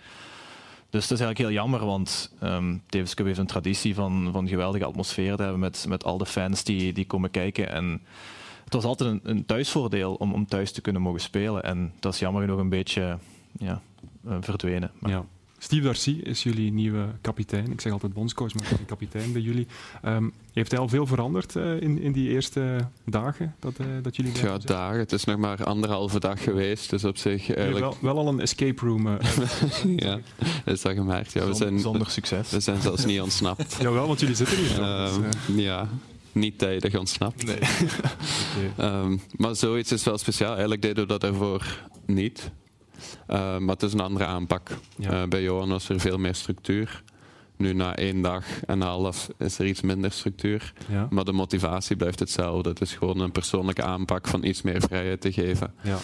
Dus 0.91 1.09
dat 1.09 1.19
is 1.19 1.25
eigenlijk 1.25 1.39
heel 1.39 1.63
jammer, 1.63 1.87
want 1.87 2.33
um, 2.43 2.83
Davis 2.87 3.15
Cup 3.15 3.27
heeft 3.27 3.39
een 3.39 3.47
traditie 3.47 3.95
van, 3.95 4.29
van 4.33 4.49
geweldige 4.49 4.85
atmosfeer 4.85 5.37
te 5.37 5.43
hebben 5.43 5.61
met, 5.61 5.85
met 5.89 6.05
al 6.05 6.19
de 6.19 6.27
fans 6.27 6.65
die, 6.65 6.93
die 6.93 7.07
komen 7.07 7.31
kijken. 7.31 7.71
En 7.71 8.03
het 8.65 8.73
was 8.73 8.85
altijd 8.85 9.21
een, 9.23 9.47
thuisvoordeel 9.47 10.15
om, 10.15 10.33
om 10.33 10.47
thuis 10.47 10.73
te 10.73 10.81
kunnen 10.81 11.03
mogen 11.03 11.21
spelen. 11.21 11.63
En 11.63 11.93
dat 12.01 12.13
is 12.13 12.19
jammer 12.19 12.43
genoeg 12.43 12.59
een 12.59 12.69
beetje 12.69 13.19
ja, 13.59 13.81
uh, 14.27 14.37
verdwenen. 14.41 14.91
Maar. 14.99 15.11
Ja. 15.11 15.25
Steve 15.59 15.83
Darcy 15.83 16.21
is 16.23 16.43
jullie 16.43 16.73
nieuwe 16.73 17.07
kapitein. 17.21 17.73
Ik 17.73 17.81
zeg 17.81 17.93
altijd 17.93 18.13
bondscoach, 18.13 18.55
maar 18.55 18.65
kapitein 18.87 19.33
bij 19.33 19.41
jullie. 19.41 19.67
Um, 20.05 20.33
heeft 20.53 20.71
hij 20.71 20.81
al 20.81 20.89
veel 20.89 21.07
veranderd 21.07 21.57
uh, 21.57 21.81
in, 21.81 22.01
in 22.01 22.13
die 22.13 22.29
eerste 22.29 22.89
dagen 23.05 23.55
dat, 23.59 23.75
uh, 23.81 23.87
dat 24.03 24.17
jullie 24.17 24.33
Ja, 24.43 24.59
dagen. 24.59 24.99
Het 24.99 25.13
is 25.13 25.25
nog 25.25 25.37
maar 25.37 25.65
anderhalve 25.65 26.21
dag 26.21 26.43
geweest, 26.43 26.91
dus 26.91 27.05
op 27.05 27.17
zich 27.17 27.55
eigenlijk... 27.55 27.85
Wel, 27.85 27.97
wel, 28.01 28.19
al 28.19 28.29
een 28.29 28.41
escape 28.41 28.87
room. 28.87 29.07
Uh, 29.19 29.97
ja, 29.97 30.19
is 30.65 30.81
dat 30.81 30.93
gemerkt. 30.93 31.33
Ja, 31.33 31.47
we 31.47 31.55
zijn, 31.55 31.81
zonder 31.81 32.11
succes. 32.11 32.51
We 32.51 32.61
zijn 32.61 32.81
zelfs 32.81 33.05
niet 33.05 33.21
ontsnapt. 33.21 33.77
Jawel, 33.81 34.07
want 34.07 34.21
jullie 34.21 34.35
zitten 34.35 34.57
hier. 34.57 34.79
Um, 34.79 35.23
dus, 35.23 35.65
ja. 35.65 35.89
niet 36.33 36.59
tijdig 36.59 36.99
ontsnapt. 36.99 37.47
Nee. 37.47 37.59
Ehm, 38.77 39.17
maar 39.37 39.57
zoiets 39.57 39.93
is 39.93 40.05
wel 40.05 40.19
speciaal. 40.19 40.51
Eigenlijk 40.51 40.83
deden 40.83 41.03
we 41.03 41.09
dat 41.09 41.25
ervoor 41.25 41.89
niet. 42.07 42.51
Uh, 43.29 43.59
maar 43.59 43.75
het 43.75 43.83
is 43.83 43.93
een 43.93 44.01
andere 44.01 44.25
aanpak. 44.25 44.71
Ja. 44.97 45.23
Uh, 45.23 45.29
bij 45.29 45.43
Johan 45.43 45.69
was 45.69 45.89
er 45.89 46.01
veel 46.01 46.19
meer 46.19 46.35
structuur. 46.35 47.03
Nu 47.57 47.73
na 47.73 47.97
één 47.97 48.23
dag 48.23 48.45
en 48.65 48.81
half 48.81 49.29
is 49.39 49.59
er 49.59 49.67
iets 49.67 49.81
minder 49.81 50.13
structuur. 50.13 50.73
Ja. 50.89 51.07
Maar 51.11 51.25
de 51.25 51.33
motivatie 51.33 51.97
blijft 51.97 52.19
hetzelfde. 52.19 52.69
Het 52.69 52.81
is 52.81 52.95
gewoon 52.95 53.21
een 53.21 53.33
persoonlijke 53.33 53.83
aanpak 53.83 54.29
van 54.29 54.45
iets 54.45 54.63
meer 54.63 54.81
vrijheid 54.81 55.21
te 55.21 55.33
geven. 55.33 55.75
Ja. 55.83 55.99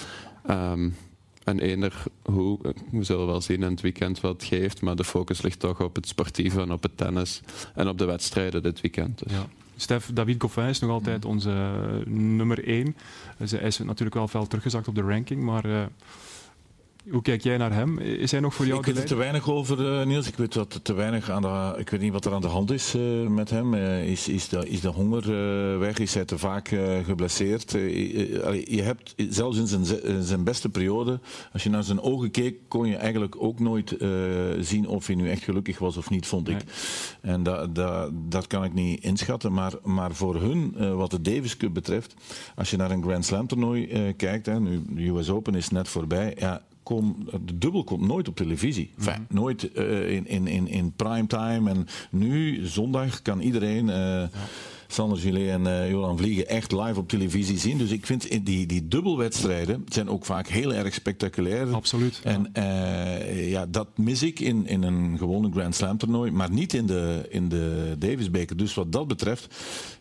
Um, 0.72 0.96
en 1.44 1.61
eender 1.61 2.02
hoe, 2.22 2.59
we 2.90 3.04
zullen 3.04 3.26
wel 3.26 3.40
zien 3.40 3.62
in 3.62 3.70
het 3.70 3.80
weekend 3.80 4.20
wat 4.20 4.33
het 4.33 4.44
geeft, 4.44 4.80
maar 4.80 4.96
de 4.96 5.04
focus 5.04 5.42
ligt 5.42 5.59
toch 5.59 5.80
op 5.80 5.94
het 5.94 6.09
sportieve 6.09 6.61
en 6.61 6.72
op 6.72 6.83
het 6.83 6.96
tennis 6.96 7.40
en 7.74 7.88
op 7.88 7.98
de 7.98 8.04
wedstrijden 8.04 8.62
dit 8.62 8.80
weekend. 8.80 9.22
Dus. 9.22 9.33
Ja. 9.33 9.46
Stef, 9.76 10.11
David 10.12 10.42
Goffin 10.42 10.64
is 10.64 10.78
nog 10.78 10.90
altijd 10.90 11.24
onze 11.24 11.72
nummer 12.07 12.66
één. 12.66 12.96
Hij 13.37 13.61
is 13.61 13.78
natuurlijk 13.78 14.14
wel 14.14 14.28
veel 14.28 14.46
teruggezakt 14.46 14.88
op 14.88 14.94
de 14.94 15.02
ranking, 15.02 15.42
maar 15.42 15.66
uh, 15.66 15.83
hoe 17.11 17.23
kijk 17.23 17.43
jij 17.43 17.57
naar 17.57 17.73
hem? 17.73 17.99
Is 17.99 18.31
hij 18.31 18.40
nog 18.40 18.55
voor 18.55 18.67
jou 18.67 18.79
Ik 18.79 18.87
weet 18.87 18.97
er 18.97 19.05
te 19.05 19.14
weinig 19.14 19.51
over, 19.51 20.01
uh, 20.01 20.07
Niels. 20.07 20.29
Ik 20.29 20.37
weet, 20.37 20.53
dat 20.53 20.81
te 20.83 20.93
weinig 20.93 21.31
aan 21.31 21.43
de, 21.43 21.75
ik 21.79 21.90
weet 21.90 22.01
niet 22.01 22.12
wat 22.12 22.25
er 22.25 22.33
aan 22.33 22.40
de 22.40 22.47
hand 22.47 22.71
is 22.71 22.95
uh, 22.95 23.27
met 23.27 23.51
hem. 23.51 23.75
Uh, 23.75 24.11
is, 24.11 24.29
is, 24.29 24.49
de, 24.49 24.69
is 24.69 24.81
de 24.81 24.88
honger 24.88 25.79
weg? 25.79 25.99
Is 25.99 26.14
hij 26.14 26.25
te 26.25 26.38
vaak 26.38 26.69
geblesseerd? 27.05 27.71
je 27.71 28.81
hebt 28.83 29.14
zelfs 29.17 29.59
in 29.59 29.67
zijn, 29.67 29.85
zijn 30.25 30.45
beste 30.45 30.69
periode, 30.69 31.21
als 31.53 31.62
je 31.62 31.71
naar 31.71 31.83
zijn 31.83 32.01
ogen 32.01 32.31
keek, 32.31 32.57
kon 32.69 32.87
je 32.87 32.97
eigenlijk 32.97 33.37
ook 33.38 33.61
nooit 33.61 33.97
zien 34.61 34.88
of 34.88 35.07
hij 35.07 35.17
nu 35.17 35.31
echt 35.31 35.43
gelukkig 35.43 35.79
was 35.79 35.97
of 35.97 36.11
niet, 36.11 36.27
vond 36.27 36.49
ik. 36.49 36.59
En 37.21 37.43
dat, 37.43 37.75
dat, 37.75 38.11
dat 38.14 38.47
kan 38.47 38.64
ik 38.64 38.75
niet 38.75 39.03
inschatten. 39.03 39.53
Maar, 39.53 39.73
maar 39.83 40.14
voor 40.14 40.40
hun, 40.40 40.75
wat 40.97 41.11
de 41.11 41.21
Davis 41.21 41.57
Cup 41.57 41.75
betreft, 41.75 42.14
als 42.55 42.71
je 42.71 42.77
naar 42.77 42.90
een 42.90 43.03
Grand 43.03 43.25
Slam 43.25 43.47
toernooi 43.47 44.12
kijkt, 44.17 44.47
hè, 44.47 44.61
nu 44.61 44.83
de 44.88 45.09
US 45.09 45.31
Open 45.31 45.55
is 45.55 45.69
net 45.69 45.88
voorbij, 45.88 46.37
ja, 46.38 46.62
kom, 46.85 47.29
de 47.44 47.59
dubbel 47.59 47.85
komt 47.85 48.07
nooit 48.07 48.29
op 48.29 48.37
televisie. 48.37 48.90
Enfin, 48.99 49.27
mhm. 49.29 49.35
Nooit 49.35 49.70
uh, 49.75 50.11
in, 50.11 50.27
in, 50.27 50.47
in, 50.47 50.68
in 50.68 50.92
primetime. 50.92 51.70
En 51.70 51.87
nu, 52.11 52.66
zondag, 52.66 53.23
kan 53.23 53.40
iedereen... 53.40 53.88
Uh, 53.88 53.94
ja. 53.94 54.31
Sander 54.94 55.18
Gillet 55.18 55.49
en 55.49 55.61
uh, 55.61 55.90
Johan 55.90 56.18
Vliegen 56.18 56.49
echt 56.49 56.73
live 56.73 56.99
op 56.99 57.09
televisie 57.09 57.59
zien. 57.59 57.79
Dus 57.79 57.90
ik 57.90 58.07
vind 58.07 58.47
die, 58.47 58.66
die 58.66 58.88
dubbelwedstrijden 58.88 59.85
zijn 59.88 60.09
ook 60.09 60.25
vaak 60.25 60.49
heel 60.49 60.75
erg 60.75 60.94
spectaculair. 60.94 61.73
Absoluut. 61.73 62.20
En 62.25 62.53
uh, 62.57 63.51
ja, 63.51 63.66
dat 63.66 63.88
mis 63.99 64.23
ik 64.23 64.40
in, 64.40 64.66
in 64.66 64.83
een 64.83 65.18
gewone 65.18 65.51
Grand 65.51 65.75
Slam 65.75 65.97
toernooi, 65.97 66.31
maar 66.31 66.51
niet 66.51 66.75
in 66.75 66.87
de, 66.87 67.27
in 67.31 67.49
de 67.49 67.97
Davis 67.99 68.31
Beker. 68.31 68.57
Dus 68.57 68.75
wat 68.75 68.92
dat 68.92 69.07
betreft 69.07 69.55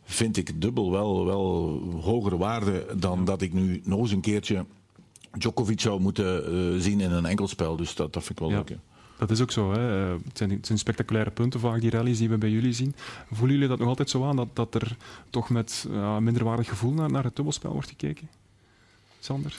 vind 0.04 0.38
ik 0.38 0.62
dubbel 0.62 0.92
wel, 0.92 1.26
wel 1.26 1.82
hogere 2.02 2.38
waarde 2.38 2.86
dan 2.98 3.26
dat 3.26 3.42
ik 3.42 3.54
nu 3.54 3.82
nog 3.84 4.00
eens 4.00 4.12
een 4.12 4.22
keertje 4.22 4.66
Djokovic 5.38 5.82
zou 5.82 6.02
moeten 6.02 6.54
uh, 6.54 6.82
zien 6.82 7.02
in 7.02 7.12
een 7.12 7.26
enkelspel. 7.26 7.76
Dus 7.76 7.96
dat, 7.96 8.14
dat 8.14 8.24
vind 8.24 8.40
ik 8.40 8.46
wel 8.46 8.56
leuk. 8.56 8.78
Dat 9.18 9.32
is 9.32 9.42
ook 9.42 9.52
zo. 9.52 9.72
Hè. 9.72 10.06
Eh, 10.06 10.16
het, 10.26 10.38
zijn, 10.38 10.50
het, 10.50 10.66
zijn, 10.66 10.78
spectaculaire 10.78 11.32
punten 11.32 11.60
vaak, 11.60 11.82
die 11.82 11.90
rallies 11.90 12.18
die 12.18 12.30
we 12.30 12.38
bij 12.38 12.50
jullie 12.50 12.74
zien. 12.74 12.96
Voelen 13.32 13.54
jullie 13.54 13.70
dat 13.70 13.80
nog 13.80 13.88
altijd 13.88 14.10
zo 14.10 14.26
aan, 14.26 14.36
dat, 14.36 14.48
dat 14.54 14.76
er 14.76 14.98
toch 15.30 15.50
met 15.50 15.86
uh, 15.90 16.18
minderwaardig 16.18 16.68
gevoel 16.68 16.92
naar, 16.92 17.12
naar 17.12 17.24
het 17.24 17.36
dubbelspel 17.36 17.72
wordt 17.72 17.90
gekeken? 17.90 18.30
Sander? 19.20 19.58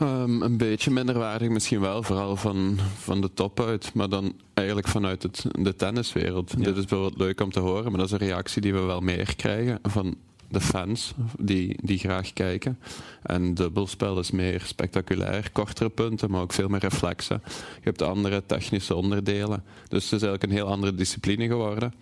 Um, 0.00 0.42
een 0.42 0.56
beetje 0.56 0.90
minderwaardig 0.90 1.48
misschien 1.48 1.80
wel, 1.80 2.02
vooral 2.02 2.36
van, 2.36 2.78
van 2.98 3.20
de 3.20 3.34
top 3.34 3.60
uit, 3.60 3.94
maar 3.94 4.08
dan 4.08 4.32
eigenlijk 4.54 4.88
vanuit 4.88 5.22
het, 5.22 5.44
de 5.50 5.76
tenniswereld. 5.76 6.64
Dit 6.64 6.76
is 6.76 6.84
bijvoorbeeld 6.84 7.18
leuk 7.18 7.40
om 7.40 7.50
te 7.50 7.60
horen, 7.60 7.84
maar 7.84 8.00
dat 8.00 8.06
is 8.06 8.12
een 8.12 8.26
reactie 8.26 8.62
die 8.62 8.72
we 8.72 8.80
wel 8.80 9.00
meer 9.00 9.36
krijgen 9.36 9.78
van 9.82 10.16
de 10.52 10.60
fans 10.60 11.14
die, 11.38 11.78
die 11.82 11.98
graag 11.98 12.32
kijken. 12.32 12.78
En 13.22 13.54
dubbelspel 13.54 14.18
is 14.18 14.30
meer 14.30 14.60
spectaculair, 14.60 15.50
kortere 15.52 15.88
punten, 15.88 16.30
maar 16.30 16.40
ook 16.40 16.52
veel 16.52 16.68
meer 16.68 16.80
reflexen. 16.80 17.42
Je 17.74 17.80
hebt 17.82 18.02
andere 18.02 18.42
technische 18.46 18.94
onderdelen. 18.94 19.64
Dus 19.88 20.04
het 20.04 20.12
is 20.12 20.22
eigenlijk 20.22 20.42
een 20.42 20.58
heel 20.58 20.66
andere 20.66 20.94
discipline 20.94 21.46
geworden. 21.46 21.94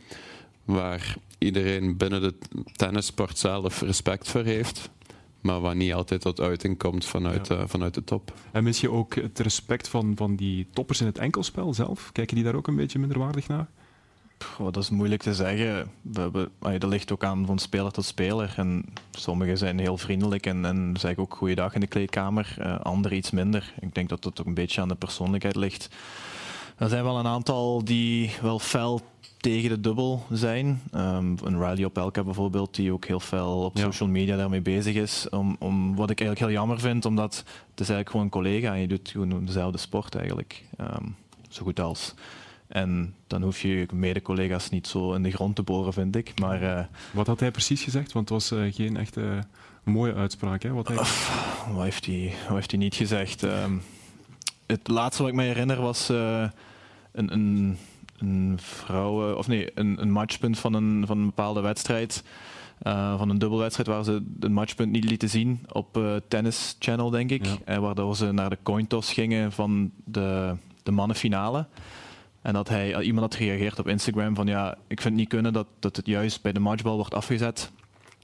Waar 0.64 1.16
iedereen 1.38 1.96
binnen 1.96 2.20
de 2.20 2.34
tennissport 2.76 3.38
zelf 3.38 3.80
respect 3.80 4.28
voor 4.28 4.44
heeft 4.44 4.90
maar 5.40 5.60
waar 5.60 5.76
niet 5.76 5.92
altijd 5.92 6.20
tot 6.20 6.40
uiting 6.40 6.78
komt 6.78 7.04
vanuit, 7.04 7.46
ja. 7.46 7.56
uh, 7.56 7.62
vanuit 7.66 7.94
de 7.94 8.04
top. 8.04 8.32
En 8.52 8.64
mis 8.64 8.80
je 8.80 8.90
ook 8.90 9.14
het 9.14 9.38
respect 9.38 9.88
van, 9.88 10.12
van 10.16 10.36
die 10.36 10.66
toppers 10.72 11.00
in 11.00 11.06
het 11.06 11.18
enkelspel 11.18 11.74
zelf? 11.74 12.12
Kijken 12.12 12.34
die 12.34 12.44
daar 12.44 12.54
ook 12.54 12.66
een 12.66 12.76
beetje 12.76 12.98
minderwaardig 12.98 13.48
naar? 13.48 13.68
Dat 14.58 14.76
is 14.76 14.90
moeilijk 14.90 15.22
te 15.22 15.34
zeggen. 15.34 15.90
We 16.00 16.20
hebben, 16.20 16.50
dat 16.58 16.90
ligt 16.90 17.12
ook 17.12 17.24
aan 17.24 17.46
van 17.46 17.58
speler 17.58 17.92
tot 17.92 18.04
speler. 18.04 18.54
En 18.56 18.84
sommigen 19.10 19.58
zijn 19.58 19.78
heel 19.78 19.96
vriendelijk 19.96 20.46
en, 20.46 20.64
en 20.64 20.96
zeggen 20.98 21.22
ook 21.22 21.34
goeiedag 21.34 21.74
in 21.74 21.80
de 21.80 21.86
kleedkamer. 21.86 22.56
Uh, 22.58 22.80
anderen 22.80 23.16
iets 23.16 23.30
minder. 23.30 23.72
Ik 23.80 23.94
denk 23.94 24.08
dat 24.08 24.22
dat 24.22 24.40
ook 24.40 24.46
een 24.46 24.54
beetje 24.54 24.80
aan 24.80 24.88
de 24.88 24.94
persoonlijkheid 24.94 25.56
ligt. 25.56 25.88
Er 26.76 26.88
zijn 26.88 27.04
wel 27.04 27.18
een 27.18 27.26
aantal 27.26 27.84
die 27.84 28.30
wel 28.42 28.58
fel 28.58 29.00
tegen 29.36 29.68
de 29.68 29.80
dubbel 29.80 30.24
zijn. 30.30 30.82
Um, 30.94 31.36
een 31.44 31.64
Riley 31.66 31.84
Opelka 31.84 32.24
bijvoorbeeld, 32.24 32.74
die 32.74 32.92
ook 32.92 33.04
heel 33.04 33.20
fel 33.20 33.64
op 33.64 33.78
social 33.78 34.08
media 34.08 34.36
daarmee 34.36 34.60
bezig 34.60 34.94
is. 34.94 35.28
Om, 35.28 35.56
om, 35.58 35.96
wat 35.96 36.10
ik 36.10 36.20
eigenlijk 36.20 36.50
heel 36.50 36.60
jammer 36.60 36.80
vind, 36.80 37.04
omdat 37.04 37.36
het 37.70 37.80
is 37.80 37.88
eigenlijk 37.88 38.10
gewoon 38.10 38.24
een 38.24 38.32
collega 38.32 38.74
en 38.74 38.80
je 38.80 38.88
doet 38.88 39.08
gewoon 39.08 39.44
dezelfde 39.44 39.78
sport 39.78 40.14
eigenlijk. 40.14 40.64
Um, 40.80 41.16
zo 41.48 41.62
goed 41.62 41.80
als. 41.80 42.14
En 42.70 43.14
dan 43.26 43.42
hoef 43.42 43.60
je 43.60 43.86
mede-collega's 43.92 44.70
niet 44.70 44.86
zo 44.86 45.12
in 45.12 45.22
de 45.22 45.30
grond 45.30 45.56
te 45.56 45.62
boren, 45.62 45.92
vind 45.92 46.16
ik. 46.16 46.40
Maar, 46.40 46.62
uh, 46.62 46.80
wat 47.12 47.26
had 47.26 47.40
hij 47.40 47.50
precies 47.50 47.82
gezegd? 47.82 48.12
Want 48.12 48.28
het 48.28 48.38
was 48.38 48.58
uh, 48.58 48.72
geen 48.72 48.96
echt 48.96 49.16
mooie 49.84 50.14
uitspraak. 50.14 50.62
Hè? 50.62 50.72
Wat, 50.72 50.88
hij... 50.88 50.96
wat, 50.96 51.82
heeft 51.82 52.06
hij, 52.06 52.34
wat 52.46 52.54
heeft 52.54 52.70
hij 52.70 52.80
niet 52.80 52.94
gezegd? 52.94 53.42
Um, 53.42 53.82
het 54.66 54.88
laatste 54.88 55.22
wat 55.22 55.30
ik 55.30 55.36
me 55.36 55.44
herinner 55.44 55.80
was 55.80 56.08
een, 56.08 56.52
een, 57.12 57.78
een 58.18 58.58
vrouw, 58.60 59.34
of 59.34 59.48
nee, 59.48 59.70
een, 59.74 60.00
een 60.00 60.10
matchpunt 60.10 60.58
van 60.58 60.74
een, 60.74 61.06
van 61.06 61.18
een 61.18 61.26
bepaalde 61.26 61.60
wedstrijd. 61.60 62.22
Uh, 62.82 63.18
van 63.18 63.30
een 63.30 63.38
dubbelwedstrijd 63.38 63.88
waar 63.88 64.04
ze 64.04 64.22
een 64.40 64.52
matchpunt 64.52 64.90
niet 64.90 65.04
lieten 65.04 65.28
zien 65.28 65.60
op 65.72 65.96
uh, 65.96 66.16
Tennis 66.28 66.76
Channel, 66.78 67.10
denk 67.10 67.30
ik. 67.30 67.46
Ja. 67.46 67.56
En 67.64 67.80
waardoor 67.80 68.16
ze 68.16 68.32
naar 68.32 68.50
de 68.50 68.58
coin 68.62 68.86
toss 68.86 69.12
gingen 69.12 69.52
van 69.52 69.90
de, 70.04 70.54
de 70.82 70.90
mannenfinale. 70.90 71.66
En 72.42 72.52
dat 72.52 72.68
hij, 72.68 72.94
eh, 72.94 73.06
iemand 73.06 73.22
had 73.22 73.34
gereageerd 73.34 73.78
op 73.78 73.88
Instagram 73.88 74.34
van 74.34 74.46
ja, 74.46 74.72
ik 74.72 75.00
vind 75.00 75.04
het 75.04 75.14
niet 75.14 75.28
kunnen 75.28 75.52
dat, 75.52 75.66
dat 75.78 75.96
het 75.96 76.06
juist 76.06 76.42
bij 76.42 76.52
de 76.52 76.60
matchbal 76.60 76.96
wordt 76.96 77.14
afgezet. 77.14 77.70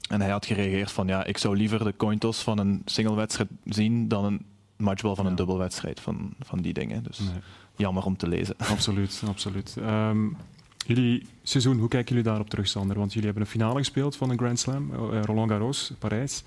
En 0.09 0.21
hij 0.21 0.29
had 0.29 0.45
gereageerd 0.45 0.91
van 0.91 1.07
ja, 1.07 1.25
ik 1.25 1.37
zou 1.37 1.57
liever 1.57 1.83
de 1.83 1.95
cointos 1.97 2.41
van 2.41 2.57
een 2.57 2.81
singlewedstrijd 2.85 3.49
zien 3.65 4.07
dan 4.07 4.25
een 4.25 4.45
matchbal 4.77 5.15
van 5.15 5.25
een 5.25 5.35
dubbelwedstrijd 5.35 5.99
van, 5.99 6.33
van 6.39 6.61
die 6.61 6.73
dingen. 6.73 7.03
Dus 7.03 7.19
nee. 7.19 7.29
jammer 7.75 8.05
om 8.05 8.17
te 8.17 8.27
lezen. 8.27 8.55
Absoluut, 8.57 9.21
absoluut. 9.27 9.75
Um, 9.79 10.37
jullie 10.85 11.25
seizoen, 11.43 11.77
hoe 11.77 11.89
kijken 11.89 12.09
jullie 12.09 12.29
daarop 12.29 12.49
terug, 12.49 12.67
Sander? 12.67 12.97
Want 12.97 13.13
jullie 13.13 13.25
hebben 13.25 13.43
een 13.43 13.51
finale 13.51 13.77
gespeeld 13.77 14.15
van 14.15 14.29
een 14.29 14.37
Grand 14.37 14.59
Slam, 14.59 14.91
uh, 14.91 15.21
Roland 15.23 15.49
Garros, 15.49 15.91
Parijs. 15.99 16.43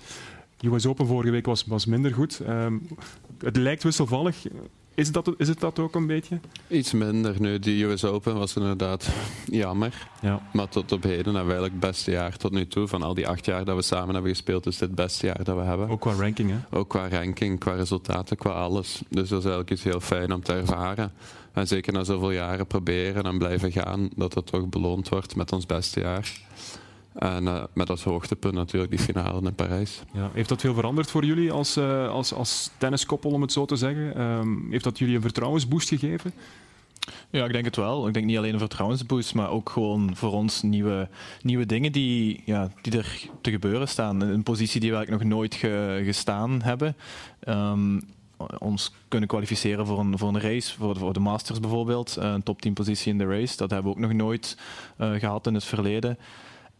US 0.61 0.85
Open 0.85 1.07
vorige 1.07 1.31
week 1.31 1.45
was, 1.45 1.65
was 1.65 1.85
minder 1.85 2.13
goed. 2.13 2.39
Um, 2.39 2.87
het 3.37 3.55
lijkt 3.55 3.83
wisselvallig. 3.83 4.45
Is, 4.93 5.11
dat, 5.11 5.33
is 5.37 5.47
het 5.47 5.59
dat 5.59 5.79
ook 5.79 5.95
een 5.95 6.07
beetje? 6.07 6.39
Iets 6.67 6.91
minder 6.91 7.35
nu. 7.41 7.59
Die 7.59 7.85
US 7.85 8.05
Open 8.05 8.35
was 8.35 8.55
inderdaad 8.55 9.09
jammer. 9.63 10.07
Ja. 10.21 10.41
Maar 10.53 10.69
tot 10.69 10.91
op 10.91 11.03
heden 11.03 11.23
hebben 11.25 11.33
we 11.33 11.51
eigenlijk 11.51 11.73
het 11.81 11.91
beste 11.91 12.11
jaar 12.11 12.37
tot 12.37 12.51
nu 12.51 12.67
toe. 12.67 12.87
Van 12.87 13.01
al 13.01 13.13
die 13.13 13.27
acht 13.27 13.45
jaar 13.45 13.65
dat 13.65 13.75
we 13.75 13.81
samen 13.81 14.13
hebben 14.13 14.31
gespeeld, 14.31 14.65
is 14.65 14.77
dit 14.77 14.87
het 14.87 14.95
beste 14.95 15.25
jaar 15.25 15.43
dat 15.43 15.55
we 15.55 15.61
hebben. 15.61 15.89
Ook 15.89 16.01
qua 16.01 16.13
ranking, 16.13 16.49
hè? 16.49 16.77
Ook 16.77 16.89
qua 16.89 17.09
ranking, 17.09 17.59
qua 17.59 17.73
resultaten, 17.73 18.37
qua 18.37 18.49
alles. 18.49 19.01
Dus 19.09 19.29
dat 19.29 19.39
is 19.39 19.45
eigenlijk 19.45 19.69
iets 19.71 19.83
heel 19.83 19.99
fijn 19.99 20.33
om 20.33 20.43
te 20.43 20.53
ervaren. 20.53 21.11
En 21.53 21.67
zeker 21.67 21.93
na 21.93 22.03
zoveel 22.03 22.31
jaren 22.31 22.67
proberen 22.67 23.23
en 23.23 23.37
blijven 23.37 23.71
gaan, 23.71 24.09
dat 24.15 24.33
dat 24.33 24.45
toch 24.45 24.69
beloond 24.69 25.09
wordt 25.09 25.35
met 25.35 25.51
ons 25.51 25.65
beste 25.65 25.99
jaar. 25.99 26.31
En 27.13 27.43
uh, 27.43 27.63
met 27.73 27.89
als 27.89 28.03
hoogtepunt 28.03 28.53
natuurlijk 28.53 28.91
die 28.91 28.99
finale 28.99 29.41
in 29.41 29.55
Parijs. 29.55 30.01
Ja, 30.13 30.29
heeft 30.33 30.49
dat 30.49 30.61
veel 30.61 30.73
veranderd 30.73 31.11
voor 31.11 31.25
jullie 31.25 31.51
als, 31.51 31.77
uh, 31.77 32.09
als, 32.09 32.33
als 32.33 32.69
tenniskoppel, 32.77 33.31
om 33.31 33.41
het 33.41 33.51
zo 33.51 33.65
te 33.65 33.75
zeggen? 33.75 34.21
Um, 34.21 34.67
heeft 34.71 34.83
dat 34.83 34.99
jullie 34.99 35.15
een 35.15 35.21
vertrouwensboost 35.21 35.89
gegeven? 35.89 36.33
Ja, 37.29 37.45
ik 37.45 37.51
denk 37.51 37.65
het 37.65 37.75
wel. 37.75 38.07
Ik 38.07 38.13
denk 38.13 38.25
niet 38.25 38.37
alleen 38.37 38.53
een 38.53 38.59
vertrouwensboost, 38.59 39.33
maar 39.33 39.49
ook 39.49 39.69
gewoon 39.69 40.15
voor 40.15 40.31
ons 40.31 40.61
nieuwe, 40.61 41.09
nieuwe 41.41 41.65
dingen 41.65 41.91
die, 41.91 42.41
ja, 42.45 42.71
die 42.81 42.97
er 42.97 43.19
te 43.41 43.51
gebeuren 43.51 43.87
staan. 43.87 44.21
Een 44.21 44.43
positie 44.43 44.79
die 44.79 44.89
we 44.89 44.95
eigenlijk 44.95 45.25
nog 45.25 45.33
nooit 45.33 45.55
ge, 45.55 46.01
gestaan 46.05 46.61
hebben. 46.61 46.95
Um, 47.47 48.01
ons 48.59 48.91
kunnen 49.07 49.29
kwalificeren 49.29 49.85
voor 49.85 49.99
een, 49.99 50.17
voor 50.17 50.27
een 50.27 50.39
race, 50.39 50.77
voor 50.77 50.93
de, 50.93 50.99
voor 50.99 51.13
de 51.13 51.19
Masters 51.19 51.59
bijvoorbeeld. 51.59 52.15
Een 52.15 52.43
top 52.43 52.61
10 52.61 52.73
positie 52.73 53.11
in 53.11 53.17
de 53.17 53.25
race. 53.25 53.57
Dat 53.57 53.69
hebben 53.69 53.91
we 53.91 53.97
ook 53.97 54.03
nog 54.03 54.13
nooit 54.13 54.57
uh, 54.97 55.11
gehad 55.11 55.47
in 55.47 55.53
het 55.53 55.63
verleden. 55.63 56.17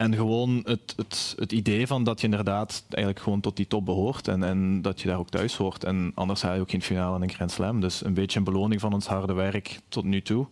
En 0.01 0.15
gewoon 0.15 0.61
het, 0.63 0.93
het, 0.95 1.35
het 1.37 1.51
idee 1.51 1.87
van 1.87 2.03
dat 2.03 2.19
je 2.19 2.27
inderdaad 2.27 2.83
eigenlijk 2.89 3.23
gewoon 3.23 3.39
tot 3.39 3.55
die 3.55 3.67
top 3.67 3.85
behoort 3.85 4.27
en, 4.27 4.43
en 4.43 4.81
dat 4.81 5.01
je 5.01 5.07
daar 5.07 5.17
ook 5.17 5.29
thuis 5.29 5.55
hoort. 5.55 5.83
En 5.83 6.11
anders 6.15 6.41
haal 6.41 6.53
je 6.53 6.61
ook 6.61 6.69
geen 6.69 6.81
finale 6.81 7.15
in 7.15 7.21
een 7.21 7.29
Grand 7.29 7.51
Slam. 7.51 7.81
Dus 7.81 8.05
een 8.05 8.13
beetje 8.13 8.39
een 8.39 8.45
beloning 8.45 8.81
van 8.81 8.93
ons 8.93 9.07
harde 9.07 9.33
werk 9.33 9.79
tot 9.87 10.03
nu 10.03 10.21
toe. 10.21 10.47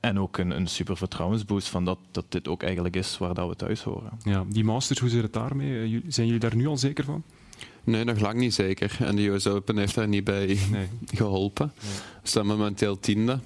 En 0.00 0.18
ook 0.18 0.38
een, 0.38 0.50
een 0.50 0.66
super 0.66 0.96
vertrouwensboost 0.96 1.68
van 1.68 1.84
dat, 1.84 1.98
dat 2.10 2.24
dit 2.28 2.48
ook 2.48 2.62
eigenlijk 2.62 2.96
is 2.96 3.18
waar 3.18 3.34
dat 3.34 3.48
we 3.48 3.56
thuis 3.56 3.82
horen. 3.82 4.10
Ja, 4.22 4.44
die 4.48 4.64
Masters, 4.64 4.98
hoe 4.98 5.08
zit 5.08 5.22
het 5.22 5.32
daarmee? 5.32 6.02
Zijn 6.08 6.26
jullie 6.26 6.40
daar 6.40 6.56
nu 6.56 6.66
al 6.66 6.76
zeker 6.76 7.04
van? 7.04 7.22
Nee, 7.84 8.04
nog 8.04 8.20
lang 8.20 8.38
niet 8.38 8.54
zeker. 8.54 8.96
En 9.00 9.16
de 9.16 9.26
US 9.26 9.46
Open 9.46 9.78
heeft 9.78 9.94
daar 9.94 10.08
niet 10.08 10.24
bij 10.24 10.58
nee. 10.70 10.88
geholpen. 11.20 11.72
Nee. 11.82 11.92
We 12.22 12.28
staan 12.28 12.46
momenteel 12.46 13.00
tiende. 13.00 13.38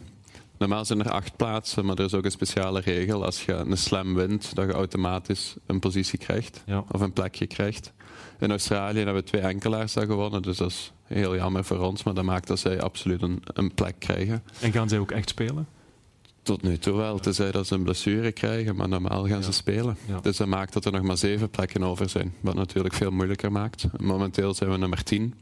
Normaal 0.61 0.85
zijn 0.85 1.01
er 1.01 1.11
acht 1.11 1.37
plaatsen, 1.37 1.85
maar 1.85 1.99
er 1.99 2.05
is 2.05 2.15
ook 2.15 2.25
een 2.25 2.31
speciale 2.31 2.81
regel. 2.81 3.25
Als 3.25 3.45
je 3.45 3.53
een 3.53 3.77
slam 3.77 4.15
wint, 4.15 4.55
dat 4.55 4.67
je 4.67 4.73
automatisch 4.73 5.55
een 5.67 5.79
positie 5.79 6.19
krijgt. 6.19 6.65
Of 6.91 7.01
een 7.01 7.13
plekje 7.13 7.47
krijgt. 7.47 7.93
In 8.39 8.51
Australië 8.51 8.97
hebben 8.97 9.15
we 9.15 9.23
twee 9.23 9.41
enkelaars 9.41 9.93
daar 9.93 10.07
gewonnen, 10.07 10.43
dus 10.43 10.57
dat 10.57 10.71
is 10.71 10.93
heel 11.05 11.37
jammer 11.37 11.65
voor 11.65 11.79
ons. 11.79 12.03
Maar 12.03 12.15
dat 12.15 12.25
maakt 12.25 12.47
dat 12.47 12.59
zij 12.59 12.81
absoluut 12.81 13.23
een, 13.23 13.43
een 13.45 13.75
plek 13.75 13.95
krijgen. 13.99 14.43
En 14.61 14.73
gaan 14.73 14.89
zij 14.89 14.99
ook 14.99 15.11
echt 15.11 15.29
spelen? 15.29 15.69
Tot 16.43 16.63
nu 16.63 16.79
toe 16.79 16.97
wel, 16.97 17.19
tenzij 17.19 17.51
dat 17.51 17.67
ze 17.67 17.75
een 17.75 17.83
blessure 17.83 18.33
krijgen, 18.33 18.77
maar 18.77 18.89
normaal 18.89 19.27
gaan 19.27 19.43
ze 19.43 19.53
spelen. 19.53 19.97
Dus 20.23 20.37
dat 20.37 20.47
maakt 20.47 20.73
dat 20.73 20.85
er 20.85 20.93
nog 20.93 21.03
maar 21.03 21.19
zeven 21.19 21.51
plekken 21.51 21.83
over 21.83 22.09
zijn, 22.09 22.35
wat 22.41 22.55
natuurlijk 22.55 22.95
veel 22.95 23.11
moeilijker 23.11 23.53
maakt. 23.53 23.87
Momenteel 23.97 24.55
zijn 24.55 24.71
we 24.71 24.77
nummer 24.77 25.03
tien, 25.03 25.35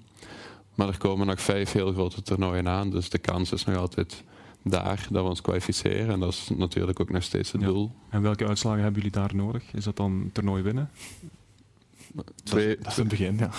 maar 0.74 0.88
er 0.88 0.98
komen 0.98 1.26
nog 1.26 1.40
vijf 1.40 1.72
heel 1.72 1.92
grote 1.92 2.22
toernooien 2.22 2.68
aan, 2.68 2.90
dus 2.90 3.08
de 3.08 3.18
kans 3.18 3.52
is 3.52 3.64
nog 3.64 3.76
altijd 3.76 4.24
daar 4.70 5.06
dat 5.10 5.22
we 5.22 5.28
ons 5.28 5.40
kwalificeren. 5.40 6.08
En 6.08 6.20
dat 6.20 6.32
is 6.32 6.50
natuurlijk 6.56 7.00
ook 7.00 7.10
nog 7.10 7.22
steeds 7.22 7.52
het 7.52 7.60
doel. 7.60 7.92
En 8.10 8.22
welke 8.22 8.46
uitslagen 8.46 8.82
hebben 8.82 9.02
jullie 9.02 9.16
daar 9.16 9.34
nodig? 9.34 9.62
Is 9.72 9.84
dat 9.84 9.96
dan 9.96 10.30
toernooi 10.32 10.62
winnen? 10.62 10.90
Twee, 12.44 12.76
dat, 12.76 12.86
is, 12.86 12.96
het 12.96 13.08
begin, 13.08 13.38
ja. 13.38 13.50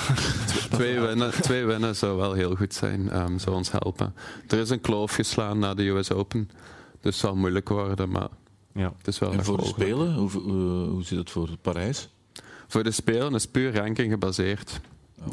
twee, 0.69 0.99
winnen, 0.99 1.31
twee 1.31 1.65
winnen 1.71 1.95
zou 1.95 2.17
wel 2.17 2.33
heel 2.33 2.55
goed 2.55 2.73
zijn, 2.73 3.21
um, 3.21 3.39
zou 3.39 3.55
ons 3.55 3.71
helpen. 3.71 4.13
Er 4.47 4.57
is 4.57 4.69
een 4.69 4.81
kloof 4.81 5.13
geslaan 5.13 5.59
na 5.59 5.73
de 5.73 5.87
US 5.87 6.11
Open, 6.11 6.49
dus 7.01 7.01
het 7.01 7.15
zal 7.15 7.35
moeilijk 7.35 7.69
worden, 7.69 8.09
maar 8.09 8.27
ja. 8.73 8.93
het 8.97 9.07
is 9.07 9.19
wel 9.19 9.31
En 9.31 9.43
voor 9.43 9.57
de 9.57 9.65
Spelen, 9.65 10.13
hoe, 10.13 10.31
hoe, 10.31 10.87
hoe 10.87 11.03
zit 11.03 11.17
het 11.17 11.29
voor 11.29 11.49
Parijs? 11.61 12.09
Voor 12.67 12.83
de 12.83 12.91
Spelen 12.91 13.33
is 13.35 13.45
puur 13.45 13.75
ranking 13.75 14.11
gebaseerd. 14.11 14.79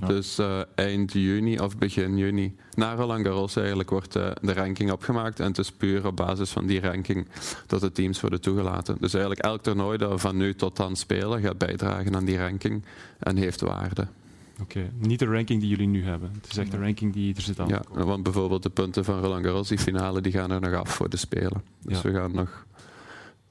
Dus 0.07 0.39
uh, 0.39 0.61
eind 0.75 1.13
juni 1.13 1.59
of 1.59 1.79
begin 1.79 2.17
juni, 2.17 2.55
na 2.75 2.95
Roland 2.95 3.27
Garros 3.27 3.57
eigenlijk, 3.57 3.91
wordt 3.91 4.17
uh, 4.17 4.31
de 4.41 4.53
ranking 4.53 4.91
opgemaakt. 4.93 5.41
En 5.41 5.47
het 5.47 5.59
is 5.59 5.73
puur 5.73 6.07
op 6.07 6.17
basis 6.17 6.51
van 6.51 6.67
die 6.67 6.81
ranking 6.81 7.27
dat 7.67 7.81
de 7.81 7.93
teams 7.93 8.21
worden 8.21 8.41
toegelaten. 8.41 8.97
Dus 9.01 9.13
eigenlijk 9.15 9.45
elk 9.45 9.63
toernooi 9.63 9.99
dat 9.99 10.11
we 10.11 10.19
van 10.19 10.37
nu 10.37 10.55
tot 10.55 10.77
dan 10.77 10.97
spelen, 10.97 11.41
gaat 11.41 11.59
bijdragen 11.59 12.17
aan 12.17 12.25
die 12.25 12.39
ranking 12.39 12.83
en 13.19 13.37
heeft 13.37 13.61
waarde. 13.61 14.07
Oké, 14.61 14.91
niet 14.99 15.19
de 15.19 15.27
ranking 15.27 15.61
die 15.61 15.69
jullie 15.69 15.87
nu 15.87 16.05
hebben. 16.05 16.31
Het 16.41 16.51
is 16.51 16.57
echt 16.57 16.71
de 16.71 16.79
ranking 16.79 17.13
die 17.13 17.35
er 17.35 17.43
zit 17.43 17.61
aan. 17.61 17.69
Ja, 17.69 17.83
want 17.93 18.23
bijvoorbeeld 18.23 18.63
de 18.63 18.71
punten 18.71 19.05
van 19.05 19.21
Roland 19.21 19.45
Garros, 19.45 19.69
die 19.69 19.79
finale, 19.79 20.21
die 20.21 20.33
gaan 20.33 20.51
er 20.51 20.61
nog 20.61 20.75
af 20.75 20.95
voor 20.95 21.11
de 21.11 21.17
Spelen. 21.17 21.63
Dus 21.83 22.03
ja. 22.03 22.11
we 22.11 22.17
gaan 22.17 22.33
nog 22.33 22.67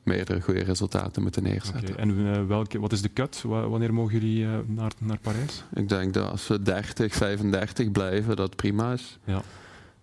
meerdere 0.06 0.42
goede 0.42 0.64
resultaten 0.64 1.22
moeten 1.22 1.44
neerzetten. 1.44 1.90
Okay. 1.90 1.96
En 1.96 2.10
uh, 2.10 2.46
welke, 2.46 2.80
wat 2.80 2.92
is 2.92 3.02
de 3.02 3.14
cut? 3.14 3.42
wanneer 3.42 3.94
mogen 3.94 4.14
jullie 4.14 4.44
uh, 4.44 4.58
naar, 4.66 4.92
naar 5.00 5.18
Parijs? 5.22 5.64
Ik 5.74 5.90
denk 5.90 6.14
dat 6.14 6.30
als 6.30 6.48
we 6.48 6.62
30, 6.62 7.14
35 7.14 7.92
blijven, 7.92 8.36
dat 8.36 8.56
prima 8.56 8.94
is. 8.94 9.18
Ja. 9.24 9.42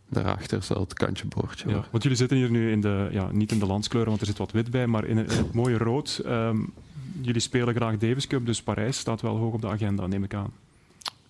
Daarachter 0.08 0.62
zal 0.62 0.80
het 0.80 0.94
kantje 0.94 1.26
boordje 1.26 1.68
ja, 1.68 1.84
Want 1.90 2.02
jullie 2.02 2.18
zitten 2.18 2.36
hier 2.36 2.50
nu 2.50 2.70
in 2.70 2.80
de, 2.80 3.08
ja, 3.10 3.28
niet 3.32 3.52
in 3.52 3.58
de 3.58 3.66
landskleuren, 3.66 4.08
want 4.10 4.20
er 4.20 4.26
zit 4.26 4.38
wat 4.38 4.52
wit 4.52 4.70
bij, 4.70 4.86
maar 4.86 5.04
in, 5.04 5.16
het 5.16 5.52
mooie 5.52 5.78
rood. 5.78 6.22
Um, 6.26 6.72
jullie 7.20 7.40
spelen 7.40 7.74
graag 7.74 7.98
Davis 7.98 8.26
Cup, 8.26 8.46
dus 8.46 8.62
Parijs 8.62 8.98
staat 8.98 9.20
wel 9.20 9.36
hoog 9.36 9.52
op 9.52 9.60
de 9.60 9.68
agenda, 9.68 10.06
neem 10.06 10.24
ik 10.24 10.34
aan. 10.34 10.52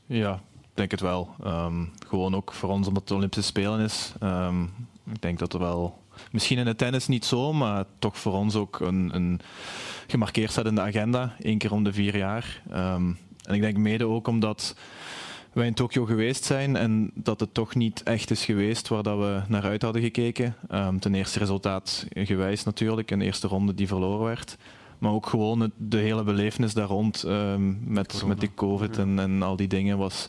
Ja, 0.06 0.34
ik 0.60 0.68
denk 0.74 0.90
het 0.90 1.00
wel. 1.00 1.34
Um, 1.46 1.90
gewoon 2.06 2.34
ook 2.34 2.52
voor 2.52 2.68
ons 2.68 2.86
omdat 2.86 3.02
het 3.02 3.12
Olympische 3.12 3.46
Spelen 3.48 3.80
is. 3.80 4.12
Um, 4.22 4.70
ik 5.12 5.22
denk 5.22 5.38
dat 5.38 5.52
er 5.52 5.58
wel 5.58 6.01
Misschien 6.30 6.58
in 6.58 6.66
het 6.66 6.78
tennis 6.78 7.06
niet 7.06 7.24
zo, 7.24 7.52
maar 7.52 7.84
toch 7.98 8.18
voor 8.18 8.32
ons 8.32 8.54
ook 8.54 8.80
een, 8.80 9.10
een 9.14 9.40
gemarkeerd 10.06 10.50
staat 10.50 10.66
in 10.66 10.74
de 10.74 10.80
agenda. 10.80 11.34
één 11.42 11.58
keer 11.58 11.72
om 11.72 11.84
de 11.84 11.92
vier 11.92 12.16
jaar. 12.16 12.62
Um, 12.72 13.18
en 13.42 13.54
ik 13.54 13.60
denk 13.60 13.76
mede 13.76 14.06
ook 14.06 14.28
omdat 14.28 14.76
wij 15.52 15.66
in 15.66 15.74
Tokio 15.74 16.04
geweest 16.04 16.44
zijn 16.44 16.76
en 16.76 17.10
dat 17.14 17.40
het 17.40 17.54
toch 17.54 17.74
niet 17.74 18.02
echt 18.02 18.30
is 18.30 18.44
geweest 18.44 18.88
waar 18.88 19.02
dat 19.02 19.18
we 19.18 19.40
naar 19.48 19.62
uit 19.62 19.82
hadden 19.82 20.02
gekeken. 20.02 20.56
Um, 20.70 21.00
ten 21.00 21.14
eerste 21.14 21.38
resultaat 21.38 22.06
gewijs 22.14 22.64
natuurlijk, 22.64 23.10
een 23.10 23.20
eerste 23.20 23.46
ronde 23.48 23.74
die 23.74 23.86
verloren 23.86 24.24
werd. 24.24 24.56
Maar 24.98 25.12
ook 25.12 25.26
gewoon 25.26 25.60
het, 25.60 25.72
de 25.76 25.96
hele 25.96 26.22
belevenis 26.22 26.74
daar 26.74 26.86
rond 26.86 27.22
um, 27.22 27.80
met, 27.84 28.22
met 28.26 28.40
die 28.40 28.54
COVID 28.54 28.98
en, 28.98 29.18
en 29.18 29.42
al 29.42 29.56
die 29.56 29.68
dingen 29.68 29.98
was 29.98 30.28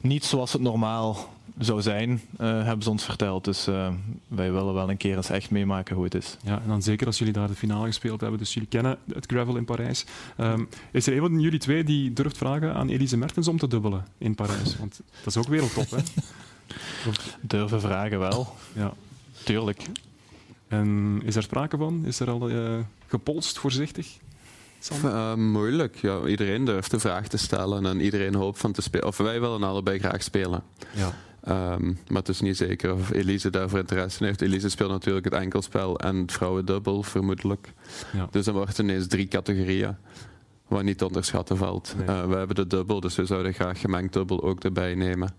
niet 0.00 0.24
zoals 0.24 0.52
het 0.52 0.62
normaal 0.62 1.34
zou 1.58 1.82
zijn, 1.82 2.10
uh, 2.10 2.18
hebben 2.38 2.82
ze 2.82 2.90
ons 2.90 3.04
verteld. 3.04 3.44
Dus 3.44 3.68
uh, 3.68 3.88
wij 4.28 4.52
willen 4.52 4.74
wel 4.74 4.90
een 4.90 4.96
keer 4.96 5.16
eens 5.16 5.30
echt 5.30 5.50
meemaken 5.50 5.94
hoe 5.94 6.04
het 6.04 6.14
is. 6.14 6.36
Ja, 6.42 6.60
en 6.62 6.68
dan 6.68 6.82
zeker 6.82 7.06
als 7.06 7.18
jullie 7.18 7.32
daar 7.32 7.48
de 7.48 7.54
finale 7.54 7.86
gespeeld 7.86 8.20
hebben. 8.20 8.38
Dus 8.38 8.54
jullie 8.54 8.68
kennen 8.68 8.98
het 9.12 9.26
gravel 9.26 9.56
in 9.56 9.64
Parijs. 9.64 10.04
Um, 10.38 10.68
is 10.90 11.06
er 11.06 11.12
een 11.12 11.20
van 11.20 11.40
jullie 11.40 11.58
twee 11.58 11.84
die 11.84 12.12
durft 12.12 12.36
vragen 12.36 12.74
aan 12.74 12.88
Elise 12.88 13.16
Mertens 13.16 13.48
om 13.48 13.58
te 13.58 13.68
dubbelen 13.68 14.04
in 14.18 14.34
Parijs? 14.34 14.78
Want 14.78 15.00
dat 15.24 15.26
is 15.26 15.36
ook 15.36 15.48
wereldtop, 15.48 15.90
hè? 15.90 15.98
Durven 17.40 17.80
vragen 17.80 18.18
wel. 18.18 18.54
Ja. 18.72 18.92
Tuurlijk. 19.44 19.82
En 20.68 21.20
is 21.24 21.36
er 21.36 21.42
sprake 21.42 21.76
van? 21.76 22.04
Is 22.04 22.20
er 22.20 22.30
al 22.30 22.50
uh, 22.50 22.78
gepolst 23.06 23.58
voorzichtig? 23.58 24.06
Uh, 25.04 25.34
moeilijk. 25.34 25.96
Ja, 25.96 26.26
iedereen 26.26 26.64
durft 26.64 26.90
de 26.90 26.98
vraag 26.98 27.28
te 27.28 27.36
stellen 27.36 27.86
en 27.86 28.00
iedereen 28.00 28.34
hoopt 28.34 28.58
van 28.58 28.72
te 28.72 28.82
spelen. 28.82 29.06
Of 29.06 29.16
wij 29.16 29.40
willen 29.40 29.62
allebei 29.62 29.98
graag 29.98 30.22
spelen. 30.22 30.62
Ja. 30.94 31.14
Um, 31.48 31.98
maar 32.08 32.18
het 32.18 32.28
is 32.28 32.40
niet 32.40 32.56
zeker 32.56 32.92
of 32.92 33.10
Elise 33.10 33.50
daarvoor 33.50 33.78
interesse 33.78 34.20
in 34.20 34.26
heeft. 34.26 34.40
Elise 34.40 34.68
speelt 34.68 34.90
natuurlijk 34.90 35.24
het 35.24 35.34
enkelspel 35.34 35.98
en 35.98 36.16
het 36.16 36.32
vrouwendubbel, 36.32 37.02
vermoedelijk. 37.02 37.72
Ja. 38.12 38.28
Dus 38.30 38.44
dan 38.44 38.54
wordt 38.54 38.68
het 38.68 38.78
ineens 38.78 39.06
drie 39.06 39.28
categorieën, 39.28 39.96
wat 40.68 40.82
niet 40.82 40.98
te 40.98 41.06
onderschatten 41.06 41.56
valt. 41.56 41.94
Nee. 41.96 42.06
Uh, 42.06 42.26
we 42.26 42.36
hebben 42.36 42.56
de 42.56 42.66
dubbel, 42.66 43.00
dus 43.00 43.16
we 43.16 43.26
zouden 43.26 43.54
graag 43.54 43.80
gemengd 43.80 44.12
dubbel 44.12 44.42
ook 44.42 44.64
erbij 44.64 44.94
nemen. 44.94 45.34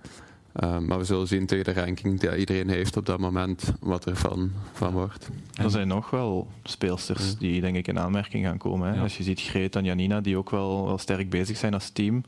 Uh, 0.64 0.78
maar 0.78 0.98
we 0.98 1.04
zullen 1.04 1.28
zien 1.28 1.46
tegen 1.46 1.74
de 1.74 1.74
ranking 1.82 2.20
die 2.20 2.38
iedereen 2.38 2.70
heeft 2.70 2.98
op 2.98 3.06
dat 3.06 3.20
moment 3.20 3.74
wat 3.80 4.06
er 4.06 4.16
van, 4.16 4.52
van 4.74 4.94
wordt. 4.94 5.30
Er 5.54 5.70
zijn 5.70 5.88
nog 5.88 6.10
wel 6.10 6.48
speelsters 6.64 7.38
die 7.38 7.62
denk 7.62 7.76
ik 7.76 7.88
in 7.88 8.00
aanmerking 8.00 8.46
gaan 8.46 8.58
komen. 8.58 8.88
Hè? 8.88 8.96
Ja. 8.96 9.02
Als 9.02 9.18
je 9.18 9.24
ziet 9.24 9.42
Greta 9.42 9.80
en 9.80 9.86
Janina 9.86 10.22
die 10.22 10.38
ook 10.38 10.50
wel, 10.50 10.86
wel 10.86 10.98
sterk 10.98 11.30
bezig 11.30 11.58
zijn 11.58 11.74
als 11.74 11.90
team. 11.90 12.24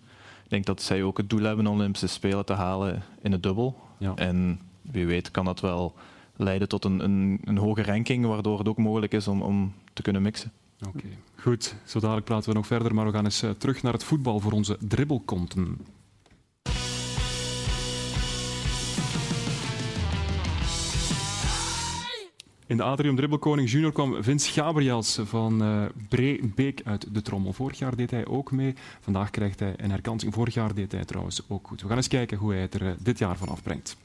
Ik 0.49 0.55
denk 0.55 0.65
dat 0.65 0.81
zij 0.81 1.03
ook 1.03 1.17
het 1.17 1.29
doel 1.29 1.41
hebben 1.41 1.67
om 1.67 1.75
Olympische 1.75 2.07
Spelen 2.07 2.45
te 2.45 2.53
halen 2.53 3.03
in 3.21 3.31
het 3.31 3.43
dubbel. 3.43 3.79
Ja. 3.97 4.15
En 4.15 4.59
wie 4.81 5.05
weet 5.05 5.31
kan 5.31 5.45
dat 5.45 5.59
wel 5.59 5.93
leiden 6.35 6.67
tot 6.67 6.85
een, 6.85 7.03
een, 7.03 7.39
een 7.43 7.57
hoge 7.57 7.83
ranking, 7.83 8.25
waardoor 8.25 8.57
het 8.57 8.67
ook 8.67 8.77
mogelijk 8.77 9.13
is 9.13 9.27
om, 9.27 9.41
om 9.41 9.73
te 9.93 10.01
kunnen 10.01 10.21
mixen. 10.21 10.51
Oké, 10.87 11.07
goed. 11.35 11.75
Zo 11.85 11.99
dadelijk 11.99 12.25
praten 12.25 12.49
we 12.49 12.55
nog 12.55 12.67
verder, 12.67 12.93
maar 12.93 13.05
we 13.05 13.11
gaan 13.11 13.23
eens 13.23 13.43
uh, 13.43 13.49
terug 13.49 13.83
naar 13.83 13.93
het 13.93 14.03
voetbal 14.03 14.39
voor 14.39 14.51
onze 14.51 14.77
dribbelkonten. 14.79 15.77
In 22.69 22.77
de 22.77 22.83
Atrium 22.83 23.15
Dribbelkoning 23.15 23.69
Junior 23.69 23.91
kwam 23.91 24.23
Vince 24.23 24.51
Gabriels 24.51 25.19
van 25.23 25.63
uh, 25.63 25.85
Beek 26.55 26.81
uit 26.83 27.13
de 27.13 27.21
trommel. 27.21 27.53
Vorig 27.53 27.77
jaar 27.77 27.95
deed 27.95 28.11
hij 28.11 28.25
ook 28.25 28.51
mee. 28.51 28.73
Vandaag 28.99 29.29
krijgt 29.29 29.59
hij 29.59 29.73
een 29.77 29.91
herkansing. 29.91 30.33
Vorig 30.33 30.53
jaar 30.53 30.73
deed 30.73 30.91
hij 30.91 31.05
trouwens 31.05 31.41
ook 31.47 31.67
goed. 31.67 31.81
We 31.81 31.87
gaan 31.87 31.97
eens 31.97 32.07
kijken 32.07 32.37
hoe 32.37 32.51
hij 32.51 32.61
het 32.61 32.73
er 32.73 32.81
uh, 32.81 32.91
dit 32.99 33.17
jaar 33.17 33.37
van 33.37 33.47
afbrengt. 33.47 33.97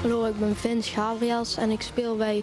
Hallo, 0.00 0.24
ik 0.24 0.38
ben 0.38 0.56
Vince 0.56 0.90
Gabriels 0.90 1.56
en 1.56 1.70
ik 1.70 1.80
speel 1.82 2.16
bij 2.16 2.42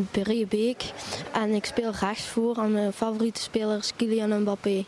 Beek 0.50 0.92
en 1.34 1.50
ik 1.50 1.66
speel 1.66 1.92
rechtsvoor 1.92 2.58
en 2.58 2.72
mijn 2.72 2.94
favoriete 2.94 3.42
speler 3.42 3.78
is 3.78 3.94
Kylian 3.96 4.42
Mbappé. 4.42 4.86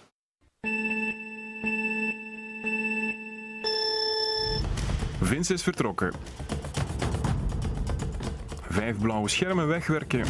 Vince 5.21 5.53
is 5.53 5.63
vertrokken. 5.63 6.13
Vijf 8.69 8.97
blauwe 8.99 9.29
schermen 9.29 9.67
wegwerken. 9.67 10.25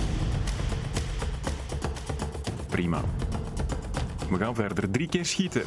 Prima. 2.69 3.01
We 4.29 4.37
gaan 4.37 4.55
verder 4.55 4.91
drie 4.91 5.09
keer 5.09 5.25
schieten. 5.25 5.63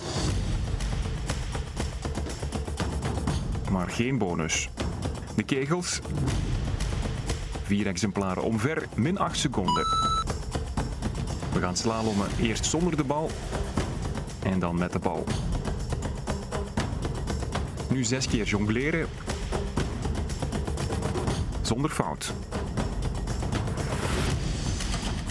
Maar 3.70 3.88
geen 3.88 4.18
bonus. 4.18 4.68
De 5.36 5.42
kegels 5.42 6.00
Vier 7.62 7.86
exemplaren 7.86 8.42
omver, 8.42 8.88
min 8.94 9.18
8 9.18 9.38
seconden. 9.38 9.86
We 11.52 11.60
gaan 11.60 11.76
slalommen 11.76 12.28
eerst 12.40 12.64
zonder 12.64 12.96
de 12.96 13.04
bal 13.04 13.30
en 14.42 14.58
dan 14.58 14.78
met 14.78 14.92
de 14.92 14.98
bal. 14.98 15.24
Nu 17.90 18.04
zes 18.04 18.26
keer 18.26 18.44
jongleren. 18.44 19.06
Zonder 21.62 21.90
fout. 21.90 22.32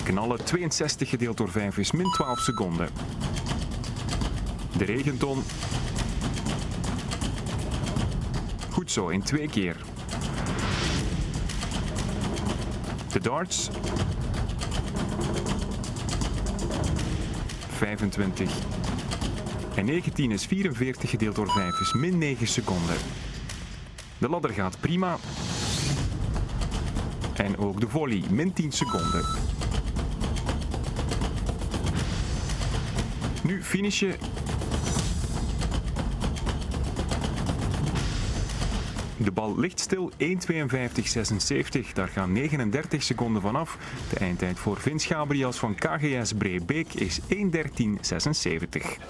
Knallen 0.04 0.46
62 0.46 1.10
gedeeld 1.10 1.38
door 1.38 1.50
5 1.50 1.78
is 1.78 1.92
min 1.92 2.12
12 2.12 2.40
seconden. 2.40 2.90
De 4.78 4.86
regenton. 4.86 5.44
Goed 8.72 8.92
zo, 8.92 9.08
in 9.08 9.22
twee 9.22 9.50
keer. 9.50 9.76
De 13.12 13.20
darts. 13.20 13.70
25. 17.70 18.51
En 19.76 19.86
19 19.86 20.32
is 20.32 20.45
44 20.45 21.09
gedeeld 21.09 21.36
door 21.36 21.49
5 21.49 21.80
is 21.80 21.93
min 21.93 22.18
9 22.18 22.47
seconden. 22.47 22.95
De 24.18 24.30
ladder 24.30 24.51
gaat 24.51 24.80
prima. 24.80 25.18
En 27.36 27.57
ook 27.57 27.80
de 27.80 27.89
volley, 27.89 28.24
min 28.30 28.53
10 28.53 28.72
seconden. 28.72 29.26
Nu 33.43 33.64
finishen. 33.64 34.16
De 39.24 39.32
bal 39.32 39.59
ligt 39.59 39.80
stil 39.80 40.11
1.52.76. 40.11 41.93
Daar 41.93 42.07
gaan 42.07 42.32
39 42.32 43.03
seconden 43.03 43.41
vanaf. 43.41 43.78
De 44.09 44.15
eindtijd 44.15 44.59
voor 44.59 44.80
Vince 44.80 45.07
Gabriels 45.07 45.57
van 45.57 45.76
KGS 45.76 46.34
Breebeek 46.34 46.93
is 46.93 47.19
1.13.76. 47.19 47.26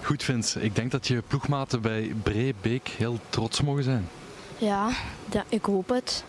Goed 0.03 0.23
Vince, 0.23 0.61
ik 0.61 0.75
denk 0.75 0.91
dat 0.91 1.07
je 1.07 1.23
ploegmaten 1.27 1.81
bij 1.81 2.13
Breebeek 2.23 2.87
heel 2.87 3.19
trots 3.29 3.61
mogen 3.61 3.83
zijn. 3.83 4.07
Ja, 4.57 4.89
ja, 5.31 5.43
ik 5.49 5.65
hoop 5.65 5.89
het. 5.89 6.23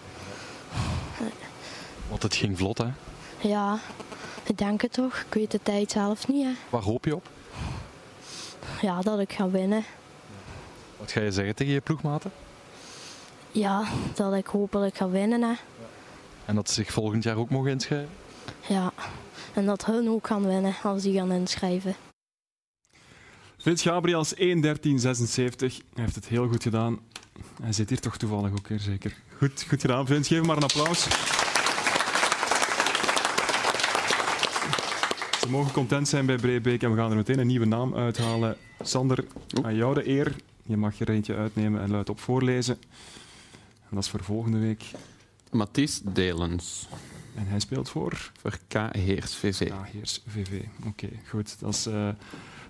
Want 2.08 2.22
het 2.22 2.34
ging 2.34 2.58
vlot 2.58 2.78
hè? 2.78 2.88
Ja, 3.38 3.78
ik 4.42 4.58
denk 4.58 4.82
het 4.82 4.92
toch. 4.92 5.24
Ik 5.28 5.34
weet 5.34 5.50
de 5.50 5.60
tijd 5.62 5.90
zelf 5.90 6.28
niet. 6.28 6.44
Hè. 6.44 6.52
Waar 6.70 6.82
hoop 6.82 7.04
je 7.04 7.14
op? 7.14 7.28
Ja, 8.80 9.00
dat 9.00 9.18
ik 9.18 9.32
ga 9.32 9.50
winnen. 9.50 9.84
Wat 10.96 11.12
ga 11.12 11.20
je 11.20 11.32
zeggen 11.32 11.54
tegen 11.54 11.72
je 11.72 11.80
ploegmaten? 11.80 12.32
Ja, 13.52 13.84
dat 14.14 14.34
ik 14.34 14.46
hopelijk 14.46 14.96
ga 14.96 15.08
winnen. 15.08 15.42
Hè. 15.42 15.54
En 16.44 16.54
dat 16.54 16.68
ze 16.68 16.74
zich 16.74 16.92
volgend 16.92 17.22
jaar 17.22 17.36
ook 17.36 17.50
mogen 17.50 17.70
inschrijven? 17.70 18.08
Ja, 18.68 18.92
en 19.54 19.66
dat 19.66 19.84
hun 19.84 20.08
ook 20.08 20.26
gaan 20.26 20.46
winnen 20.46 20.74
als 20.82 21.02
die 21.02 21.14
gaan 21.14 21.32
inschrijven. 21.32 21.94
Vince 23.58 23.88
Gabriels 23.88 24.34
1.13.76. 24.34 24.40
Hij 24.40 25.70
heeft 25.94 26.14
het 26.14 26.28
heel 26.28 26.48
goed 26.48 26.62
gedaan. 26.62 26.98
Hij 27.62 27.72
zit 27.72 27.88
hier 27.88 28.00
toch 28.00 28.16
toevallig 28.16 28.52
ook 28.52 28.68
weer 28.68 28.80
zeker. 28.80 29.16
Goed, 29.38 29.64
goed 29.68 29.80
gedaan, 29.80 30.06
Vince. 30.06 30.28
Geef 30.28 30.38
hem 30.38 30.46
maar 30.46 30.56
een 30.56 30.62
applaus. 30.62 31.02
Ze 35.40 35.50
mogen 35.50 35.72
content 35.72 36.08
zijn 36.08 36.26
bij 36.26 36.36
Breebeek 36.36 36.82
en 36.82 36.90
we 36.90 36.96
gaan 36.96 37.10
er 37.10 37.16
meteen 37.16 37.38
een 37.38 37.46
nieuwe 37.46 37.66
naam 37.66 37.94
uithalen. 37.94 38.56
Sander, 38.80 39.24
aan 39.62 39.74
jou 39.74 39.94
de 39.94 40.08
eer. 40.08 40.36
Je 40.62 40.76
mag 40.76 41.00
er 41.00 41.10
eentje 41.10 41.34
uitnemen 41.34 41.80
en 41.80 41.90
luid 41.90 42.08
op 42.08 42.20
voorlezen. 42.20 42.78
Dat 43.92 44.02
is 44.02 44.08
voor 44.08 44.22
volgende 44.22 44.58
week. 44.58 44.84
Mathies 45.50 46.00
Delens. 46.04 46.88
En 47.34 47.46
hij 47.46 47.60
speelt 47.60 47.90
voor? 47.90 48.30
Voor 48.40 48.58
K. 48.68 48.74
Heers 48.96 49.34
VV. 49.34 49.68
K. 49.68 49.72
Heers 49.92 50.22
VV. 50.26 50.62
Oké, 50.86 51.08
goed. 51.28 51.60
Dat 51.60 51.74
is, 51.74 51.86
uh, 51.86 52.08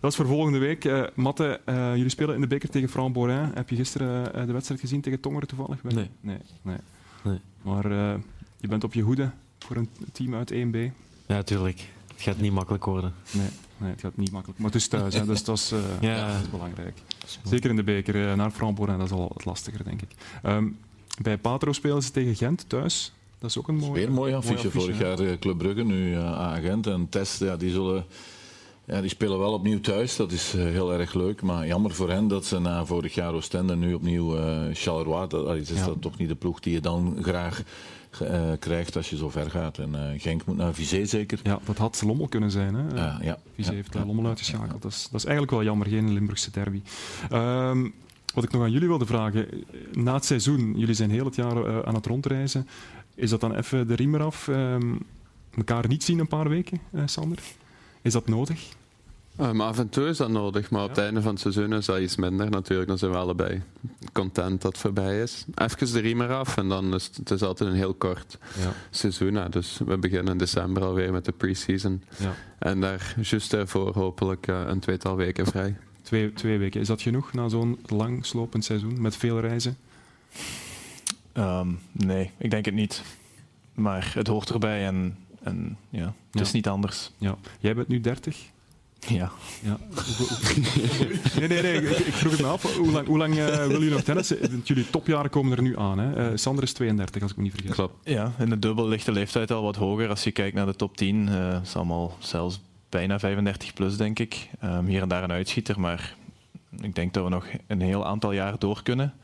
dat 0.01 0.11
is 0.11 0.17
voor 0.17 0.27
volgende 0.27 0.59
week. 0.59 0.85
Uh, 0.85 1.03
Matte, 1.15 1.61
uh, 1.67 1.95
jullie 1.95 2.09
spelen 2.09 2.35
in 2.35 2.41
de 2.41 2.47
beker 2.47 2.69
tegen 2.69 2.89
Franc-Borin. 2.89 3.51
Heb 3.55 3.71
je 3.71 3.77
gisteren 3.77 4.47
de 4.47 4.53
wedstrijd 4.53 4.81
gezien 4.81 5.01
tegen 5.01 5.21
Tongeren 5.21 5.49
toevallig? 5.49 5.83
Nee. 5.83 6.11
Nee, 6.21 6.39
nee. 6.61 6.77
nee. 7.23 7.41
Maar 7.63 7.91
je 8.61 8.69
bent 8.69 8.85
op 8.85 8.95
je 8.95 9.03
hoede 9.03 9.31
voor 9.59 9.77
een 9.77 9.89
team 10.13 10.35
uit 10.35 10.53
1B. 10.53 10.77
Ja, 11.27 11.43
tuurlijk. 11.43 11.89
Het 12.07 12.23
gaat 12.23 12.39
niet 12.39 12.53
makkelijk 12.53 12.85
worden. 12.85 13.15
Nee, 13.31 13.49
nee 13.77 13.91
het 13.91 14.01
gaat 14.01 14.17
niet 14.17 14.31
makkelijk. 14.31 14.59
Maar 14.59 14.71
het 14.71 14.81
is 14.81 14.89
thuis, 14.89 15.15
hè, 15.15 15.27
dus 15.27 15.45
dat 15.45 15.57
is, 15.57 15.73
ja. 16.01 16.33
dat 16.33 16.43
is 16.43 16.51
belangrijk. 16.51 16.99
Zeker 17.45 17.71
in 17.71 17.77
de 17.77 17.83
beker. 17.83 18.37
Naar 18.37 18.51
Frankfurt, 18.51 18.99
dat 18.99 19.07
is 19.07 19.11
al 19.11 19.29
wat 19.29 19.45
lastiger, 19.45 19.85
denk 19.85 20.03
ik. 20.03 20.11
Um, 20.43 20.79
bij 21.21 21.39
Patro 21.39 21.73
spelen 21.73 22.03
ze 22.03 22.11
tegen 22.11 22.35
Gent 22.35 22.65
thuis. 22.69 23.13
Dat 23.39 23.51
is 23.51 23.59
ook 23.59 23.69
een 23.69 23.77
mooie... 23.77 23.93
Weer 23.93 24.07
een 24.07 24.13
mooi 24.13 24.35
affiche. 24.35 24.71
Vorig 24.71 24.99
jaar 24.99 25.21
uh, 25.21 25.39
Club 25.39 25.59
Brugge, 25.59 25.85
nu 25.85 26.11
uh, 26.11 26.53
Gent 26.53 26.87
en 26.87 27.09
Test. 27.09 27.41
Ja, 27.41 27.57
die, 27.57 27.71
zullen, 27.71 28.05
ja, 28.85 29.01
die 29.01 29.11
spelen 29.11 29.39
wel 29.39 29.53
opnieuw 29.53 29.81
thuis. 29.81 30.17
Dat 30.17 30.33
is 30.33 30.53
heel 30.53 30.93
erg 30.93 31.15
leuk. 31.15 31.43
Maar 31.43 31.67
jammer 31.67 31.95
voor 31.95 32.11
hen 32.11 32.29
dat 32.29 32.45
ze 32.45 32.59
na 32.59 32.85
vorig 32.85 33.15
jaar 33.15 33.33
Oostende 33.33 33.77
nu 33.77 33.95
opnieuw 33.95 34.37
Charleroi... 34.73 35.27
Dat, 35.29 35.57
is 35.57 35.69
ja. 35.69 35.87
dat 35.87 36.03
toch 36.03 36.19
niet 36.19 36.29
de 36.29 36.35
ploeg 36.35 36.61
die 36.61 36.73
je 36.73 36.81
dan 36.81 37.19
graag 37.21 37.63
uh, 38.23 38.53
krijgt 38.59 38.97
als 38.97 39.11
je 39.11 39.17
zo 39.17 39.29
ver 39.29 39.51
gaat. 39.51 39.79
En 39.79 39.91
uh, 39.95 40.21
Genk 40.21 40.45
moet 40.45 40.57
naar 40.57 40.75
Vizé 40.75 41.05
zeker. 41.05 41.41
Ja, 41.43 41.59
dat 41.65 41.79
had 41.79 42.03
Lommel 42.07 42.29
kunnen 42.29 42.51
zijn. 42.51 42.75
Hè? 42.75 42.95
Uh, 42.95 43.17
ja. 43.23 43.39
Vizé 43.55 43.71
ja. 43.71 43.77
heeft 43.77 43.95
Lommel 43.95 44.27
uitgeschakeld. 44.27 44.83
Dat, 44.83 44.93
is, 44.93 45.03
dat 45.11 45.21
is 45.21 45.27
eigenlijk 45.27 45.57
wel 45.57 45.65
jammer, 45.65 45.87
geen 45.87 46.13
Limburgse 46.13 46.51
derby. 46.51 46.83
Um, 47.33 47.95
wat 48.35 48.45
ik 48.45 48.51
nog 48.51 48.63
aan 48.63 48.71
jullie 48.71 48.89
wilde 48.89 49.07
vragen. 49.07 49.49
Na 49.93 50.15
het 50.15 50.25
seizoen, 50.25 50.79
jullie 50.79 50.95
zijn 50.95 51.11
heel 51.11 51.25
het 51.25 51.35
jaar 51.35 51.85
aan 51.87 51.95
het 51.95 52.07
rondreizen. 52.07 52.69
Is 53.15 53.31
dat 53.31 53.41
dan 53.41 53.55
even 53.55 53.87
de 53.89 53.95
riem 53.95 54.15
eraf? 54.15 54.47
Um, 54.49 54.99
elkaar 55.57 55.89
niet 55.89 56.05
zien 56.05 56.19
een 56.19 56.29
paar 56.29 56.49
weken, 56.49 56.81
Sander? 57.05 57.39
Is 58.03 58.13
dat 58.13 58.29
nodig? 58.29 58.69
Um, 59.41 59.61
af 59.61 59.79
en 59.79 59.89
toe 59.89 60.07
is 60.07 60.17
dat 60.17 60.29
nodig, 60.29 60.71
maar 60.71 60.83
op 60.83 60.89
het 60.89 60.99
einde 60.99 61.23
van 61.23 61.31
het 61.31 61.41
seizoen 61.41 61.73
is 61.73 61.87
dat 61.87 61.99
iets 61.99 62.17
minder 62.17 62.51
natuurlijk. 62.51 62.89
Dan 62.89 62.99
zijn 62.99 63.11
we 63.11 63.17
allebei 63.17 63.63
content 64.13 64.63
dat 64.63 64.73
het 64.73 64.81
voorbij 64.81 65.23
is. 65.23 65.45
Even 65.55 65.93
de 65.93 66.01
riem 66.01 66.21
eraf 66.21 66.57
en 66.57 66.69
dan 66.69 66.95
is 66.95 67.11
het, 67.15 67.31
is 67.31 67.43
altijd 67.43 67.71
een 67.71 67.77
heel 67.77 67.95
kort 67.95 68.39
ja. 68.61 68.73
seizoen. 68.91 69.35
Hè. 69.35 69.49
Dus 69.49 69.81
we 69.87 69.99
beginnen 69.99 70.33
in 70.33 70.39
december 70.39 70.83
alweer 70.83 71.13
met 71.13 71.25
de 71.25 71.33
pre-season. 71.33 72.03
Ja. 72.19 72.35
En 72.59 72.81
daar 72.81 73.15
juist 73.21 73.51
daarvoor 73.51 73.95
hopelijk 73.95 74.47
uh, 74.47 74.61
een 74.67 74.81
tweetal 74.81 75.17
weken 75.17 75.47
vrij. 75.47 75.77
Twee, 76.13 76.33
twee 76.33 76.59
weken, 76.59 76.81
is 76.81 76.87
dat 76.87 77.03
genoeg 77.03 77.33
na 77.33 77.49
zo'n 77.49 77.79
lang 77.87 78.27
slopend 78.27 78.65
seizoen 78.65 79.01
met 79.01 79.17
veel 79.17 79.41
reizen? 79.41 79.77
Um, 81.35 81.79
nee, 81.93 82.31
ik 82.39 82.51
denk 82.51 82.65
het 82.65 82.75
niet. 82.75 83.03
Maar 83.75 84.13
het 84.15 84.27
hoort 84.27 84.51
erbij 84.51 84.87
en, 84.87 85.17
en 85.43 85.77
ja, 85.91 86.05
het 86.05 86.15
ja. 86.31 86.41
is 86.41 86.53
niet 86.53 86.69
anders. 86.69 87.11
Ja. 87.19 87.37
Jij 87.61 87.75
bent 87.75 87.89
nu 87.89 88.01
30? 88.01 88.39
Ja. 88.99 89.31
ja. 89.63 89.79
nee, 91.39 91.49
nee, 91.49 91.63
nee. 91.63 91.83
Ik, 91.83 91.99
ik, 91.99 92.13
vroeg 92.13 92.33
het 92.33 92.41
me 92.41 92.47
af. 92.47 92.77
Hoe 92.77 92.91
lang, 92.91 93.07
hoe 93.07 93.19
lang 93.19 93.35
uh, 93.35 93.47
willen 93.47 93.71
jullie 93.71 93.91
nog 93.91 94.03
tennissen? 94.03 94.63
Jullie 94.65 94.91
topjaren 94.91 95.31
komen 95.31 95.57
er 95.57 95.63
nu 95.63 95.79
aan. 95.79 95.99
Hè? 95.99 96.31
Uh, 96.31 96.37
Sander 96.37 96.65
is 96.65 96.73
32, 96.73 97.23
als 97.23 97.31
ik 97.31 97.37
me 97.37 97.43
niet 97.43 97.53
vergis. 97.53 97.71
Klopt. 97.71 98.09
Ja, 98.09 98.33
in 98.39 98.51
de 98.51 98.59
dubbel 98.59 98.89
ligt 98.89 99.07
de 99.07 99.13
leeftijd 99.13 99.51
al 99.51 99.63
wat 99.63 99.77
hoger. 99.77 100.09
Als 100.09 100.25
je 100.25 100.31
kijkt 100.31 100.57
naar 100.57 100.67
de 100.67 100.77
top 100.77 100.97
10, 100.97 101.29
uh, 101.29 101.63
is 101.63 101.77
allemaal 101.77 102.17
zelfs 102.19 102.61
bijna 102.93 103.19
35 103.19 103.73
plus, 103.73 103.97
denk 103.97 104.19
ik. 104.19 104.49
Um, 104.65 104.87
hier 104.87 105.03
en 105.03 105.09
daar 105.09 105.23
een 105.23 105.33
uitschieter, 105.33 105.81
maar 105.81 106.15
ik 106.81 106.95
denk 106.95 107.15
dat 107.15 107.25
we 107.25 107.31
nog 107.31 107.47
een 107.67 107.81
heel 107.81 108.07
aantal 108.07 108.33
jaar 108.33 108.59
door 108.59 108.83
kunnen. 108.83 109.15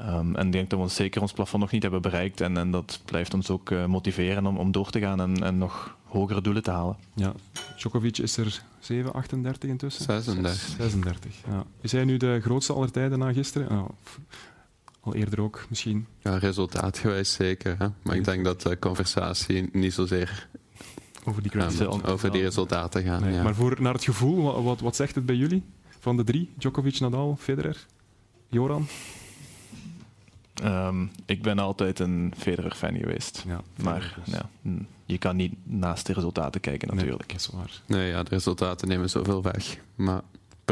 Um, 0.00 0.36
en 0.36 0.46
ik 0.46 0.52
denk 0.52 0.70
dat 0.70 0.78
we 0.78 0.84
ons 0.84 0.94
zeker 0.94 1.20
ons 1.20 1.32
plafond 1.32 1.62
nog 1.62 1.70
niet 1.70 1.82
hebben 1.82 2.02
bereikt. 2.02 2.40
En, 2.40 2.56
en 2.56 2.70
dat 2.70 3.00
blijft 3.04 3.34
ons 3.34 3.50
ook 3.50 3.70
uh, 3.70 3.86
motiveren 3.86 4.46
om, 4.46 4.56
om 4.56 4.72
door 4.72 4.90
te 4.90 5.00
gaan 5.00 5.20
en, 5.20 5.42
en 5.42 5.58
nog 5.58 5.96
hogere 6.04 6.40
doelen 6.40 6.62
te 6.62 6.70
halen. 6.70 6.96
Ja, 7.14 7.32
Djokovic 7.76 8.18
is 8.18 8.36
er 8.36 8.62
7, 8.78 9.12
38 9.12 9.70
intussen? 9.70 10.04
36. 10.04 10.58
36, 10.78 11.34
ja. 11.46 11.64
Is 11.80 11.92
hij 11.92 12.04
nu 12.04 12.16
de 12.16 12.40
grootste 12.42 12.72
aller 12.72 12.90
tijden 12.90 13.18
na 13.18 13.32
gisteren? 13.32 13.70
Oh, 13.70 13.88
al 15.00 15.14
eerder 15.14 15.40
ook, 15.40 15.66
misschien? 15.68 16.06
Ja, 16.22 16.38
resultaatgewijs 16.38 17.32
zeker. 17.32 17.74
Hè? 17.78 17.86
Maar 18.02 18.16
ik 18.16 18.24
denk 18.24 18.44
dat 18.44 18.62
de 18.62 18.78
conversatie 18.78 19.68
niet 19.72 19.92
zozeer 19.92 20.48
over 21.24 21.42
die, 21.42 21.58
um, 21.58 22.00
over 22.04 22.30
die 22.30 22.42
resultaten 22.42 23.02
gaat. 23.02 23.20
Nee, 23.20 23.34
ja. 23.34 23.42
Maar 23.42 23.54
voor, 23.54 23.76
naar 23.80 23.92
het 23.92 24.04
gevoel, 24.04 24.42
wat, 24.42 24.62
wat, 24.62 24.80
wat 24.80 24.96
zegt 24.96 25.14
het 25.14 25.26
bij 25.26 25.36
jullie? 25.36 25.62
Van 26.00 26.16
de 26.16 26.24
drie, 26.24 26.50
Djokovic, 26.56 27.00
Nadal, 27.00 27.36
Federer, 27.38 27.86
Joran? 28.48 28.86
Um, 30.64 31.10
ik 31.26 31.42
ben 31.42 31.58
altijd 31.58 31.98
een 31.98 32.32
Federer-fan 32.36 32.96
geweest. 32.96 33.44
Ja, 33.46 33.60
maar 33.82 34.18
ja, 34.24 34.48
je 35.04 35.18
kan 35.18 35.36
niet 35.36 35.54
naast 35.62 36.06
de 36.06 36.12
resultaten 36.12 36.60
kijken 36.60 36.88
natuurlijk. 36.88 37.28
Nee, 37.28 37.38
dat 37.38 37.40
is 37.40 37.46
waar. 37.54 37.98
Nee, 37.98 38.08
ja, 38.08 38.22
de 38.22 38.30
resultaten 38.30 38.88
nemen 38.88 39.10
zoveel 39.10 39.42
weg. 39.42 39.78
Maar 39.94 40.22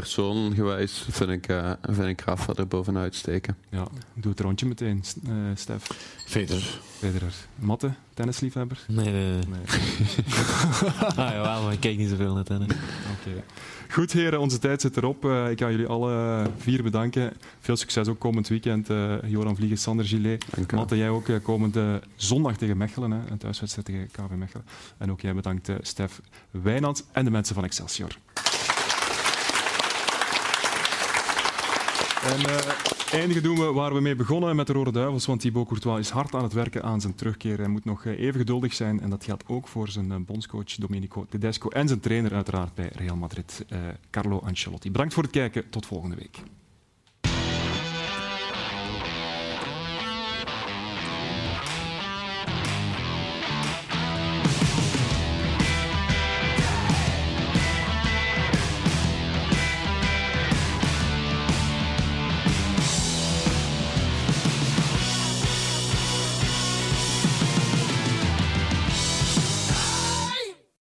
persoonlijkgewijs 0.00 1.06
vind 1.10 1.30
ik, 1.30 1.48
uh, 1.48 1.72
vind 1.82 2.08
ik 2.08 2.20
Rafa 2.20 2.52
er 2.54 2.66
bovenuit 2.66 3.14
steken. 3.14 3.56
Ja, 3.70 3.88
doe 4.14 4.30
het 4.30 4.40
rondje 4.40 4.66
meteen, 4.66 5.04
uh, 5.28 5.34
Stef. 5.54 5.86
Federer. 6.26 6.80
Federer. 6.98 7.34
Matte, 7.54 7.90
tennisliefhebber? 8.14 8.84
Nee, 8.88 9.12
nee, 9.12 9.30
nee. 9.30 9.44
nee. 9.46 9.60
ah, 11.16 11.16
jawel, 11.16 11.62
maar 11.62 11.72
ik 11.72 11.80
kijk 11.80 11.96
niet 11.96 12.08
zoveel 12.08 12.34
naar 12.34 12.44
tennis. 12.44 12.70
Oké. 12.70 13.30
Okay. 13.30 13.44
Goed 13.88 14.12
heren, 14.12 14.40
onze 14.40 14.58
tijd 14.58 14.80
zit 14.80 14.96
erop. 14.96 15.24
Uh, 15.24 15.50
ik 15.50 15.58
ga 15.58 15.70
jullie 15.70 15.86
alle 15.86 16.46
vier 16.58 16.82
bedanken. 16.82 17.32
Veel 17.60 17.76
succes 17.76 18.08
ook 18.08 18.18
komend 18.18 18.48
weekend. 18.48 18.90
Uh, 18.90 19.14
Joran 19.26 19.56
Vliegen, 19.56 19.78
Sander 19.78 20.04
Gillet. 20.04 20.44
Matte, 20.72 20.96
jij 20.96 21.08
ook 21.08 21.28
uh, 21.28 21.36
komende 21.42 22.00
zondag 22.16 22.56
tegen 22.56 22.76
Mechelen. 22.76 23.10
Hè, 23.10 23.30
een 23.30 23.38
thuiswedstrijd 23.38 23.86
tegen 23.86 24.06
KV 24.06 24.36
Mechelen. 24.36 24.66
En 24.98 25.10
ook 25.10 25.20
jij 25.20 25.34
bedankt 25.34 25.70
Stef 25.80 26.20
Wijnand 26.50 27.06
en 27.12 27.24
de 27.24 27.30
mensen 27.30 27.54
van 27.54 27.64
Excelsior. 27.64 28.16
En 32.26 32.40
uh, 32.40 33.20
eindigen 33.20 33.42
doen 33.42 33.58
we 33.58 33.72
waar 33.72 33.94
we 33.94 34.00
mee 34.00 34.14
begonnen 34.14 34.56
met 34.56 34.66
de 34.66 34.72
Rode 34.72 34.92
Duivels, 34.92 35.26
want 35.26 35.40
Thibaut 35.40 35.66
Courtois 35.66 36.00
is 36.00 36.10
hard 36.10 36.34
aan 36.34 36.42
het 36.42 36.52
werken 36.52 36.82
aan 36.82 37.00
zijn 37.00 37.14
terugkeer. 37.14 37.58
Hij 37.58 37.68
moet 37.68 37.84
nog 37.84 38.04
even 38.04 38.38
geduldig 38.40 38.74
zijn 38.74 39.00
en 39.00 39.10
dat 39.10 39.24
geldt 39.24 39.44
ook 39.46 39.68
voor 39.68 39.88
zijn 39.88 40.24
bondscoach 40.24 40.74
Domenico 40.74 41.26
Tedesco 41.28 41.68
en 41.68 41.88
zijn 41.88 42.00
trainer 42.00 42.34
uiteraard 42.34 42.74
bij 42.74 42.90
Real 42.94 43.16
Madrid, 43.16 43.64
Carlo 44.10 44.38
Ancelotti. 44.38 44.90
Bedankt 44.90 45.14
voor 45.14 45.22
het 45.22 45.32
kijken, 45.32 45.70
tot 45.70 45.86
volgende 45.86 46.16
week. 46.16 46.42